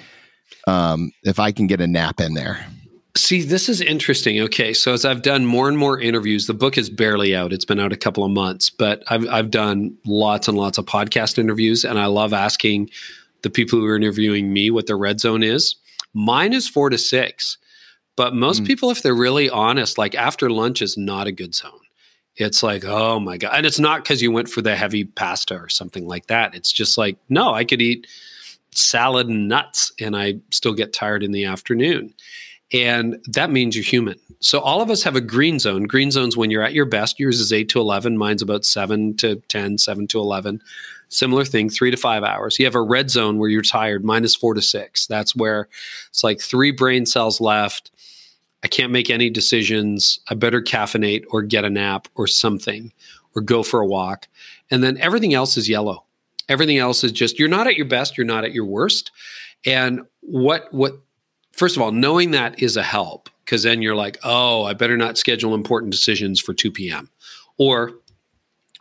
Um, 0.67 1.11
if 1.23 1.39
I 1.39 1.51
can 1.51 1.67
get 1.67 1.81
a 1.81 1.87
nap 1.87 2.19
in 2.19 2.35
there. 2.35 2.65
See, 3.15 3.43
this 3.43 3.69
is 3.69 3.79
interesting. 3.79 4.39
Okay, 4.41 4.73
so 4.73 4.93
as 4.93 5.05
I've 5.05 5.21
done 5.21 5.45
more 5.45 5.67
and 5.67 5.77
more 5.77 5.99
interviews, 5.99 6.47
the 6.47 6.53
book 6.53 6.79
is 6.79 6.89
barely 6.89 7.35
out. 7.35 7.53
It's 7.53 7.65
been 7.65 7.79
out 7.79 7.93
a 7.93 7.97
couple 7.97 8.23
of 8.23 8.31
months, 8.31 8.71
but 8.71 9.03
I've 9.07 9.27
I've 9.29 9.51
done 9.51 9.95
lots 10.05 10.47
and 10.47 10.57
lots 10.57 10.79
of 10.79 10.85
podcast 10.85 11.37
interviews, 11.37 11.85
and 11.85 11.99
I 11.99 12.07
love 12.07 12.33
asking 12.33 12.89
the 13.43 13.51
people 13.51 13.79
who 13.79 13.85
are 13.85 13.95
interviewing 13.95 14.51
me 14.51 14.71
what 14.71 14.87
their 14.87 14.97
red 14.97 15.19
zone 15.19 15.43
is. 15.43 15.75
Mine 16.15 16.53
is 16.53 16.67
four 16.67 16.89
to 16.89 16.97
six, 16.97 17.59
but 18.15 18.33
most 18.33 18.63
mm. 18.63 18.67
people, 18.67 18.89
if 18.89 19.03
they're 19.03 19.13
really 19.13 19.49
honest, 19.49 19.99
like 19.99 20.15
after 20.15 20.49
lunch 20.49 20.81
is 20.81 20.97
not 20.97 21.27
a 21.27 21.31
good 21.31 21.53
zone. 21.53 21.71
It's 22.35 22.63
like, 22.63 22.83
oh 22.83 23.19
my 23.19 23.37
god, 23.37 23.51
and 23.53 23.65
it's 23.67 23.79
not 23.79 24.03
because 24.03 24.23
you 24.23 24.31
went 24.31 24.49
for 24.49 24.63
the 24.63 24.75
heavy 24.75 25.03
pasta 25.03 25.55
or 25.55 25.69
something 25.69 26.07
like 26.07 26.27
that. 26.27 26.55
It's 26.55 26.71
just 26.71 26.97
like, 26.97 27.17
no, 27.29 27.53
I 27.53 27.63
could 27.63 27.81
eat 27.81 28.07
salad 28.71 29.27
and 29.27 29.47
nuts 29.47 29.91
and 29.99 30.15
I 30.15 30.39
still 30.49 30.73
get 30.73 30.93
tired 30.93 31.21
in 31.21 31.31
the 31.31 31.45
afternoon. 31.45 32.13
And 32.73 33.23
that 33.27 33.51
means 33.51 33.75
you're 33.75 33.85
human. 33.85 34.19
So 34.39 34.59
all 34.59 34.81
of 34.81 34.89
us 34.89 35.03
have 35.03 35.15
a 35.15 35.21
green 35.21 35.59
zone. 35.59 35.83
Green 35.83 36.11
zone's 36.11 36.35
when 36.35 36.49
you're 36.49 36.63
at 36.63 36.73
your 36.73 36.85
best. 36.85 37.19
Yours 37.19 37.39
is 37.39 37.53
8 37.53 37.69
to 37.69 37.79
11. 37.79 38.17
Mine's 38.17 38.41
about 38.41 38.65
7 38.65 39.15
to 39.17 39.35
10, 39.47 39.77
7 39.77 40.07
to 40.07 40.19
11. 40.19 40.61
Similar 41.07 41.45
thing, 41.45 41.69
3 41.69 41.91
to 41.91 41.97
5 41.97 42.23
hours. 42.23 42.57
You 42.57 42.65
have 42.65 42.75
a 42.75 42.81
red 42.81 43.11
zone 43.11 43.37
where 43.37 43.49
you're 43.49 43.61
tired. 43.61 44.03
Mine 44.03 44.23
is 44.25 44.35
4 44.35 44.55
to 44.55 44.61
6. 44.61 45.05
That's 45.07 45.35
where 45.35 45.69
it's 46.09 46.23
like 46.23 46.41
three 46.41 46.71
brain 46.71 47.05
cells 47.05 47.39
left. 47.39 47.91
I 48.63 48.67
can't 48.67 48.91
make 48.91 49.09
any 49.09 49.29
decisions. 49.29 50.19
I 50.27 50.33
better 50.33 50.61
caffeinate 50.61 51.25
or 51.29 51.43
get 51.43 51.65
a 51.65 51.69
nap 51.69 52.07
or 52.15 52.27
something 52.27 52.91
or 53.35 53.41
go 53.41 53.61
for 53.61 53.81
a 53.81 53.87
walk. 53.87 54.27
And 54.71 54.83
then 54.83 54.97
everything 54.97 55.33
else 55.33 55.57
is 55.57 55.69
yellow. 55.69 56.05
Everything 56.49 56.77
else 56.77 57.03
is 57.03 57.11
just 57.11 57.39
you're 57.39 57.47
not 57.47 57.67
at 57.67 57.75
your 57.75 57.85
best, 57.85 58.17
you're 58.17 58.25
not 58.25 58.43
at 58.43 58.53
your 58.53 58.65
worst. 58.65 59.11
And 59.65 60.01
what 60.21 60.73
what 60.73 60.99
first 61.53 61.75
of 61.75 61.81
all, 61.81 61.91
knowing 61.91 62.31
that 62.31 62.61
is 62.61 62.77
a 62.77 62.83
help 62.83 63.29
because 63.45 63.63
then 63.63 63.81
you're 63.81 63.95
like, 63.95 64.17
oh, 64.23 64.63
I 64.63 64.73
better 64.73 64.97
not 64.97 65.17
schedule 65.17 65.53
important 65.53 65.91
decisions 65.91 66.39
for 66.39 66.53
2 66.53 66.71
p.m. 66.71 67.09
Or 67.57 67.93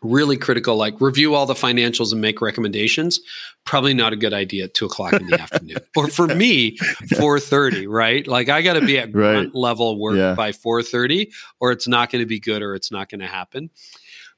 really 0.02 0.36
critical, 0.36 0.76
like 0.76 1.00
review 1.00 1.34
all 1.34 1.46
the 1.46 1.54
financials 1.54 2.12
and 2.12 2.20
make 2.20 2.40
recommendations. 2.40 3.20
Probably 3.64 3.94
not 3.94 4.12
a 4.12 4.16
good 4.16 4.34
idea 4.34 4.64
at 4.64 4.74
two 4.74 4.86
o'clock 4.86 5.12
in 5.12 5.26
the 5.26 5.40
afternoon. 5.40 5.78
Or 5.96 6.08
for 6.08 6.26
me, 6.26 6.76
4:30, 6.76 7.86
right? 7.88 8.26
Like 8.26 8.48
I 8.48 8.62
got 8.62 8.74
to 8.74 8.80
be 8.80 8.98
at 8.98 9.04
right. 9.06 9.12
grunt 9.12 9.54
level 9.54 9.98
work 9.98 10.16
yeah. 10.16 10.34
by 10.34 10.50
4:30, 10.50 11.32
or 11.60 11.70
it's 11.70 11.86
not 11.86 12.10
going 12.10 12.22
to 12.22 12.26
be 12.26 12.40
good, 12.40 12.62
or 12.62 12.74
it's 12.74 12.90
not 12.90 13.08
going 13.08 13.20
to 13.20 13.26
happen. 13.26 13.70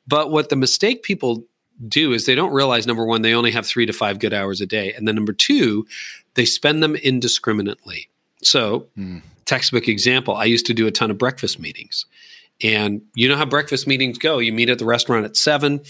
But 0.07 0.31
what 0.31 0.51
the 0.51 0.57
mistake 0.57 1.03
people 1.03 1.47
do 1.88 2.12
is 2.12 2.27
they 2.27 2.35
don't 2.35 2.53
realize 2.53 2.87
number 2.87 3.05
one, 3.05 3.23
they 3.23 3.35
only 3.35 3.51
have 3.51 3.66
three 3.66 3.87
to 3.87 3.92
five 3.92 4.18
good 4.18 4.35
hours 4.35 4.61
a 4.61 4.66
day. 4.66 4.92
And 4.92 5.09
then 5.09 5.14
number 5.14 5.33
two, 5.33 5.87
they 6.35 6.44
spend 6.44 6.83
them 6.83 6.94
indiscriminately. 6.94 8.09
So, 8.42 8.88
mm. 8.97 9.23
textbook 9.44 9.88
example, 9.88 10.35
I 10.35 10.44
used 10.44 10.66
to 10.66 10.75
do 10.75 10.87
a 10.87 10.90
ton 10.90 11.11
of 11.11 11.18
breakfast 11.18 11.59
meetings. 11.59 12.07
And 12.62 13.03
you 13.14 13.29
know 13.29 13.37
how 13.37 13.44
breakfast 13.44 13.87
meetings 13.87 14.16
go. 14.16 14.38
You 14.38 14.53
meet 14.53 14.70
at 14.70 14.79
the 14.79 14.85
restaurant 14.85 15.25
at 15.25 15.37
seven, 15.37 15.81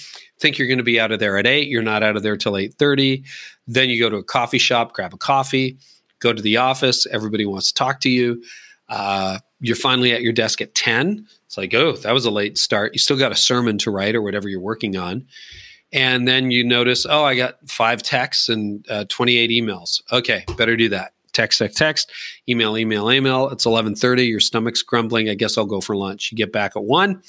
think 0.40 0.58
you're 0.58 0.68
going 0.68 0.78
to 0.78 0.84
be 0.84 0.98
out 0.98 1.12
of 1.12 1.20
there 1.20 1.36
at 1.38 1.46
eight. 1.46 1.68
You're 1.68 1.82
not 1.82 2.02
out 2.02 2.16
of 2.16 2.22
there 2.22 2.36
till 2.36 2.56
eight 2.56 2.74
thirty. 2.74 3.24
Then 3.66 3.90
you 3.90 4.00
go 4.00 4.08
to 4.08 4.16
a 4.16 4.24
coffee 4.24 4.58
shop, 4.58 4.92
grab 4.92 5.12
a 5.14 5.18
coffee, 5.18 5.78
go 6.20 6.32
to 6.32 6.42
the 6.42 6.56
office. 6.56 7.06
Everybody 7.06 7.44
wants 7.46 7.68
to 7.68 7.74
talk 7.74 8.00
to 8.00 8.10
you. 8.10 8.42
Uh, 8.88 9.38
you're 9.60 9.76
finally 9.76 10.12
at 10.12 10.22
your 10.22 10.32
desk 10.32 10.60
at 10.60 10.74
ten. 10.74 11.26
It's 11.46 11.56
like, 11.56 11.74
oh, 11.74 11.92
that 11.92 12.12
was 12.12 12.24
a 12.24 12.30
late 12.30 12.58
start. 12.58 12.92
You 12.94 12.98
still 12.98 13.18
got 13.18 13.32
a 13.32 13.36
sermon 13.36 13.78
to 13.78 13.90
write 13.90 14.14
or 14.14 14.22
whatever 14.22 14.48
you're 14.48 14.60
working 14.60 14.96
on. 14.96 15.26
And 15.92 16.26
then 16.26 16.50
you 16.50 16.64
notice, 16.64 17.06
oh, 17.08 17.24
I 17.24 17.36
got 17.36 17.56
five 17.70 18.02
texts 18.02 18.48
and 18.48 18.84
uh, 18.90 19.04
28 19.08 19.50
emails. 19.50 20.02
Okay, 20.10 20.44
better 20.56 20.76
do 20.76 20.88
that. 20.88 21.12
Text, 21.34 21.58
text, 21.58 21.76
text, 21.76 22.12
email, 22.48 22.78
email, 22.78 23.10
email. 23.10 23.50
It's 23.50 23.66
11:30. 23.66 24.28
Your 24.28 24.40
stomach's 24.40 24.82
grumbling. 24.82 25.28
I 25.28 25.34
guess 25.34 25.58
I'll 25.58 25.66
go 25.66 25.80
for 25.80 25.96
lunch. 25.96 26.30
You 26.32 26.36
get 26.36 26.52
back 26.52 26.76
at 26.76 26.84
one, 26.84 27.22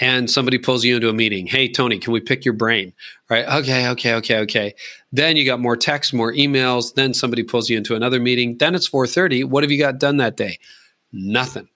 and 0.00 0.30
somebody 0.30 0.58
pulls 0.58 0.84
you 0.84 0.96
into 0.96 1.08
a 1.08 1.12
meeting. 1.12 1.46
Hey, 1.46 1.68
Toni, 1.68 1.98
can 1.98 2.12
we 2.12 2.20
pick 2.20 2.44
your 2.44 2.54
brain? 2.54 2.92
Right? 3.30 3.46
Okay, 3.46 3.88
okay, 3.90 4.14
okay, 4.14 4.38
okay. 4.40 4.74
Then 5.12 5.36
you 5.36 5.44
got 5.46 5.60
more 5.60 5.76
texts, 5.76 6.12
more 6.12 6.32
emails. 6.32 6.94
Then 6.94 7.14
somebody 7.14 7.44
pulls 7.44 7.70
you 7.70 7.76
into 7.78 7.94
another 7.94 8.20
meeting. 8.20 8.58
Then 8.58 8.74
it's 8.74 8.88
4:30. 8.88 9.44
What 9.44 9.62
have 9.62 9.70
you 9.70 9.78
got 9.78 9.98
done 9.98 10.18
that 10.18 10.36
day? 10.36 10.58
Nothing. 11.12 11.68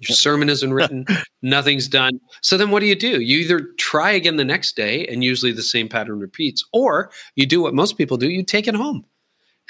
Your 0.00 0.14
sermon 0.14 0.48
isn't 0.48 0.72
written, 0.72 1.06
nothing's 1.42 1.88
done. 1.88 2.20
So 2.42 2.56
then 2.56 2.70
what 2.70 2.80
do 2.80 2.86
you 2.86 2.94
do? 2.94 3.20
You 3.20 3.38
either 3.38 3.70
try 3.78 4.10
again 4.10 4.36
the 4.36 4.44
next 4.44 4.76
day 4.76 5.06
and 5.06 5.24
usually 5.24 5.52
the 5.52 5.62
same 5.62 5.88
pattern 5.88 6.20
repeats, 6.20 6.64
or 6.72 7.10
you 7.34 7.46
do 7.46 7.62
what 7.62 7.74
most 7.74 7.96
people 7.96 8.16
do, 8.16 8.28
you 8.28 8.42
take 8.44 8.68
it 8.68 8.74
home. 8.74 9.06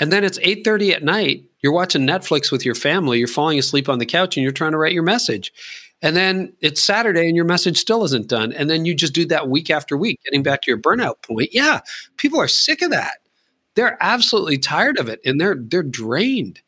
And 0.01 0.13
then 0.13 0.25
it's 0.25 0.39
8:30 0.39 0.93
at 0.93 1.03
night, 1.03 1.45
you're 1.61 1.73
watching 1.73 2.07
Netflix 2.07 2.53
with 2.53 2.65
your 2.65 2.75
family, 2.75 3.19
you're 3.19 3.29
falling 3.29 3.59
asleep 3.59 3.89
on 3.89 3.99
the 3.99 4.07
couch 4.07 4.37
and 4.37 4.43
you're 4.45 4.53
trying 4.53 4.73
to 4.73 4.79
write 4.79 4.93
your 4.93 5.03
message. 5.03 5.53
And 6.03 6.15
then 6.15 6.53
it's 6.61 6.83
Saturday 6.83 7.27
and 7.27 7.37
your 7.37 7.47
message 7.47 7.79
still 7.79 8.05
isn't 8.05 8.29
done. 8.29 8.53
And 8.53 8.69
then 8.69 8.85
you 8.85 8.95
just 8.95 9.15
do 9.15 9.25
that 9.27 9.49
week 9.49 9.71
after 9.71 9.97
week, 9.97 10.21
getting 10.25 10.43
back 10.43 10.63
to 10.63 10.71
your 10.71 10.79
burnout 10.79 11.23
point. 11.23 11.51
Yeah, 11.53 11.81
people 12.19 12.39
are 12.41 12.49
sick 12.49 12.83
of 12.83 12.91
that. 12.91 13.19
They're 13.75 13.97
absolutely 14.01 14.59
tired 14.59 14.99
of 14.99 15.09
it 15.09 15.21
and 15.25 15.41
they're 15.41 15.57
they're 15.59 15.83
drained. 15.83 16.61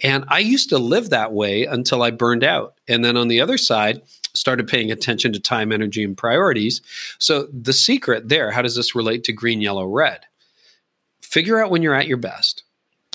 And 0.00 0.24
I 0.28 0.38
used 0.38 0.68
to 0.68 0.78
live 0.78 1.10
that 1.10 1.32
way 1.32 1.64
until 1.64 2.02
I 2.02 2.12
burned 2.12 2.44
out. 2.44 2.78
And 2.86 3.04
then 3.04 3.16
on 3.16 3.26
the 3.26 3.40
other 3.40 3.58
side, 3.58 4.02
started 4.32 4.68
paying 4.68 4.92
attention 4.92 5.32
to 5.32 5.40
time, 5.40 5.72
energy, 5.72 6.04
and 6.04 6.16
priorities. 6.16 6.80
So 7.18 7.48
the 7.52 7.72
secret 7.72 8.28
there, 8.28 8.52
how 8.52 8.62
does 8.62 8.76
this 8.76 8.94
relate 8.94 9.24
to 9.24 9.32
green, 9.32 9.60
yellow, 9.60 9.86
red? 9.86 10.20
Figure 11.20 11.62
out 11.62 11.70
when 11.70 11.82
you're 11.82 11.94
at 11.94 12.06
your 12.06 12.16
best 12.16 12.62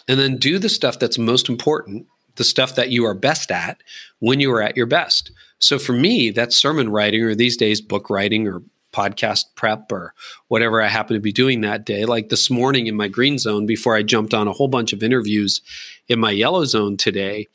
and 0.07 0.19
then 0.19 0.37
do 0.37 0.59
the 0.59 0.69
stuff 0.69 0.99
that's 0.99 1.17
most 1.17 1.49
important, 1.49 2.07
the 2.35 2.43
stuff 2.43 2.75
that 2.75 2.89
you 2.89 3.05
are 3.05 3.13
best 3.13 3.51
at 3.51 3.81
when 4.19 4.39
you 4.39 4.51
are 4.51 4.61
at 4.61 4.77
your 4.77 4.85
best. 4.85 5.31
So 5.59 5.79
for 5.79 5.93
me, 5.93 6.29
that's 6.29 6.55
sermon 6.55 6.89
writing 6.89 7.21
or 7.23 7.35
these 7.35 7.57
days 7.57 7.81
book 7.81 8.09
writing 8.09 8.47
or 8.47 8.61
podcast 8.91 9.45
prep 9.55 9.91
or 9.91 10.13
whatever 10.49 10.81
I 10.81 10.87
happen 10.87 11.15
to 11.15 11.19
be 11.19 11.31
doing 11.31 11.61
that 11.61 11.85
day. 11.85 12.05
Like 12.05 12.29
this 12.29 12.49
morning 12.49 12.87
in 12.87 12.95
my 12.95 13.07
green 13.07 13.39
zone, 13.39 13.65
before 13.65 13.95
I 13.95 14.03
jumped 14.03 14.33
on 14.33 14.47
a 14.47 14.53
whole 14.53 14.67
bunch 14.67 14.93
of 14.93 15.01
interviews 15.01 15.61
in 16.07 16.19
my 16.19 16.31
yellow 16.31 16.65
zone 16.65 16.97
today, 16.97 17.47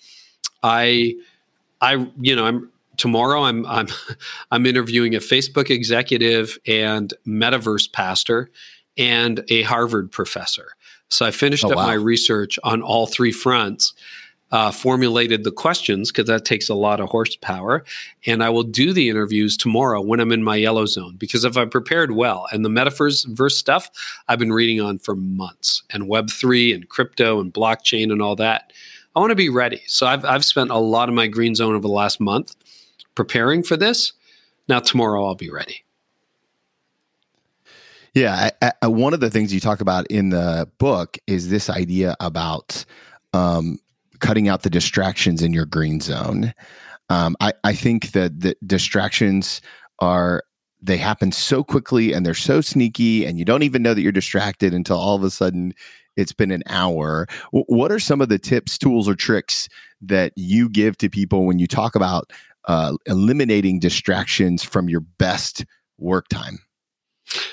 I, 0.63 1.15
I, 1.81 2.09
you 2.19 2.35
know, 2.35 2.45
I'm 2.45 2.73
tomorrow. 2.99 3.45
I'm 3.45 3.65
I'm 3.65 3.87
I'm 4.51 4.67
interviewing 4.67 5.15
a 5.15 5.21
Facebook 5.21 5.71
executive 5.71 6.59
and 6.67 7.15
metaverse 7.27 7.91
pastor 7.91 8.51
and 8.99 9.43
a 9.49 9.63
Harvard 9.63 10.13
professor. 10.13 10.73
So 11.09 11.27
I 11.27 11.31
finished 11.31 11.65
oh, 11.65 11.71
up 11.71 11.77
wow. 11.77 11.87
my 11.87 11.95
research 11.95 12.59
on 12.63 12.83
all 12.83 13.07
three 13.07 13.33
fronts 13.33 13.95
uh, 14.51 14.71
formulated 14.71 15.45
the 15.45 15.51
questions 15.51 16.11
because 16.11 16.27
that 16.27 16.45
takes 16.45 16.69
a 16.69 16.75
lot 16.75 17.01
of 17.01 17.09
horsepower. 17.11 17.85
And 18.27 18.43
I 18.43 18.49
will 18.49 18.63
do 18.63 18.93
the 18.93 19.09
interviews 19.09 19.57
tomorrow 19.57 20.01
when 20.01 20.21
I'm 20.21 20.33
in 20.33 20.43
my 20.43 20.57
yellow 20.57 20.87
zone 20.87 21.17
because 21.17 21.45
if 21.45 21.57
I 21.57 21.65
prepared 21.67 22.13
well 22.13 22.47
and 22.53 22.65
the 22.65 22.71
metaverse 22.71 23.53
stuff 23.53 23.91
I've 24.27 24.39
been 24.39 24.53
reading 24.53 24.81
on 24.81 24.99
for 24.99 25.15
months 25.15 25.83
and 25.91 26.05
Web3 26.05 26.75
and 26.75 26.89
crypto 26.89 27.41
and 27.41 27.53
blockchain 27.53 28.11
and 28.11 28.23
all 28.23 28.37
that, 28.37 28.73
I 29.15 29.21
want 29.21 29.31
to 29.31 29.37
be 29.37 29.49
ready. 29.49 29.83
So 29.87 30.07
I've, 30.07 30.25
I've 30.25 30.45
spent 30.45 30.71
a 30.71 30.79
lot 30.79 31.09
of 31.09 31.15
my 31.15 31.27
green 31.27 31.55
zone 31.55 31.75
over 31.75 31.83
the 31.83 31.89
last 31.89 32.21
month 32.21 32.55
preparing 33.15 33.63
for 33.63 33.77
this. 33.77 34.13
Now, 34.69 34.81
tomorrow 34.81 35.27
I'll 35.27 35.35
be 35.35 35.51
ready. 35.51 35.85
Yeah, 38.19 38.51
I, 38.61 38.73
I, 38.83 38.89
one 38.89 39.15
of 39.15 39.21
the 39.21 39.31
things 39.31 39.55
you 39.55 39.61
talk 39.61 39.81
about 39.81 40.05
in 40.09 40.31
the 40.31 40.69
book 40.79 41.19
is 41.29 41.51
this 41.51 41.71
idea 41.71 42.17
about 42.19 42.85
um, 43.33 43.79
cutting 44.19 44.49
out 44.49 44.65
the 44.65 44.71
distractions 44.71 45.41
in 45.41 45.53
your 45.53 45.67
green 45.67 46.01
zone. 46.01 46.53
Um, 47.11 47.37
I, 47.39 47.53
I 47.63 47.75
think 47.75 48.11
that 48.13 48.41
the 48.41 48.57
distractions 48.67 49.61
are 50.01 50.43
they 50.83 50.97
happen 50.97 51.31
so 51.31 51.63
quickly 51.63 52.13
and 52.13 52.27
they're 52.27 52.35
so 52.35 52.61
sneaky 52.61 53.25
and 53.25 53.39
you 53.39 53.45
don't 53.45 53.63
even 53.63 53.85
know 53.85 53.95
that 53.95 54.03
you're 54.03 54.11
distracted 54.11 54.75
until 54.75 54.97
all 54.99 55.15
of 55.15 55.23
a 55.23 55.31
sudden 55.31 55.73
it's 56.17 56.33
been 56.33 56.51
an 56.51 56.65
hour 56.67 57.29
w- 57.53 57.65
what 57.69 57.93
are 57.93 58.01
some 58.01 58.21
of 58.21 58.29
the 58.29 58.39
tips 58.39 58.79
tools 58.79 59.09
or 59.09 59.15
tricks 59.15 59.69
that 60.01 60.33
you 60.35 60.69
give 60.69 60.99
to 60.99 61.09
people 61.09 61.47
when 61.47 61.61
you 61.61 61.69
talk 61.69 61.95
about 61.95 62.33
uh, 62.65 62.97
eliminating 63.07 63.79
distractions 63.79 64.65
from 64.65 64.89
your 64.89 65.01
best 65.01 65.65
work 65.99 66.27
time 66.29 66.59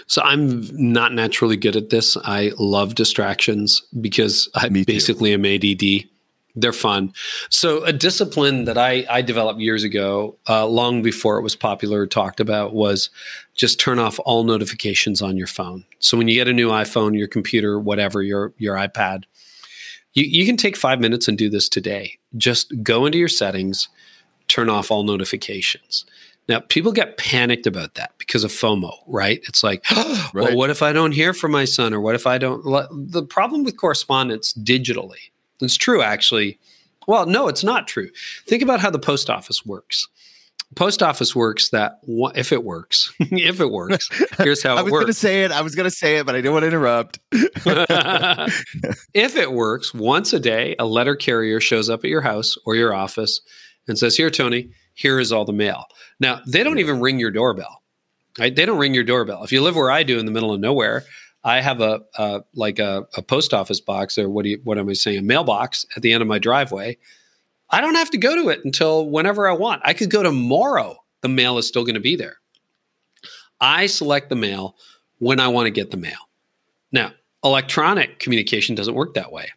so 0.07 0.21
I'm 0.21 0.67
not 0.71 1.13
naturally 1.13 1.57
good 1.57 1.75
at 1.75 1.89
this. 1.89 2.15
I 2.23 2.51
love 2.57 2.95
distractions 2.95 3.81
because 3.99 4.49
I 4.55 4.69
basically 4.69 5.33
am 5.33 5.45
ADD. 5.45 6.09
They're 6.55 6.71
fun. 6.71 7.11
So 7.49 7.83
a 7.83 7.91
discipline 7.91 8.63
that 8.65 8.77
I, 8.77 9.05
I 9.09 9.21
developed 9.21 9.59
years 9.59 9.83
ago, 9.83 10.37
uh, 10.47 10.65
long 10.67 11.01
before 11.01 11.37
it 11.37 11.41
was 11.41 11.55
popular, 11.55 12.01
or 12.01 12.07
talked 12.07 12.39
about 12.39 12.73
was 12.73 13.09
just 13.55 13.79
turn 13.79 13.99
off 13.99 14.19
all 14.23 14.43
notifications 14.43 15.21
on 15.21 15.35
your 15.35 15.47
phone. 15.47 15.83
So 15.99 16.17
when 16.17 16.29
you 16.29 16.35
get 16.35 16.47
a 16.47 16.53
new 16.53 16.69
iPhone, 16.69 17.17
your 17.17 17.27
computer, 17.27 17.77
whatever, 17.77 18.21
your 18.21 18.53
your 18.57 18.75
iPad, 18.75 19.23
you, 20.13 20.23
you 20.23 20.45
can 20.45 20.55
take 20.55 20.77
five 20.77 21.01
minutes 21.01 21.27
and 21.27 21.37
do 21.37 21.49
this 21.49 21.67
today. 21.67 22.17
Just 22.37 22.81
go 22.81 23.05
into 23.05 23.17
your 23.17 23.27
settings, 23.27 23.89
turn 24.47 24.69
off 24.69 24.91
all 24.91 25.03
notifications. 25.03 26.05
Now, 26.47 26.59
people 26.59 26.91
get 26.91 27.17
panicked 27.17 27.65
about 27.65 27.95
that 27.95 28.11
because 28.19 28.43
of 28.43 28.51
FOMO, 28.51 28.93
right? 29.07 29.39
It's 29.47 29.63
like, 29.63 29.83
right. 29.91 30.33
well, 30.33 30.55
what 30.55 30.69
if 30.69 30.83
I 30.83 30.93
don't 30.93 31.11
hear 31.11 31.33
from 31.33 31.51
my 31.51 31.65
son? 31.65 31.93
Or 31.93 31.99
what 31.99 32.15
if 32.15 32.27
I 32.27 32.37
don't? 32.37 32.63
The 33.11 33.23
problem 33.23 33.63
with 33.63 33.77
correspondence 33.77 34.53
digitally, 34.53 35.31
it's 35.61 35.77
true 35.77 36.01
actually. 36.01 36.59
Well, 37.07 37.25
no, 37.25 37.47
it's 37.47 37.63
not 37.63 37.87
true. 37.87 38.09
Think 38.47 38.63
about 38.63 38.79
how 38.79 38.89
the 38.89 38.99
post 38.99 39.29
office 39.29 39.65
works. 39.65 40.07
Post 40.75 41.03
office 41.03 41.35
works 41.35 41.69
that 41.69 41.99
if 42.35 42.51
it 42.51 42.63
works, 42.63 43.13
if 43.19 43.59
it 43.59 43.71
works, 43.71 44.09
here's 44.39 44.63
how 44.63 44.77
it 44.85 44.85
works. 44.85 44.91
I 44.91 44.91
was 44.91 44.91
going 44.91 45.07
to 45.07 45.13
say 45.13 45.43
it. 45.43 45.51
I 45.51 45.61
was 45.61 45.75
going 45.75 45.89
to 45.89 45.95
say 45.95 46.17
it, 46.17 46.25
but 46.25 46.35
I 46.35 46.39
didn't 46.39 46.53
want 46.53 46.63
to 46.63 46.67
interrupt. 46.67 47.19
if 49.13 49.35
it 49.35 49.51
works, 49.51 49.93
once 49.93 50.33
a 50.33 50.39
day, 50.39 50.75
a 50.79 50.85
letter 50.85 51.15
carrier 51.15 51.59
shows 51.59 51.89
up 51.89 52.03
at 52.03 52.09
your 52.09 52.21
house 52.21 52.57
or 52.65 52.75
your 52.75 52.93
office 52.93 53.41
and 53.87 53.97
says, 53.97 54.17
"Here, 54.17 54.31
Toni, 54.31 54.71
here 54.95 55.19
is 55.19 55.31
all 55.31 55.45
the 55.45 55.53
mail." 55.53 55.85
Now, 56.19 56.41
they 56.47 56.63
don't 56.63 56.79
even 56.79 56.99
ring 56.99 57.19
your 57.19 57.31
doorbell. 57.31 57.83
Right? 58.37 58.55
They 58.55 58.65
don't 58.65 58.77
ring 58.77 58.93
your 58.93 59.03
doorbell. 59.03 59.43
If 59.43 59.51
you 59.51 59.61
live 59.61 59.75
where 59.75 59.91
I 59.91 60.03
do 60.03 60.19
in 60.19 60.25
the 60.25 60.31
middle 60.31 60.51
of 60.51 60.59
nowhere, 60.59 61.05
I 61.43 61.61
have 61.61 61.79
a, 61.79 62.01
a 62.17 62.43
like 62.53 62.79
a, 62.79 63.07
a, 63.15 63.21
post 63.21 63.53
office 63.53 63.79
box 63.79 64.17
or 64.17 64.27
what 64.29 64.43
do 64.43 64.49
you, 64.49 64.61
what 64.63 64.77
am 64.77 64.89
I 64.89 64.93
saying? 64.93 65.19
A 65.19 65.21
mailbox 65.21 65.85
at 65.95 66.01
the 66.01 66.11
end 66.11 66.21
of 66.21 66.27
my 66.27 66.39
driveway. 66.39 66.97
I 67.69 67.81
don't 67.81 67.95
have 67.95 68.09
to 68.11 68.17
go 68.17 68.35
to 68.35 68.49
it 68.49 68.65
until 68.65 69.09
whenever 69.09 69.47
I 69.47 69.53
want. 69.53 69.81
I 69.85 69.93
could 69.93 70.09
go 70.09 70.23
tomorrow. 70.23 70.97
The 71.21 71.29
mail 71.29 71.57
is 71.57 71.67
still 71.67 71.83
going 71.83 71.95
to 71.95 72.01
be 72.01 72.15
there. 72.15 72.37
I 73.61 73.85
select 73.85 74.29
the 74.29 74.35
mail 74.35 74.75
when 75.19 75.39
I 75.39 75.47
want 75.47 75.67
to 75.67 75.71
get 75.71 75.91
the 75.91 75.97
mail. 75.97 76.29
Now, 76.91 77.13
electronic 77.43 78.19
communication 78.19 78.75
doesn't 78.75 78.93
work 78.95 79.13
that 79.13 79.31
way. 79.31 79.51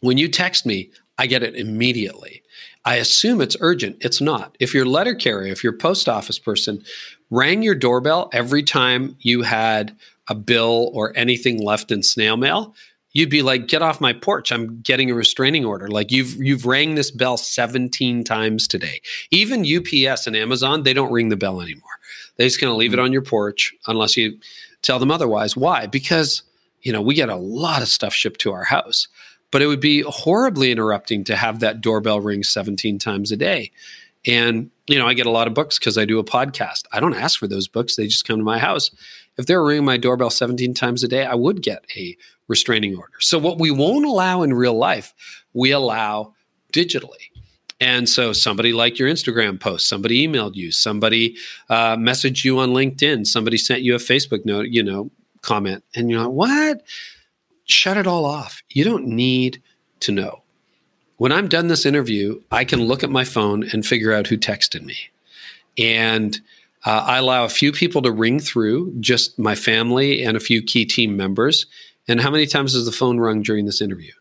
When 0.00 0.18
you 0.18 0.28
text 0.28 0.66
me, 0.66 0.90
I 1.18 1.26
get 1.26 1.42
it 1.42 1.54
immediately. 1.54 2.42
I 2.84 2.96
assume 2.96 3.40
it's 3.40 3.56
urgent. 3.60 3.96
It's 4.00 4.20
not. 4.20 4.56
If 4.60 4.72
your 4.72 4.86
letter 4.86 5.14
carrier, 5.14 5.52
if 5.52 5.64
your 5.64 5.72
post 5.72 6.08
office 6.08 6.38
person 6.38 6.84
rang 7.30 7.62
your 7.62 7.74
doorbell 7.74 8.30
every 8.32 8.62
time 8.62 9.16
you 9.20 9.42
had 9.42 9.96
a 10.28 10.34
bill 10.34 10.90
or 10.92 11.12
anything 11.16 11.62
left 11.62 11.90
in 11.90 12.02
snail 12.02 12.36
mail, 12.36 12.74
you'd 13.12 13.30
be 13.30 13.42
like, 13.42 13.66
"Get 13.66 13.82
off 13.82 14.00
my 14.00 14.12
porch! 14.12 14.52
I'm 14.52 14.80
getting 14.82 15.10
a 15.10 15.14
restraining 15.14 15.64
order." 15.64 15.88
Like 15.88 16.12
you've 16.12 16.36
you've 16.36 16.66
rang 16.66 16.94
this 16.94 17.10
bell 17.10 17.36
17 17.36 18.22
times 18.24 18.68
today. 18.68 19.00
Even 19.30 19.66
UPS 19.66 20.26
and 20.26 20.36
Amazon, 20.36 20.82
they 20.82 20.92
don't 20.92 21.12
ring 21.12 21.30
the 21.30 21.36
bell 21.36 21.60
anymore. 21.60 21.98
They're 22.36 22.46
just 22.46 22.60
going 22.60 22.72
to 22.72 22.76
leave 22.76 22.92
it 22.92 22.96
mm-hmm. 22.96 23.04
on 23.04 23.12
your 23.12 23.22
porch 23.22 23.74
unless 23.86 24.16
you 24.16 24.38
tell 24.82 24.98
them 24.98 25.10
otherwise. 25.10 25.56
Why? 25.56 25.86
Because 25.86 26.42
you 26.82 26.92
know 26.92 27.00
we 27.00 27.14
get 27.14 27.30
a 27.30 27.36
lot 27.36 27.82
of 27.82 27.88
stuff 27.88 28.14
shipped 28.14 28.40
to 28.42 28.52
our 28.52 28.64
house, 28.64 29.08
but 29.56 29.62
it 29.62 29.68
would 29.68 29.80
be 29.80 30.02
horribly 30.02 30.70
interrupting 30.70 31.24
to 31.24 31.34
have 31.34 31.60
that 31.60 31.80
doorbell 31.80 32.20
ring 32.20 32.42
17 32.42 32.98
times 32.98 33.32
a 33.32 33.38
day. 33.38 33.72
And 34.26 34.70
you 34.86 34.98
know, 34.98 35.06
I 35.06 35.14
get 35.14 35.24
a 35.24 35.30
lot 35.30 35.46
of 35.46 35.54
books 35.54 35.78
because 35.78 35.96
I 35.96 36.04
do 36.04 36.18
a 36.18 36.24
podcast. 36.24 36.82
I 36.92 37.00
don't 37.00 37.14
ask 37.14 37.38
for 37.38 37.46
those 37.46 37.66
books; 37.66 37.96
they 37.96 38.06
just 38.06 38.26
come 38.26 38.36
to 38.36 38.44
my 38.44 38.58
house 38.58 38.90
if 39.38 39.46
they 39.46 39.56
were 39.56 39.66
ringing 39.66 39.84
my 39.84 39.96
doorbell 39.96 40.30
17 40.30 40.74
times 40.74 41.02
a 41.04 41.08
day, 41.08 41.24
I 41.24 41.34
would 41.34 41.62
get 41.62 41.84
a 41.96 42.16
restraining 42.48 42.96
order. 42.96 43.12
So, 43.20 43.38
what 43.38 43.58
we 43.58 43.70
won't 43.70 44.06
allow 44.06 44.42
in 44.42 44.54
real 44.54 44.76
life, 44.76 45.14
we 45.52 45.70
allow 45.70 46.34
digitally. 46.72 47.30
And 47.80 48.08
so, 48.08 48.32
somebody 48.32 48.72
liked 48.72 48.98
your 48.98 49.10
Instagram 49.10 49.60
post, 49.60 49.88
somebody 49.88 50.26
emailed 50.26 50.54
you, 50.54 50.72
somebody 50.72 51.36
uh, 51.68 51.96
messaged 51.96 52.44
you 52.44 52.58
on 52.58 52.70
LinkedIn, 52.70 53.26
somebody 53.26 53.58
sent 53.58 53.82
you 53.82 53.94
a 53.94 53.98
Facebook 53.98 54.44
note, 54.44 54.68
you 54.68 54.82
know, 54.82 55.10
comment, 55.42 55.84
and 55.94 56.10
you're 56.10 56.20
like, 56.20 56.30
what? 56.30 56.82
Shut 57.66 57.96
it 57.96 58.06
all 58.06 58.24
off. 58.24 58.62
You 58.70 58.84
don't 58.84 59.06
need 59.06 59.62
to 60.00 60.12
know. 60.12 60.42
When 61.16 61.32
I'm 61.32 61.48
done 61.48 61.68
this 61.68 61.86
interview, 61.86 62.42
I 62.50 62.64
can 62.64 62.84
look 62.84 63.02
at 63.02 63.10
my 63.10 63.24
phone 63.24 63.68
and 63.72 63.84
figure 63.84 64.12
out 64.12 64.26
who 64.26 64.36
texted 64.36 64.82
me. 64.82 64.96
And 65.78 66.40
uh, 66.84 67.04
I 67.06 67.18
allow 67.18 67.44
a 67.44 67.48
few 67.50 67.72
people 67.72 68.02
to 68.02 68.12
ring 68.12 68.38
through, 68.38 68.94
just 69.00 69.38
my 69.38 69.54
family 69.54 70.22
and 70.22 70.36
a 70.36 70.40
few 70.40 70.62
key 70.62 70.84
team 70.84 71.16
members. 71.16 71.66
And 72.06 72.20
how 72.20 72.30
many 72.30 72.46
times 72.46 72.74
has 72.74 72.84
the 72.84 72.92
phone 72.92 73.18
rung 73.18 73.42
during 73.42 73.66
this 73.66 73.80
interview? 73.80 74.12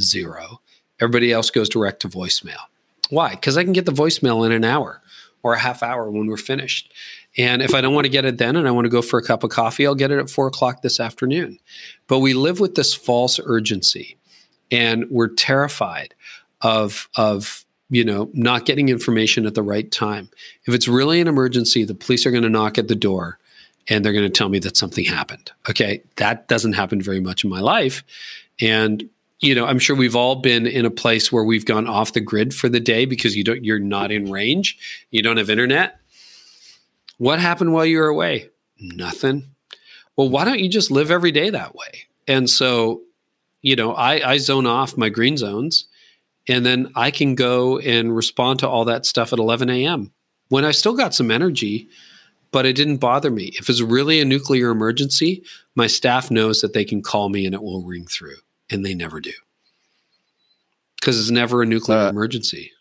Zero. 0.00 0.60
Everybody 1.00 1.32
else 1.32 1.50
goes 1.50 1.68
direct 1.68 2.00
to 2.02 2.08
voicemail. 2.08 2.62
Why? 3.10 3.30
Because 3.30 3.58
I 3.58 3.64
can 3.64 3.72
get 3.72 3.84
the 3.84 3.92
voicemail 3.92 4.46
in 4.46 4.52
an 4.52 4.64
hour 4.64 5.02
or 5.42 5.54
a 5.54 5.58
half 5.58 5.82
hour 5.82 6.10
when 6.10 6.26
we're 6.26 6.36
finished. 6.36 6.92
And 7.36 7.62
if 7.62 7.74
I 7.74 7.80
don't 7.80 7.94
want 7.94 8.04
to 8.04 8.10
get 8.10 8.24
it 8.24 8.38
then 8.38 8.56
and 8.56 8.68
I 8.68 8.70
want 8.70 8.84
to 8.84 8.90
go 8.90 9.02
for 9.02 9.18
a 9.18 9.22
cup 9.22 9.42
of 9.42 9.50
coffee, 9.50 9.86
I'll 9.86 9.94
get 9.94 10.10
it 10.10 10.18
at 10.18 10.30
four 10.30 10.46
o'clock 10.46 10.82
this 10.82 11.00
afternoon. 11.00 11.58
But 12.06 12.20
we 12.20 12.34
live 12.34 12.60
with 12.60 12.74
this 12.76 12.94
false 12.94 13.40
urgency 13.44 14.16
and 14.70 15.06
we're 15.10 15.28
terrified 15.28 16.14
of, 16.60 17.08
of 17.16 17.64
you 17.90 18.04
know, 18.04 18.30
not 18.32 18.64
getting 18.66 18.88
information 18.88 19.46
at 19.46 19.54
the 19.54 19.62
right 19.62 19.90
time. 19.90 20.28
If 20.66 20.74
it's 20.74 20.88
really 20.88 21.20
an 21.20 21.28
emergency, 21.28 21.84
the 21.84 21.94
police 21.94 22.24
are 22.24 22.30
going 22.30 22.44
to 22.44 22.48
knock 22.48 22.78
at 22.78 22.88
the 22.88 22.94
door 22.94 23.38
and 23.88 24.04
they're 24.04 24.12
going 24.12 24.24
to 24.24 24.30
tell 24.30 24.48
me 24.48 24.58
that 24.60 24.76
something 24.76 25.04
happened. 25.04 25.50
Okay. 25.68 26.02
That 26.16 26.48
doesn't 26.48 26.72
happen 26.74 27.02
very 27.02 27.20
much 27.20 27.44
in 27.44 27.50
my 27.50 27.60
life. 27.60 28.02
And, 28.60 29.08
you 29.40 29.54
know, 29.54 29.66
I'm 29.66 29.78
sure 29.78 29.96
we've 29.96 30.16
all 30.16 30.36
been 30.36 30.66
in 30.66 30.86
a 30.86 30.90
place 30.90 31.30
where 31.30 31.44
we've 31.44 31.66
gone 31.66 31.86
off 31.86 32.12
the 32.12 32.20
grid 32.20 32.54
for 32.54 32.68
the 32.68 32.80
day 32.80 33.04
because 33.04 33.36
you 33.36 33.44
don't, 33.44 33.64
you're 33.64 33.78
not 33.78 34.10
in 34.10 34.30
range. 34.30 34.78
You 35.10 35.22
don't 35.22 35.36
have 35.36 35.50
internet. 35.50 35.98
What 37.18 37.40
happened 37.40 37.72
while 37.72 37.86
you 37.86 37.98
were 37.98 38.08
away? 38.08 38.50
Nothing. 38.78 39.54
Well, 40.16 40.28
why 40.28 40.44
don't 40.44 40.60
you 40.60 40.68
just 40.68 40.90
live 40.90 41.10
every 41.10 41.32
day 41.32 41.50
that 41.50 41.74
way? 41.74 42.06
And 42.26 42.48
so, 42.48 43.02
you 43.62 43.76
know, 43.76 43.94
I, 43.94 44.32
I 44.32 44.38
zone 44.38 44.66
off 44.66 44.96
my 44.96 45.08
green 45.08 45.36
zones 45.36 45.86
and 46.48 46.64
then 46.64 46.90
I 46.94 47.10
can 47.10 47.34
go 47.34 47.78
and 47.78 48.14
respond 48.14 48.60
to 48.60 48.68
all 48.68 48.84
that 48.84 49.06
stuff 49.06 49.32
at 49.32 49.38
11 49.38 49.70
a.m. 49.70 50.12
when 50.48 50.64
I 50.64 50.72
still 50.72 50.94
got 50.94 51.14
some 51.14 51.30
energy, 51.30 51.88
but 52.50 52.66
it 52.66 52.76
didn't 52.76 52.98
bother 52.98 53.30
me. 53.30 53.52
If 53.58 53.68
it's 53.68 53.80
really 53.80 54.20
a 54.20 54.24
nuclear 54.24 54.70
emergency, 54.70 55.42
my 55.74 55.86
staff 55.86 56.30
knows 56.30 56.60
that 56.60 56.72
they 56.72 56.84
can 56.84 57.02
call 57.02 57.28
me 57.28 57.46
and 57.46 57.54
it 57.54 57.62
will 57.62 57.82
ring 57.82 58.06
through, 58.06 58.36
and 58.70 58.84
they 58.84 58.94
never 58.94 59.20
do 59.20 59.32
because 61.04 61.20
it's 61.20 61.30
never 61.30 61.60
a 61.60 61.66
nuclear 61.66 61.98
uh, 61.98 62.08
emergency. 62.08 62.72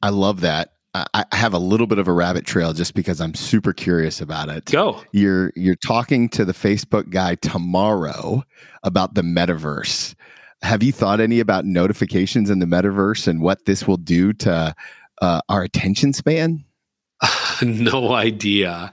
I 0.00 0.10
love 0.10 0.40
that. 0.42 0.74
I 1.12 1.24
have 1.32 1.52
a 1.52 1.58
little 1.58 1.86
bit 1.86 1.98
of 1.98 2.08
a 2.08 2.12
rabbit 2.12 2.46
trail 2.46 2.72
just 2.72 2.94
because 2.94 3.20
I'm 3.20 3.34
super 3.34 3.72
curious 3.72 4.20
about 4.20 4.48
it. 4.48 4.66
Go. 4.66 5.02
You're 5.12 5.52
you're 5.56 5.76
talking 5.76 6.28
to 6.30 6.44
the 6.44 6.54
Facebook 6.54 7.10
guy 7.10 7.34
tomorrow 7.34 8.44
about 8.82 9.14
the 9.14 9.22
metaverse 9.22 10.14
have 10.62 10.82
you 10.82 10.92
thought 10.92 11.20
any 11.20 11.40
about 11.40 11.64
notifications 11.64 12.50
in 12.50 12.58
the 12.58 12.66
metaverse 12.66 13.28
and 13.28 13.40
what 13.40 13.64
this 13.64 13.86
will 13.86 13.96
do 13.96 14.32
to 14.32 14.74
uh, 15.22 15.40
our 15.48 15.62
attention 15.62 16.12
span? 16.12 16.64
no 17.62 18.12
idea. 18.12 18.92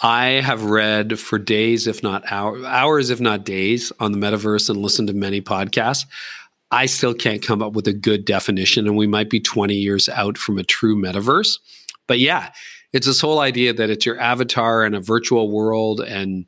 I 0.00 0.26
have 0.26 0.64
read 0.64 1.18
for 1.18 1.38
days, 1.38 1.86
if 1.86 2.02
not 2.02 2.30
hours, 2.30 2.64
hours, 2.64 3.10
if 3.10 3.20
not 3.20 3.44
days, 3.44 3.92
on 4.00 4.12
the 4.12 4.18
metaverse 4.18 4.68
and 4.68 4.78
listened 4.78 5.08
to 5.08 5.14
many 5.14 5.40
podcasts. 5.40 6.04
I 6.70 6.86
still 6.86 7.14
can't 7.14 7.42
come 7.42 7.62
up 7.62 7.74
with 7.74 7.86
a 7.86 7.92
good 7.92 8.24
definition, 8.24 8.86
and 8.86 8.96
we 8.96 9.06
might 9.06 9.30
be 9.30 9.40
20 9.40 9.74
years 9.74 10.08
out 10.08 10.36
from 10.38 10.58
a 10.58 10.64
true 10.64 10.96
metaverse. 10.96 11.58
But 12.06 12.18
yeah, 12.18 12.50
it's 12.92 13.06
this 13.06 13.20
whole 13.20 13.40
idea 13.40 13.72
that 13.72 13.90
it's 13.90 14.06
your 14.06 14.18
avatar 14.20 14.84
in 14.84 14.94
a 14.94 15.00
virtual 15.00 15.50
world 15.50 16.00
and 16.00 16.46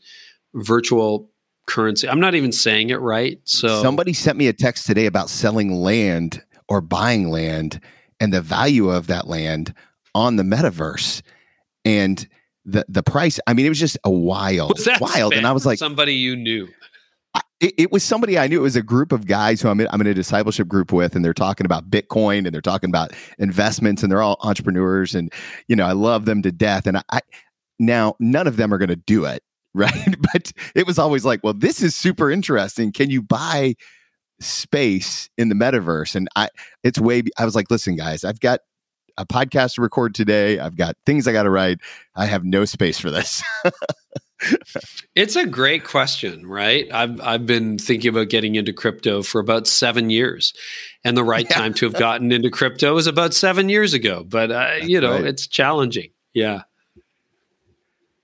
virtual 0.55 1.31
currency. 1.67 2.09
I'm 2.09 2.21
not 2.21 2.35
even 2.35 2.53
saying 2.53 2.91
it 2.91 3.01
right. 3.01 3.41
So 3.45 3.83
somebody 3.83 4.13
sent 4.13 4.39
me 4.39 4.47
a 4.49 4.53
text 4.53 4.87
today 4.87 5.07
about 5.07 5.29
selling 5.29 5.73
land 5.73 6.43
or 6.69 6.81
buying 6.81 7.29
land 7.29 7.81
and 8.21 8.33
the 8.33 8.41
value 8.41 8.91
of 8.91 9.09
that 9.09 9.27
land 9.27 9.75
on 10.15 10.37
the 10.37 10.43
metaverse. 10.43 11.23
And 11.85 12.27
the 12.65 12.85
the 12.89 13.03
price, 13.03 13.39
I 13.47 13.55
mean, 13.55 13.67
it 13.67 13.69
was 13.69 13.79
just 13.79 13.99
a 14.05 14.11
wild, 14.11 14.79
wild. 15.01 15.35
And 15.35 15.47
I 15.47 15.53
was 15.53 15.67
like, 15.67 15.79
somebody 15.79 16.15
you 16.15 16.37
knew. 16.37 16.69
It, 17.61 17.75
it, 17.79 17.93
was 17.93 18.03
somebody 18.03 18.39
I 18.39 18.47
knew. 18.47 18.59
It 18.59 18.63
was 18.63 18.77
a 18.77 18.83
group 18.83 19.13
of 19.13 19.27
guys 19.27 19.63
who 19.63 19.69
I'm 19.69 19.81
in, 19.81 19.89
I'm 19.91 20.01
in 20.01 20.07
a 20.07 20.15
discipleship 20.15 20.69
group 20.69 20.93
with, 20.93 21.17
and 21.17 21.25
they're 21.25 21.33
talking 21.33 21.65
about 21.65 21.91
Bitcoin 21.91 22.45
and 22.45 22.53
they're 22.53 22.61
talking 22.61 22.91
about 22.91 23.13
investments, 23.39 24.03
and 24.03 24.13
they're 24.13 24.23
all 24.23 24.39
entrepreneurs, 24.43 25.15
and 25.15 25.33
you 25.69 25.77
know 25.77 25.87
I 25.87 25.93
love 25.93 26.27
them 26.27 26.43
to 26.43 26.53
death. 26.53 26.87
And 26.87 26.99
I, 26.99 27.03
I 27.11 27.21
now 27.79 28.15
none 28.21 28.47
of 28.47 28.57
them 28.57 28.73
are 28.73 28.79
going 28.79 28.91
to 28.91 28.97
do 28.97 29.25
it, 29.25 29.43
right? 29.75 30.17
but 30.33 30.53
it 30.75 30.87
was 30.87 30.99
always 30.99 31.25
like, 31.25 31.41
well, 31.43 31.55
this 31.55 31.83
is 31.83 31.95
super 31.95 32.31
interesting. 32.31 32.93
Can 32.93 33.11
you 33.11 33.23
buy 33.23 33.75
space 34.41 35.31
in 35.39 35.49
the 35.49 35.55
metaverse? 35.55 36.15
And 36.15 36.29
I, 36.37 36.49
it's 36.83 36.99
way, 36.99 37.23
I 37.39 37.45
was 37.45 37.55
like, 37.55 37.71
listen, 37.71 37.97
guys, 37.97 38.25
I've 38.25 38.41
got 38.41 38.61
a 39.19 39.27
podcast 39.27 39.75
to 39.75 39.83
record 39.83 40.15
today. 40.15 40.59
I've 40.59 40.77
got 40.77 40.97
things 41.07 41.27
I 41.27 41.33
got 41.33 41.45
to 41.45 41.51
write. 41.51 41.79
I 42.15 42.27
have 42.27 42.45
no 42.45 42.65
space 42.65 42.99
for 42.99 43.11
this. 43.11 43.43
it's 45.15 45.37
a 45.37 45.47
great 45.47 45.85
question, 45.85 46.47
right? 46.47 46.87
I've 46.93 47.21
I've 47.21 47.47
been 47.47 47.79
thinking 47.79 48.11
about 48.11 48.29
getting 48.29 48.55
into 48.55 48.73
crypto 48.73 49.23
for 49.23 49.41
about 49.41 49.67
seven 49.67 50.11
years, 50.11 50.53
and 51.05 51.17
the 51.17 51.25
right 51.25 51.47
yeah. 51.49 51.57
time 51.57 51.75
to 51.75 51.87
have 51.87 51.95
gotten 51.95 52.33
into 52.33 52.51
crypto 52.51 52.95
was 52.95 53.07
about 53.07 53.33
seven 53.35 53.69
years 53.69 53.95
ago. 53.95 54.25
But 54.25 54.51
uh, 54.51 54.75
you 54.83 55.01
know, 55.01 55.13
right. 55.13 55.25
it's 55.25 55.47
challenging. 55.47 56.11
Yeah. 56.35 56.63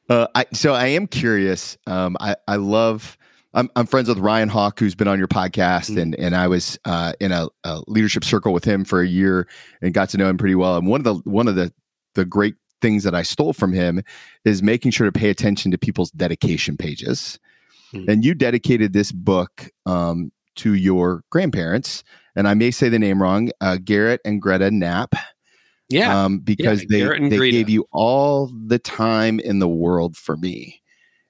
Uh, 0.08 0.26
I, 0.34 0.46
so 0.52 0.74
I 0.74 0.88
am 0.88 1.06
curious. 1.06 1.78
Um, 1.86 2.16
I, 2.20 2.36
I 2.46 2.56
love. 2.56 3.16
I'm, 3.54 3.70
I'm 3.76 3.86
friends 3.86 4.08
with 4.08 4.18
Ryan 4.18 4.48
Hawk, 4.48 4.78
who's 4.78 4.94
been 4.94 5.08
on 5.08 5.18
your 5.18 5.28
podcast, 5.28 5.90
mm-hmm. 5.90 5.98
and 5.98 6.14
and 6.16 6.36
I 6.36 6.48
was 6.48 6.78
uh, 6.84 7.14
in 7.20 7.32
a, 7.32 7.48
a, 7.64 7.82
leadership 7.86 8.24
circle 8.24 8.52
with 8.52 8.64
him 8.64 8.84
for 8.84 9.00
a 9.00 9.06
year 9.06 9.46
and 9.80 9.92
got 9.94 10.10
to 10.10 10.18
know 10.18 10.28
him 10.28 10.38
pretty 10.38 10.54
well. 10.54 10.76
And 10.76 10.86
one 10.86 11.00
of 11.00 11.04
the 11.04 11.30
one 11.30 11.48
of 11.48 11.56
the 11.56 11.72
the 12.14 12.24
great 12.24 12.54
things 12.82 13.04
that 13.04 13.14
I 13.14 13.22
stole 13.22 13.52
from 13.52 13.72
him 13.72 14.02
is 14.44 14.62
making 14.62 14.90
sure 14.90 15.06
to 15.06 15.18
pay 15.18 15.30
attention 15.30 15.70
to 15.70 15.78
people's 15.78 16.10
dedication 16.10 16.76
pages. 16.76 17.38
Mm-hmm. 17.94 18.10
And 18.10 18.24
you 18.24 18.34
dedicated 18.34 18.92
this 18.92 19.12
book 19.12 19.70
um, 19.86 20.32
to 20.56 20.74
your 20.74 21.22
grandparents, 21.30 22.04
and 22.36 22.48
I 22.48 22.54
may 22.54 22.70
say 22.70 22.88
the 22.88 22.98
name 22.98 23.22
wrong, 23.22 23.50
uh, 23.60 23.78
Garrett 23.82 24.20
and 24.24 24.42
Greta 24.42 24.70
Knapp. 24.70 25.14
Yeah. 25.88 26.24
Um, 26.24 26.38
because 26.38 26.84
yeah, 26.88 27.08
they, 27.18 27.28
they 27.28 27.50
gave 27.50 27.68
you 27.68 27.86
all 27.92 28.50
the 28.66 28.78
time 28.78 29.38
in 29.40 29.58
the 29.58 29.68
world 29.68 30.16
for 30.16 30.36
me. 30.36 30.80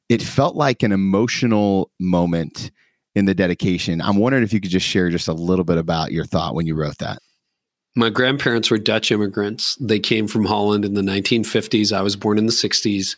It 0.09 0.23
felt 0.23 0.55
like 0.55 0.83
an 0.83 0.93
emotional 0.93 1.91
moment 1.99 2.71
in 3.15 3.25
the 3.25 3.35
dedication. 3.35 4.01
I'm 4.01 4.17
wondering 4.17 4.45
if 4.45 4.53
you 4.53 4.61
could 4.61 4.71
just 4.71 4.87
share 4.87 5.11
just 5.11 5.27
a 5.27 5.33
little 5.33 5.65
bit 5.65 5.79
about 5.79 6.13
your 6.13 6.25
thought 6.25 6.55
when 6.55 6.67
you 6.67 6.77
wrote 6.77 6.99
that. 6.99 7.19
My 7.95 8.09
grandparents 8.09 8.71
were 8.71 8.79
Dutch 8.79 9.11
immigrants. 9.11 9.77
They 9.77 10.01
came 10.01 10.27
from 10.27 10.47
Holland 10.47 10.85
in 10.85 10.95
the 10.95 11.03
1950s. 11.03 11.95
I 11.95 12.01
was 12.01 12.17
born 12.17 12.39
in 12.39 12.47
the 12.47 12.53
60s. 12.53 13.17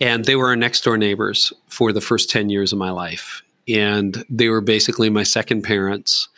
And 0.00 0.24
they 0.24 0.36
were 0.36 0.48
our 0.48 0.56
next 0.56 0.84
door 0.84 0.96
neighbors 0.96 1.52
for 1.68 1.92
the 1.92 2.00
first 2.00 2.30
10 2.30 2.48
years 2.48 2.72
of 2.72 2.78
my 2.78 2.90
life. 2.90 3.42
And 3.68 4.24
they 4.28 4.48
were 4.48 4.60
basically 4.60 5.10
my 5.10 5.24
second 5.24 5.62
parents. 5.62 6.28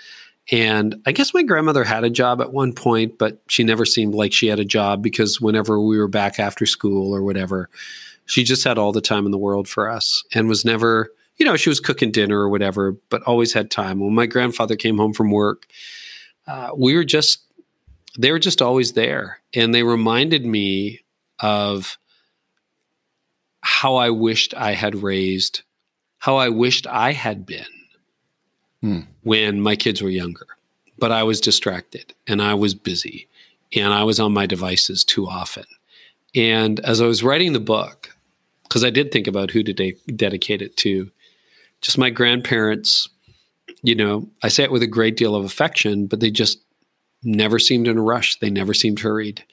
And 0.50 0.96
I 1.06 1.12
guess 1.12 1.32
my 1.32 1.42
grandmother 1.42 1.84
had 1.84 2.04
a 2.04 2.10
job 2.10 2.40
at 2.40 2.52
one 2.52 2.72
point, 2.72 3.18
but 3.18 3.40
she 3.48 3.64
never 3.64 3.84
seemed 3.84 4.14
like 4.14 4.32
she 4.32 4.48
had 4.48 4.60
a 4.60 4.64
job 4.64 5.02
because 5.02 5.40
whenever 5.40 5.80
we 5.80 5.98
were 5.98 6.08
back 6.08 6.38
after 6.38 6.66
school 6.66 7.14
or 7.14 7.22
whatever, 7.22 7.70
she 8.26 8.44
just 8.44 8.64
had 8.64 8.78
all 8.78 8.92
the 8.92 9.00
time 9.00 9.26
in 9.26 9.32
the 9.32 9.38
world 9.38 9.68
for 9.68 9.88
us 9.88 10.24
and 10.34 10.48
was 10.48 10.64
never, 10.64 11.10
you 11.36 11.46
know, 11.46 11.56
she 11.56 11.70
was 11.70 11.80
cooking 11.80 12.10
dinner 12.10 12.40
or 12.40 12.48
whatever, 12.48 12.92
but 13.08 13.22
always 13.22 13.54
had 13.54 13.70
time. 13.70 14.00
When 14.00 14.14
my 14.14 14.26
grandfather 14.26 14.76
came 14.76 14.98
home 14.98 15.14
from 15.14 15.30
work, 15.30 15.66
uh, 16.46 16.70
we 16.76 16.94
were 16.94 17.04
just, 17.04 17.42
they 18.18 18.30
were 18.30 18.38
just 18.38 18.62
always 18.62 18.92
there. 18.92 19.40
And 19.54 19.74
they 19.74 19.82
reminded 19.82 20.44
me 20.44 21.00
of 21.40 21.98
how 23.60 23.96
I 23.96 24.10
wished 24.10 24.54
I 24.54 24.72
had 24.72 25.02
raised, 25.02 25.62
how 26.18 26.36
I 26.36 26.48
wished 26.48 26.86
I 26.86 27.12
had 27.12 27.46
been 27.46 27.64
hmm. 28.80 29.00
when 29.22 29.60
my 29.60 29.76
kids 29.76 30.02
were 30.02 30.10
younger. 30.10 30.46
But 30.98 31.12
I 31.12 31.22
was 31.22 31.40
distracted 31.40 32.14
and 32.26 32.40
I 32.40 32.54
was 32.54 32.74
busy 32.74 33.28
and 33.74 33.92
I 33.92 34.04
was 34.04 34.20
on 34.20 34.32
my 34.32 34.46
devices 34.46 35.04
too 35.04 35.26
often. 35.26 35.64
And 36.34 36.80
as 36.80 37.00
I 37.00 37.06
was 37.06 37.22
writing 37.22 37.52
the 37.52 37.60
book, 37.60 38.16
because 38.64 38.84
I 38.84 38.90
did 38.90 39.12
think 39.12 39.26
about 39.26 39.50
who 39.50 39.62
to 39.62 39.72
de- 39.72 39.96
dedicate 40.14 40.62
it 40.62 40.76
to, 40.78 41.10
just 41.80 41.98
my 41.98 42.10
grandparents, 42.10 43.08
you 43.84 43.94
know, 43.94 44.26
I 44.42 44.48
say 44.48 44.64
it 44.64 44.72
with 44.72 44.82
a 44.82 44.86
great 44.86 45.14
deal 45.14 45.36
of 45.36 45.44
affection, 45.44 46.06
but 46.06 46.20
they 46.20 46.30
just 46.30 46.58
never 47.22 47.58
seemed 47.58 47.86
in 47.86 47.98
a 47.98 48.02
rush. 48.02 48.38
They 48.38 48.48
never 48.48 48.72
seemed 48.72 49.00
hurried. 49.00 49.44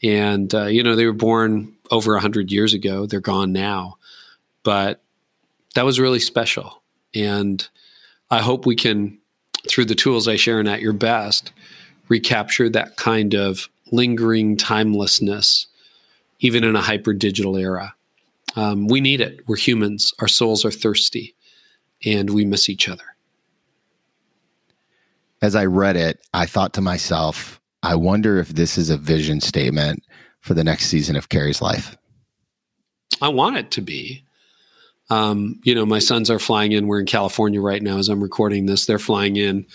And, 0.00 0.54
uh, 0.54 0.66
you 0.66 0.84
know, 0.84 0.94
they 0.94 1.06
were 1.06 1.12
born 1.12 1.74
over 1.90 2.12
100 2.12 2.52
years 2.52 2.72
ago. 2.72 3.04
They're 3.04 3.18
gone 3.18 3.52
now. 3.52 3.96
But 4.62 5.02
that 5.74 5.84
was 5.84 5.98
really 5.98 6.20
special. 6.20 6.82
And 7.16 7.68
I 8.30 8.42
hope 8.42 8.64
we 8.64 8.76
can, 8.76 9.18
through 9.68 9.86
the 9.86 9.96
tools 9.96 10.28
I 10.28 10.36
share 10.36 10.60
in 10.60 10.68
At 10.68 10.80
Your 10.80 10.92
Best, 10.92 11.52
recapture 12.08 12.68
that 12.68 12.96
kind 12.96 13.34
of 13.34 13.68
lingering 13.90 14.56
timelessness, 14.56 15.66
even 16.38 16.62
in 16.62 16.76
a 16.76 16.80
hyper 16.80 17.12
digital 17.12 17.56
era. 17.56 17.96
Um, 18.54 18.86
we 18.86 19.00
need 19.00 19.20
it. 19.20 19.40
We're 19.48 19.56
humans. 19.56 20.14
Our 20.20 20.28
souls 20.28 20.64
are 20.64 20.70
thirsty, 20.70 21.34
and 22.04 22.30
we 22.30 22.44
miss 22.44 22.68
each 22.68 22.88
other. 22.88 23.13
As 25.44 25.54
I 25.54 25.66
read 25.66 25.96
it, 25.96 26.26
I 26.32 26.46
thought 26.46 26.72
to 26.72 26.80
myself, 26.80 27.60
I 27.82 27.96
wonder 27.96 28.38
if 28.38 28.48
this 28.48 28.78
is 28.78 28.88
a 28.88 28.96
vision 28.96 29.42
statement 29.42 30.02
for 30.40 30.54
the 30.54 30.64
next 30.64 30.86
season 30.86 31.16
of 31.16 31.28
Carey's 31.28 31.60
life. 31.60 31.98
I 33.20 33.28
want 33.28 33.58
it 33.58 33.70
to 33.72 33.82
be. 33.82 34.24
Um, 35.10 35.60
you 35.62 35.74
know, 35.74 35.84
my 35.84 35.98
sons 35.98 36.30
are 36.30 36.38
flying 36.38 36.72
in. 36.72 36.86
We're 36.86 37.00
in 37.00 37.04
California 37.04 37.60
right 37.60 37.82
now 37.82 37.98
as 37.98 38.08
I'm 38.08 38.22
recording 38.22 38.64
this. 38.64 38.86
They're 38.86 38.98
flying 38.98 39.36
in 39.36 39.66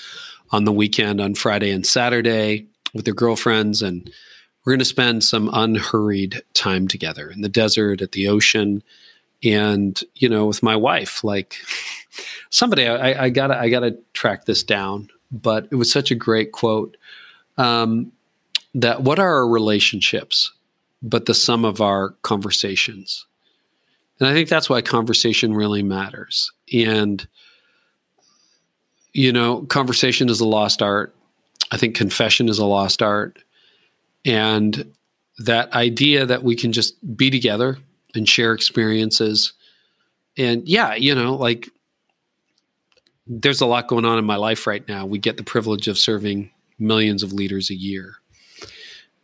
on 0.50 0.64
the 0.64 0.72
weekend 0.72 1.22
on 1.22 1.36
Friday 1.36 1.70
and 1.70 1.86
Saturday 1.86 2.66
with 2.96 3.06
their 3.06 3.14
girlfriends, 3.14 3.84
and 3.84 4.10
we're 4.66 4.74
going 4.74 4.80
to 4.80 4.86
spend 4.86 5.24
some 5.24 5.52
unhurried 5.54 6.42
time 6.56 6.88
together 6.88 7.30
in 7.30 7.42
the 7.42 7.48
desert, 7.48 8.02
at 8.02 8.14
the 8.14 8.28
ocean, 8.28 8.82
and 9.44 10.02
you 10.16 10.30
know, 10.30 10.48
with 10.48 10.64
my 10.64 10.76
wife. 10.76 11.24
Like 11.24 11.58
somebody, 12.50 12.88
I, 12.88 13.26
I 13.26 13.30
gotta, 13.30 13.56
I 13.56 13.70
gotta 13.70 14.00
track 14.14 14.46
this 14.46 14.64
down. 14.64 15.12
But 15.32 15.68
it 15.72 15.76
was 15.76 15.92
such 15.92 16.12
a 16.12 16.16
great 16.16 16.52
quote. 16.52 16.98
Um, 17.58 18.12
that 18.74 19.02
what 19.02 19.20
are 19.20 19.34
our 19.34 19.48
relationships, 19.48 20.52
but 21.02 21.26
the 21.26 21.34
sum 21.34 21.66
of 21.66 21.82
our 21.82 22.12
conversations 22.22 23.26
and 24.20 24.28
I 24.28 24.34
think 24.34 24.50
that's 24.50 24.70
why 24.70 24.82
conversation 24.82 25.54
really 25.54 25.82
matters. 25.82 26.52
And, 26.74 27.26
you 29.14 29.32
know, 29.32 29.62
conversation 29.64 30.30
is 30.30 30.42
a 30.42 30.48
lost 30.48 30.82
art. 30.82 31.16
I 31.72 31.78
think 31.78 31.96
confession 31.96 32.50
is 32.50 32.60
a 32.60 32.66
lost 32.66 33.02
art. 33.02 33.40
And 34.26 34.94
that 35.38 35.72
idea 35.74 36.26
that 36.26 36.44
we 36.44 36.56
can 36.56 36.74
just 36.74 36.96
be 37.16 37.30
together 37.30 37.78
and 38.14 38.28
share 38.28 38.52
experiences. 38.52 39.54
And 40.38 40.68
yeah, 40.68 40.96
you 40.96 41.16
know, 41.16 41.36
like 41.36 41.70
there's 43.30 43.62
a 43.62 43.66
lot 43.68 43.88
going 43.88 44.06
on 44.06 44.18
in 44.18 44.26
my 44.26 44.36
life 44.36 44.66
right 44.66 44.86
now. 44.88 45.06
We 45.06 45.20
get 45.20 45.38
the 45.38 45.44
privilege 45.44 45.88
of 45.88 45.98
serving 45.98 46.50
millions 46.80 47.22
of 47.22 47.32
leaders 47.32 47.70
a 47.70 47.76
year. 47.76 48.16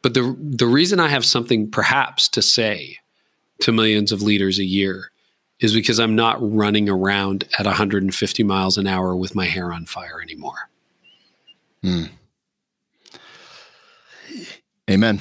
But 0.03 0.13
the 0.13 0.37
the 0.39 0.67
reason 0.67 0.99
I 0.99 1.07
have 1.07 1.25
something 1.25 1.69
perhaps 1.71 2.29
to 2.29 2.41
say 2.43 2.99
to 3.61 3.71
millions 3.71 4.11
of 4.11 4.21
leaders 4.21 4.59
a 4.59 4.63
year 4.63 5.11
is 5.59 5.73
because 5.73 5.99
I'm 5.99 6.15
not 6.15 6.37
running 6.39 6.87
around 6.87 7.45
at 7.57 7.65
150 7.65 8.43
miles 8.43 8.77
an 8.77 8.85
hour 8.85 9.15
with 9.15 9.33
my 9.33 9.45
hair 9.45 9.73
on 9.73 9.85
fire 9.85 10.21
anymore. 10.21 10.69
Mm. 11.83 12.09
Amen. 14.89 15.19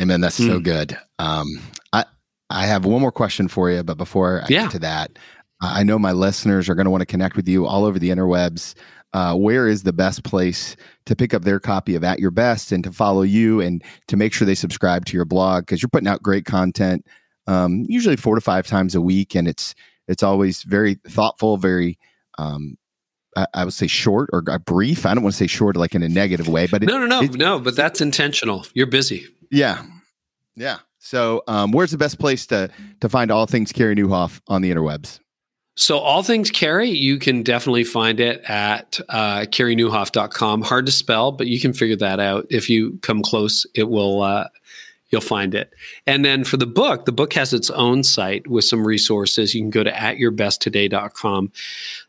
Amen. 0.00 0.20
That's 0.20 0.38
mm. 0.38 0.46
so 0.48 0.56
hmm. 0.56 0.62
good. 0.62 0.98
Um, 1.18 1.46
I 1.94 2.04
I 2.50 2.66
have 2.66 2.84
one 2.84 3.00
more 3.00 3.12
question 3.12 3.48
for 3.48 3.70
you, 3.70 3.82
but 3.82 3.96
before 3.96 4.42
I 4.42 4.46
yeah. 4.50 4.62
get 4.64 4.72
to 4.72 4.78
that, 4.80 5.18
I 5.60 5.82
know 5.82 5.98
my 5.98 6.12
listeners 6.12 6.68
are 6.68 6.74
going 6.74 6.86
to 6.86 6.90
want 6.90 7.02
to 7.02 7.06
connect 7.06 7.36
with 7.36 7.48
you 7.48 7.66
all 7.66 7.84
over 7.84 7.98
the 7.98 8.10
interwebs. 8.10 8.74
Uh, 9.12 9.34
where 9.34 9.66
is 9.66 9.82
the 9.82 9.92
best 9.92 10.22
place 10.22 10.76
to 11.04 11.16
pick 11.16 11.34
up 11.34 11.42
their 11.42 11.58
copy 11.58 11.96
of 11.96 12.04
At 12.04 12.20
Your 12.20 12.30
Best 12.30 12.70
and 12.70 12.84
to 12.84 12.92
follow 12.92 13.22
you 13.22 13.60
and 13.60 13.82
to 14.06 14.16
make 14.16 14.32
sure 14.32 14.46
they 14.46 14.54
subscribe 14.54 15.04
to 15.06 15.16
your 15.16 15.24
blog 15.24 15.62
because 15.62 15.82
you're 15.82 15.88
putting 15.88 16.06
out 16.06 16.22
great 16.22 16.44
content 16.44 17.04
um, 17.50 17.84
usually 17.88 18.16
four 18.16 18.36
to 18.36 18.40
five 18.40 18.66
times 18.66 18.94
a 18.94 19.00
week, 19.00 19.34
and 19.34 19.48
it's 19.48 19.74
it's 20.06 20.22
always 20.22 20.62
very 20.62 20.94
thoughtful, 21.08 21.56
very 21.56 21.98
um, 22.38 22.76
I, 23.36 23.46
I, 23.54 23.64
would 23.64 23.74
say 23.74 23.86
short 23.86 24.30
or 24.32 24.42
brief. 24.60 25.04
I 25.04 25.14
don't 25.14 25.24
want 25.24 25.34
to 25.34 25.38
say 25.38 25.46
short 25.46 25.76
like 25.76 25.94
in 25.94 26.02
a 26.02 26.08
negative 26.08 26.48
way, 26.48 26.66
but 26.66 26.82
it, 26.82 26.86
no, 26.86 26.98
no, 26.98 27.06
no, 27.06 27.22
it, 27.22 27.34
no. 27.34 27.58
But 27.58 27.76
that's 27.76 28.00
intentional. 28.00 28.66
You're 28.74 28.86
busy. 28.86 29.26
Yeah, 29.50 29.82
yeah. 30.54 30.78
So, 30.98 31.42
um, 31.48 31.72
where's 31.72 31.90
the 31.90 31.98
best 31.98 32.18
place 32.18 32.46
to 32.46 32.70
to 33.00 33.08
find 33.08 33.30
all 33.30 33.46
things 33.46 33.72
Carey 33.72 33.96
Nieuwhof 33.96 34.40
on 34.46 34.62
the 34.62 34.70
interwebs? 34.70 35.18
So, 35.80 35.98
all 35.98 36.22
things 36.22 36.50
Carey, 36.50 36.90
you 36.90 37.18
can 37.18 37.42
definitely 37.42 37.84
find 37.84 38.20
it 38.20 38.42
at 38.44 39.00
uh, 39.08 39.46
careynieuwhof.com. 39.46 40.60
Hard 40.60 40.84
to 40.84 40.92
spell, 40.92 41.32
but 41.32 41.46
you 41.46 41.58
can 41.58 41.72
figure 41.72 41.96
that 41.96 42.20
out. 42.20 42.46
If 42.50 42.68
you 42.68 42.98
come 43.00 43.22
close, 43.22 43.64
it 43.74 43.88
will 43.88 44.20
uh, 44.20 44.48
you'll 45.08 45.22
find 45.22 45.54
it. 45.54 45.72
And 46.06 46.22
then 46.22 46.44
for 46.44 46.58
the 46.58 46.66
book, 46.66 47.06
the 47.06 47.12
book 47.12 47.32
has 47.32 47.54
its 47.54 47.70
own 47.70 48.04
site 48.04 48.46
with 48.46 48.66
some 48.66 48.86
resources. 48.86 49.54
You 49.54 49.62
can 49.62 49.70
go 49.70 49.82
to 49.82 49.90
atyourbesttoday.com. 49.90 51.50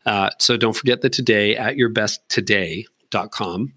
Uh, 0.04 0.28
so 0.38 0.58
don't 0.58 0.76
forget 0.76 1.00
the 1.00 1.08
today, 1.08 1.56
at 1.56 1.76
yourbesttoday.com. 1.76 3.72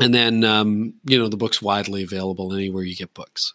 And 0.00 0.12
then, 0.12 0.42
um, 0.42 0.94
you 1.04 1.20
know, 1.20 1.28
the 1.28 1.36
book's 1.36 1.62
widely 1.62 2.02
available 2.02 2.52
anywhere 2.52 2.82
you 2.82 2.96
get 2.96 3.14
books. 3.14 3.54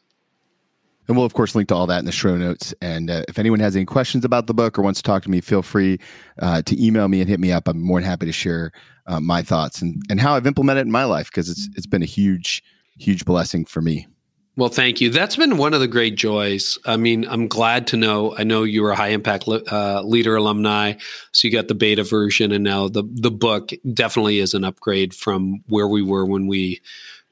And 1.09 1.17
we'll, 1.17 1.25
of 1.25 1.33
course, 1.33 1.55
link 1.55 1.67
to 1.69 1.75
all 1.75 1.87
that 1.87 1.97
in 1.97 2.05
the 2.05 2.11
show 2.11 2.37
notes. 2.37 2.71
And 2.83 3.09
uh, 3.09 3.23
if 3.27 3.39
anyone 3.39 3.59
has 3.61 3.75
any 3.75 3.83
questions 3.83 4.23
about 4.23 4.45
the 4.45 4.53
book 4.53 4.77
or 4.77 4.83
wants 4.83 4.99
to 4.99 5.03
talk 5.03 5.23
to 5.23 5.31
me, 5.31 5.41
feel 5.41 5.63
free 5.63 5.97
uh, 6.37 6.61
to 6.61 6.85
email 6.85 7.07
me 7.07 7.19
and 7.19 7.27
hit 7.27 7.39
me 7.39 7.51
up. 7.51 7.67
I'm 7.67 7.81
more 7.81 7.99
than 7.99 8.07
happy 8.07 8.27
to 8.27 8.31
share 8.31 8.71
uh, 9.07 9.19
my 9.19 9.41
thoughts 9.41 9.81
and, 9.81 10.03
and 10.07 10.21
how 10.21 10.35
I've 10.35 10.45
implemented 10.45 10.81
it 10.81 10.85
in 10.85 10.91
my 10.91 11.05
life 11.05 11.31
because 11.31 11.49
it's 11.49 11.67
it's 11.75 11.87
been 11.87 12.03
a 12.03 12.05
huge, 12.05 12.63
huge 12.99 13.25
blessing 13.25 13.65
for 13.65 13.81
me. 13.81 14.07
Well, 14.55 14.69
thank 14.69 14.99
you. 15.01 15.09
That's 15.09 15.35
been 15.35 15.57
one 15.57 15.73
of 15.73 15.79
the 15.79 15.87
great 15.87 16.15
joys. 16.15 16.77
I 16.85 16.97
mean, 16.97 17.25
I'm 17.27 17.47
glad 17.47 17.87
to 17.87 17.97
know. 17.97 18.35
I 18.37 18.43
know 18.43 18.63
you 18.63 18.83
were 18.83 18.91
a 18.91 18.95
high 18.95 19.07
impact 19.07 19.47
uh, 19.47 20.01
leader 20.03 20.35
alumni, 20.35 20.93
so 21.31 21.47
you 21.47 21.51
got 21.51 21.69
the 21.69 21.75
beta 21.75 22.03
version, 22.03 22.51
and 22.51 22.63
now 22.63 22.87
the 22.87 23.03
the 23.11 23.31
book 23.31 23.71
definitely 23.93 24.37
is 24.37 24.53
an 24.53 24.63
upgrade 24.63 25.15
from 25.15 25.63
where 25.69 25.87
we 25.87 26.03
were 26.03 26.25
when 26.25 26.45
we 26.45 26.81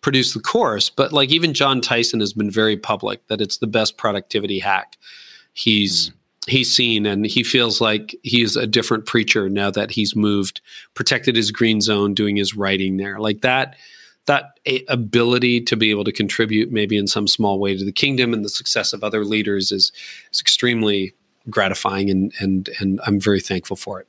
produced 0.01 0.33
the 0.33 0.39
course. 0.39 0.89
But 0.89 1.13
like 1.13 1.29
even 1.29 1.53
Jon 1.53 1.81
Tyson 1.81 2.19
has 2.19 2.33
been 2.33 2.51
very 2.51 2.77
public 2.77 3.25
that 3.27 3.41
it's 3.41 3.57
the 3.57 3.67
best 3.67 3.97
productivity 3.97 4.59
hack 4.59 4.97
he's. 5.53 6.09
Mm. 6.09 6.13
He's 6.49 6.73
seen 6.73 7.05
and 7.05 7.25
he 7.25 7.43
feels 7.43 7.81
like 7.81 8.15
he's 8.23 8.55
a 8.55 8.65
different 8.65 9.05
preacher 9.05 9.49
now 9.49 9.69
that 9.71 9.91
he's 9.91 10.15
moved, 10.15 10.61
protected 10.93 11.35
his 11.35 11.51
green 11.51 11.81
zone, 11.81 12.13
doing 12.13 12.37
his 12.37 12.55
writing 12.55 12.95
there. 12.95 13.19
Like 13.19 13.41
that, 13.41 13.75
that 14.27 14.57
ability 14.87 15.59
to 15.59 15.75
be 15.75 15.89
able 15.89 16.05
to 16.05 16.13
contribute 16.13 16.71
maybe 16.71 16.95
in 16.95 17.05
some 17.05 17.27
small 17.27 17.59
way 17.59 17.75
to 17.75 17.83
the 17.83 17.91
kingdom 17.91 18.33
and 18.33 18.45
the 18.45 18.49
success 18.49 18.93
of 18.93 19.03
other 19.03 19.25
leaders 19.25 19.73
is, 19.73 19.91
is 20.31 20.39
extremely 20.39 21.13
gratifying 21.49 22.09
and, 22.09 22.31
and, 22.39 22.69
and 22.79 23.01
I'm 23.05 23.19
very 23.19 23.41
thankful 23.41 23.75
for 23.75 23.99
it. 23.99 24.07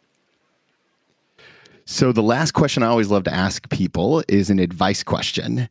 So 1.90 2.12
the 2.12 2.22
last 2.22 2.52
question 2.52 2.82
I 2.82 2.88
always 2.88 3.10
love 3.10 3.24
to 3.24 3.32
ask 3.32 3.66
people 3.70 4.22
is 4.28 4.50
an 4.50 4.58
advice 4.58 5.02
question. 5.02 5.70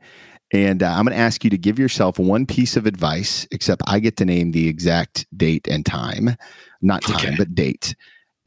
And 0.52 0.82
uh, 0.82 0.88
I'm 0.88 1.06
going 1.06 1.16
to 1.16 1.22
ask 1.22 1.44
you 1.44 1.52
to 1.52 1.60
give 1.60 1.78
yourself 1.78 2.18
one 2.18 2.48
piece 2.48 2.76
of 2.76 2.88
advice, 2.88 3.48
except 3.52 3.84
I 3.86 4.00
get 4.00 4.18
to 4.18 4.26
name 4.26 4.50
the 4.50 4.68
exact 4.68 5.28
date 5.38 5.68
and 5.68 5.86
time, 5.86 6.36
not 6.82 7.04
time, 7.04 7.18
okay. 7.18 7.36
but 7.38 7.54
date. 7.54 7.96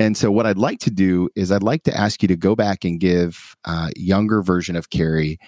And 0.01 0.17
so, 0.17 0.33
what 0.33 0.47
I'd 0.47 0.59
like 0.59 0.81
to 0.81 0.91
do 0.91 1.29
is, 1.37 1.53
I'd 1.53 1.63
like 1.63 1.85
to 1.85 1.97
ask 1.97 2.23
you 2.23 2.29
to 2.29 2.37
go 2.37 2.57
back 2.57 2.85
and 2.85 2.99
give 2.99 3.55
a 3.65 3.71
uh, 3.71 3.91
younger 3.95 4.43
version 4.43 4.75
of 4.75 4.91
Carey 4.91 5.39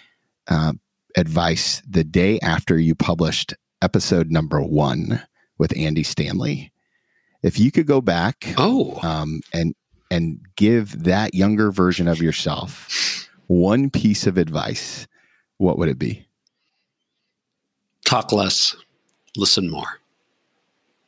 uh, 0.46 0.74
advice 1.16 1.82
the 1.88 2.04
day 2.04 2.38
after 2.38 2.78
you 2.78 2.94
published 2.94 3.52
episode 3.82 4.30
number 4.30 4.62
one 4.62 5.20
with 5.58 5.76
Andy 5.76 6.04
Stanley. 6.04 6.72
If 7.42 7.58
you 7.58 7.72
could 7.72 7.88
go 7.88 8.00
back, 8.00 8.54
oh, 8.58 9.00
um, 9.02 9.40
and 9.52 9.74
and 10.12 10.38
give 10.56 11.04
that 11.04 11.34
younger 11.34 11.70
version 11.70 12.06
of 12.06 12.20
yourself 12.20 13.26
one 13.46 13.88
piece 13.88 14.26
of 14.26 14.36
advice, 14.36 15.06
what 15.56 15.78
would 15.78 15.88
it 15.88 15.98
be? 15.98 16.26
Talk 18.04 18.30
less, 18.30 18.76
listen 19.36 19.70
more. 19.70 20.00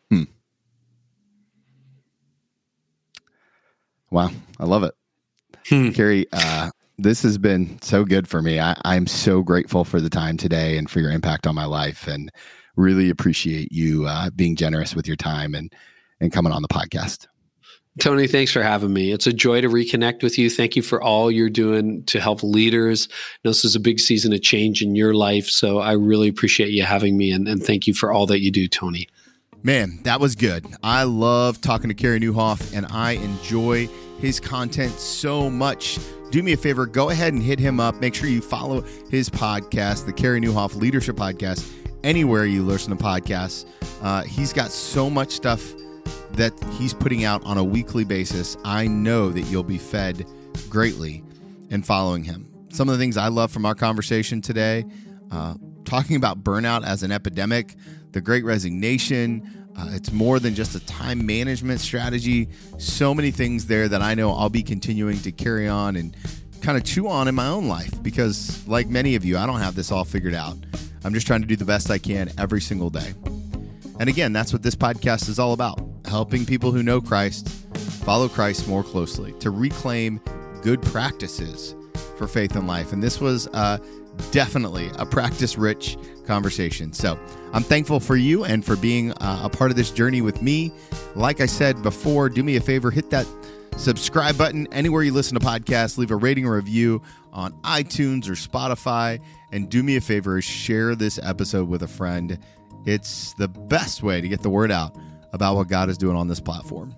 Hmm. 0.09 0.23
Wow, 4.11 4.31
I 4.59 4.65
love 4.65 4.85
it. 4.85 4.95
Hmm. 5.69 5.91
Carey, 5.91 6.27
uh, 6.33 6.71
this 6.97 7.23
has 7.25 7.37
been 7.37 7.81
so 7.83 8.05
good 8.05 8.27
for 8.27 8.41
me. 8.41 8.59
I, 8.59 8.75
I'm 8.87 9.07
so 9.07 9.43
grateful 9.43 9.85
for 9.85 10.01
the 10.01 10.11
time 10.11 10.39
today 10.39 10.79
and 10.79 10.89
for 10.89 11.01
your 11.01 11.11
impact 11.11 11.47
on 11.47 11.55
my 11.55 11.67
life, 11.67 12.07
and 12.07 12.33
really 12.77 13.11
appreciate 13.11 13.71
you 13.71 14.07
uh, 14.07 14.31
being 14.31 14.57
generous 14.57 14.95
with 14.95 15.07
your 15.07 15.17
time 15.17 15.55
and 15.55 15.71
and 16.21 16.33
coming 16.33 16.53
on 16.53 16.63
the 16.63 16.69
podcast. 16.69 17.27
Toni, 18.01 18.27
thanks 18.27 18.51
for 18.51 18.63
having 18.63 18.93
me. 18.93 19.13
It's 19.13 19.29
a 19.29 19.33
joy 19.33 19.61
to 19.61 19.69
reconnect 19.69 20.25
with 20.25 20.37
you. 20.37 20.51
Thank 20.51 20.75
you 20.75 20.83
for 20.83 21.01
all 21.01 21.31
you're 21.31 21.49
doing 21.49 22.03
to 22.07 22.21
help 22.21 22.43
leaders. 22.43 23.09
this 23.45 23.65
is 23.65 23.77
a 23.77 23.81
big 23.81 24.01
season 24.01 24.33
of 24.33 24.43
change 24.43 24.83
in 24.83 24.97
your 24.97 25.15
life. 25.15 25.47
So 25.47 25.79
I 25.79 25.93
really 25.93 26.29
appreciate 26.29 26.71
you 26.71 26.83
having 26.83 27.17
me 27.17 27.31
and, 27.31 27.47
and 27.47 27.63
thank 27.63 27.87
you 27.87 27.95
for 27.95 28.13
all 28.13 28.27
that 28.27 28.41
you 28.41 28.51
do, 28.51 28.67
Toni. 28.67 29.09
Man, 29.63 30.01
that 30.03 30.19
was 30.19 30.35
good. 30.35 30.67
I 30.83 31.05
love 31.05 31.61
talking 31.61 31.89
to 31.89 31.95
Carey 31.95 32.19
Nieuwhof 32.19 32.77
and 32.77 32.85
I 32.91 33.13
enjoy 33.13 33.89
his 34.19 34.41
content 34.41 34.99
so 34.99 35.49
much. 35.49 35.99
Do 36.33 36.43
me 36.43 36.53
a 36.53 36.57
favor, 36.57 36.87
go 36.87 37.11
ahead 37.11 37.33
and 37.33 37.43
hit 37.43 37.61
him 37.61 37.79
up. 37.79 38.01
Make 38.01 38.17
sure 38.17 38.29
you 38.29 38.41
follow 38.41 38.81
his 39.09 39.31
podcast, 39.31 40.05
the 40.05 40.13
Carey 40.13 40.41
Nieuwhof 40.41 40.75
Leadership 40.75 41.15
Podcast, 41.15 41.73
anywhere 42.03 42.45
you 42.45 42.65
listen 42.65 42.97
to 42.97 43.03
podcasts. 43.03 43.67
Uh, 44.03 44.23
he's 44.25 44.53
got 44.53 44.73
so 44.73 45.09
much 45.09 45.31
stuff 45.31 45.75
that 46.37 46.53
he's 46.79 46.95
putting 46.95 47.25
out 47.25 47.45
on 47.45 47.59
a 47.59 47.65
weekly 47.65 48.05
basis, 48.05 48.57
I 48.65 48.87
know 48.87 49.31
that 49.31 49.43
you'll 49.43 49.63
be 49.63 49.79
fed 49.79 50.27
greatly 50.69 51.23
in 51.71 51.83
following 51.83 52.25
him. 52.25 52.49
Some 52.71 52.89
of 52.89 52.97
the 52.97 53.03
things 53.03 53.17
I 53.17 53.29
love 53.29 53.51
from 53.51 53.67
our 53.67 53.75
conversation 53.75 54.41
today, 54.41 54.85
uh, 55.31 55.55
talking 55.85 56.17
about 56.17 56.43
burnout 56.43 56.85
as 56.85 57.03
an 57.03 57.13
epidemic, 57.13 57.77
the 58.13 58.21
great 58.21 58.45
resignation. 58.45 59.69
Uh, 59.77 59.89
it's 59.91 60.13
more 60.13 60.39
than 60.39 60.55
just 60.55 60.75
a 60.75 60.87
time 60.87 61.27
management 61.27 61.81
strategy. 61.81 62.49
So 62.79 63.15
many 63.15 63.31
things 63.31 63.67
there 63.67 63.89
that 63.89 64.03
I 64.03 64.15
know 64.15 64.33
I'll 64.33 64.51
be 64.51 64.63
continuing 64.63 65.19
to 65.21 65.33
carry 65.33 65.69
on 65.69 65.97
and 65.97 66.17
kind 66.61 66.79
of 66.79 66.85
chew 66.85 67.09
on 67.09 67.29
in 67.29 67.35
my 67.35 67.49
own 67.49 67.69
life 67.69 68.03
because, 68.03 68.67
like 68.67 68.89
many 68.89 69.17
of 69.17 69.25
you, 69.25 69.37
I 69.37 69.47
don't 69.47 69.61
have 69.61 69.75
this 69.75 69.93
all 69.93 70.05
figured 70.05 70.35
out. 70.35 70.57
I'm 71.05 71.13
just 71.13 71.27
trying 71.27 71.43
to 71.43 71.47
do 71.47 71.57
the 71.57 71.65
best 71.65 71.91
I 71.91 71.99
can 71.99 72.31
every 72.39 72.61
single 72.61 72.89
day. 72.89 73.15
And 73.99 74.09
again, 74.09 74.33
that's 74.33 74.53
what 74.53 74.63
this 74.63 74.75
podcast 74.75 75.29
is 75.29 75.39
all 75.39 75.53
about 75.53 75.81
helping 76.07 76.45
people 76.45 76.71
who 76.71 76.83
know 76.83 77.01
Christ 77.01 77.49
follow 78.05 78.29
Christ 78.29 78.69
more 78.69 78.83
closely, 78.83 79.33
to 79.41 79.51
reclaim 79.51 80.21
good 80.63 80.83
practices 80.83 81.75
for 82.19 82.29
faith 82.29 82.55
and 82.55 82.67
life. 82.67 82.93
And 82.93 83.03
this 83.03 83.21
was 83.21 83.49
uh, 83.49 83.79
definitely 84.31 84.91
a 84.99 85.07
practice 85.07 85.57
rich 85.57 85.97
conversation. 86.27 86.93
So 86.93 87.19
I'm 87.53 87.63
thankful 87.63 88.01
for 88.01 88.17
you 88.17 88.45
and 88.45 88.65
for 88.65 88.77
being 88.77 89.13
uh, 89.13 89.41
a 89.45 89.49
part 89.49 89.71
of 89.71 89.77
this 89.77 89.91
journey 89.91 90.21
with 90.21 90.43
me. 90.43 90.73
Like 91.15 91.41
I 91.41 91.47
said 91.47 91.83
before, 91.83 92.29
do 92.29 92.43
me 92.43 92.57
a 92.57 92.61
favor, 92.61 92.91
hit 92.91 93.11
that 93.11 93.27
subscribe 93.77 94.39
button 94.39 94.69
anywhere 94.73 95.03
you 95.03 95.13
listen 95.13 95.39
to 95.39 95.45
podcasts, 95.45 95.99
leave 95.99 96.11
a 96.11 96.17
rating 96.17 96.47
or 96.47 96.57
review 96.57 97.03
on 97.33 97.53
iTunes 97.63 98.29
or 98.29 98.33
Spotify, 98.33 99.21
and 99.51 99.69
do 99.69 99.83
me 99.83 99.97
a 99.97 100.01
favor, 100.01 100.41
share 100.41 100.95
this 100.95 101.19
episode 101.23 101.69
with 101.69 101.83
a 101.83 101.89
friend. 101.89 102.39
It's 102.87 103.35
the 103.35 103.49
best 103.49 104.03
way 104.03 104.21
to 104.21 104.29
get 104.29 104.43
the 104.43 104.51
word 104.51 104.71
out 104.71 104.97
about 105.33 105.57
what 105.57 105.69
God 105.69 105.89
is 105.89 105.99
doing 105.99 106.17
on 106.17 106.29
this 106.29 106.41
platform. 106.41 106.95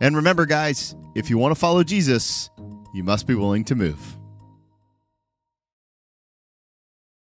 And 0.00 0.16
remember, 0.16 0.44
guys, 0.44 0.96
if 1.14 1.30
you 1.30 1.38
want 1.38 1.54
to 1.54 1.60
follow 1.60 1.84
Jesus, 1.84 2.50
you 2.92 3.04
must 3.04 3.26
be 3.26 3.34
willing 3.34 3.64
to 3.64 3.74
move. 3.74 4.18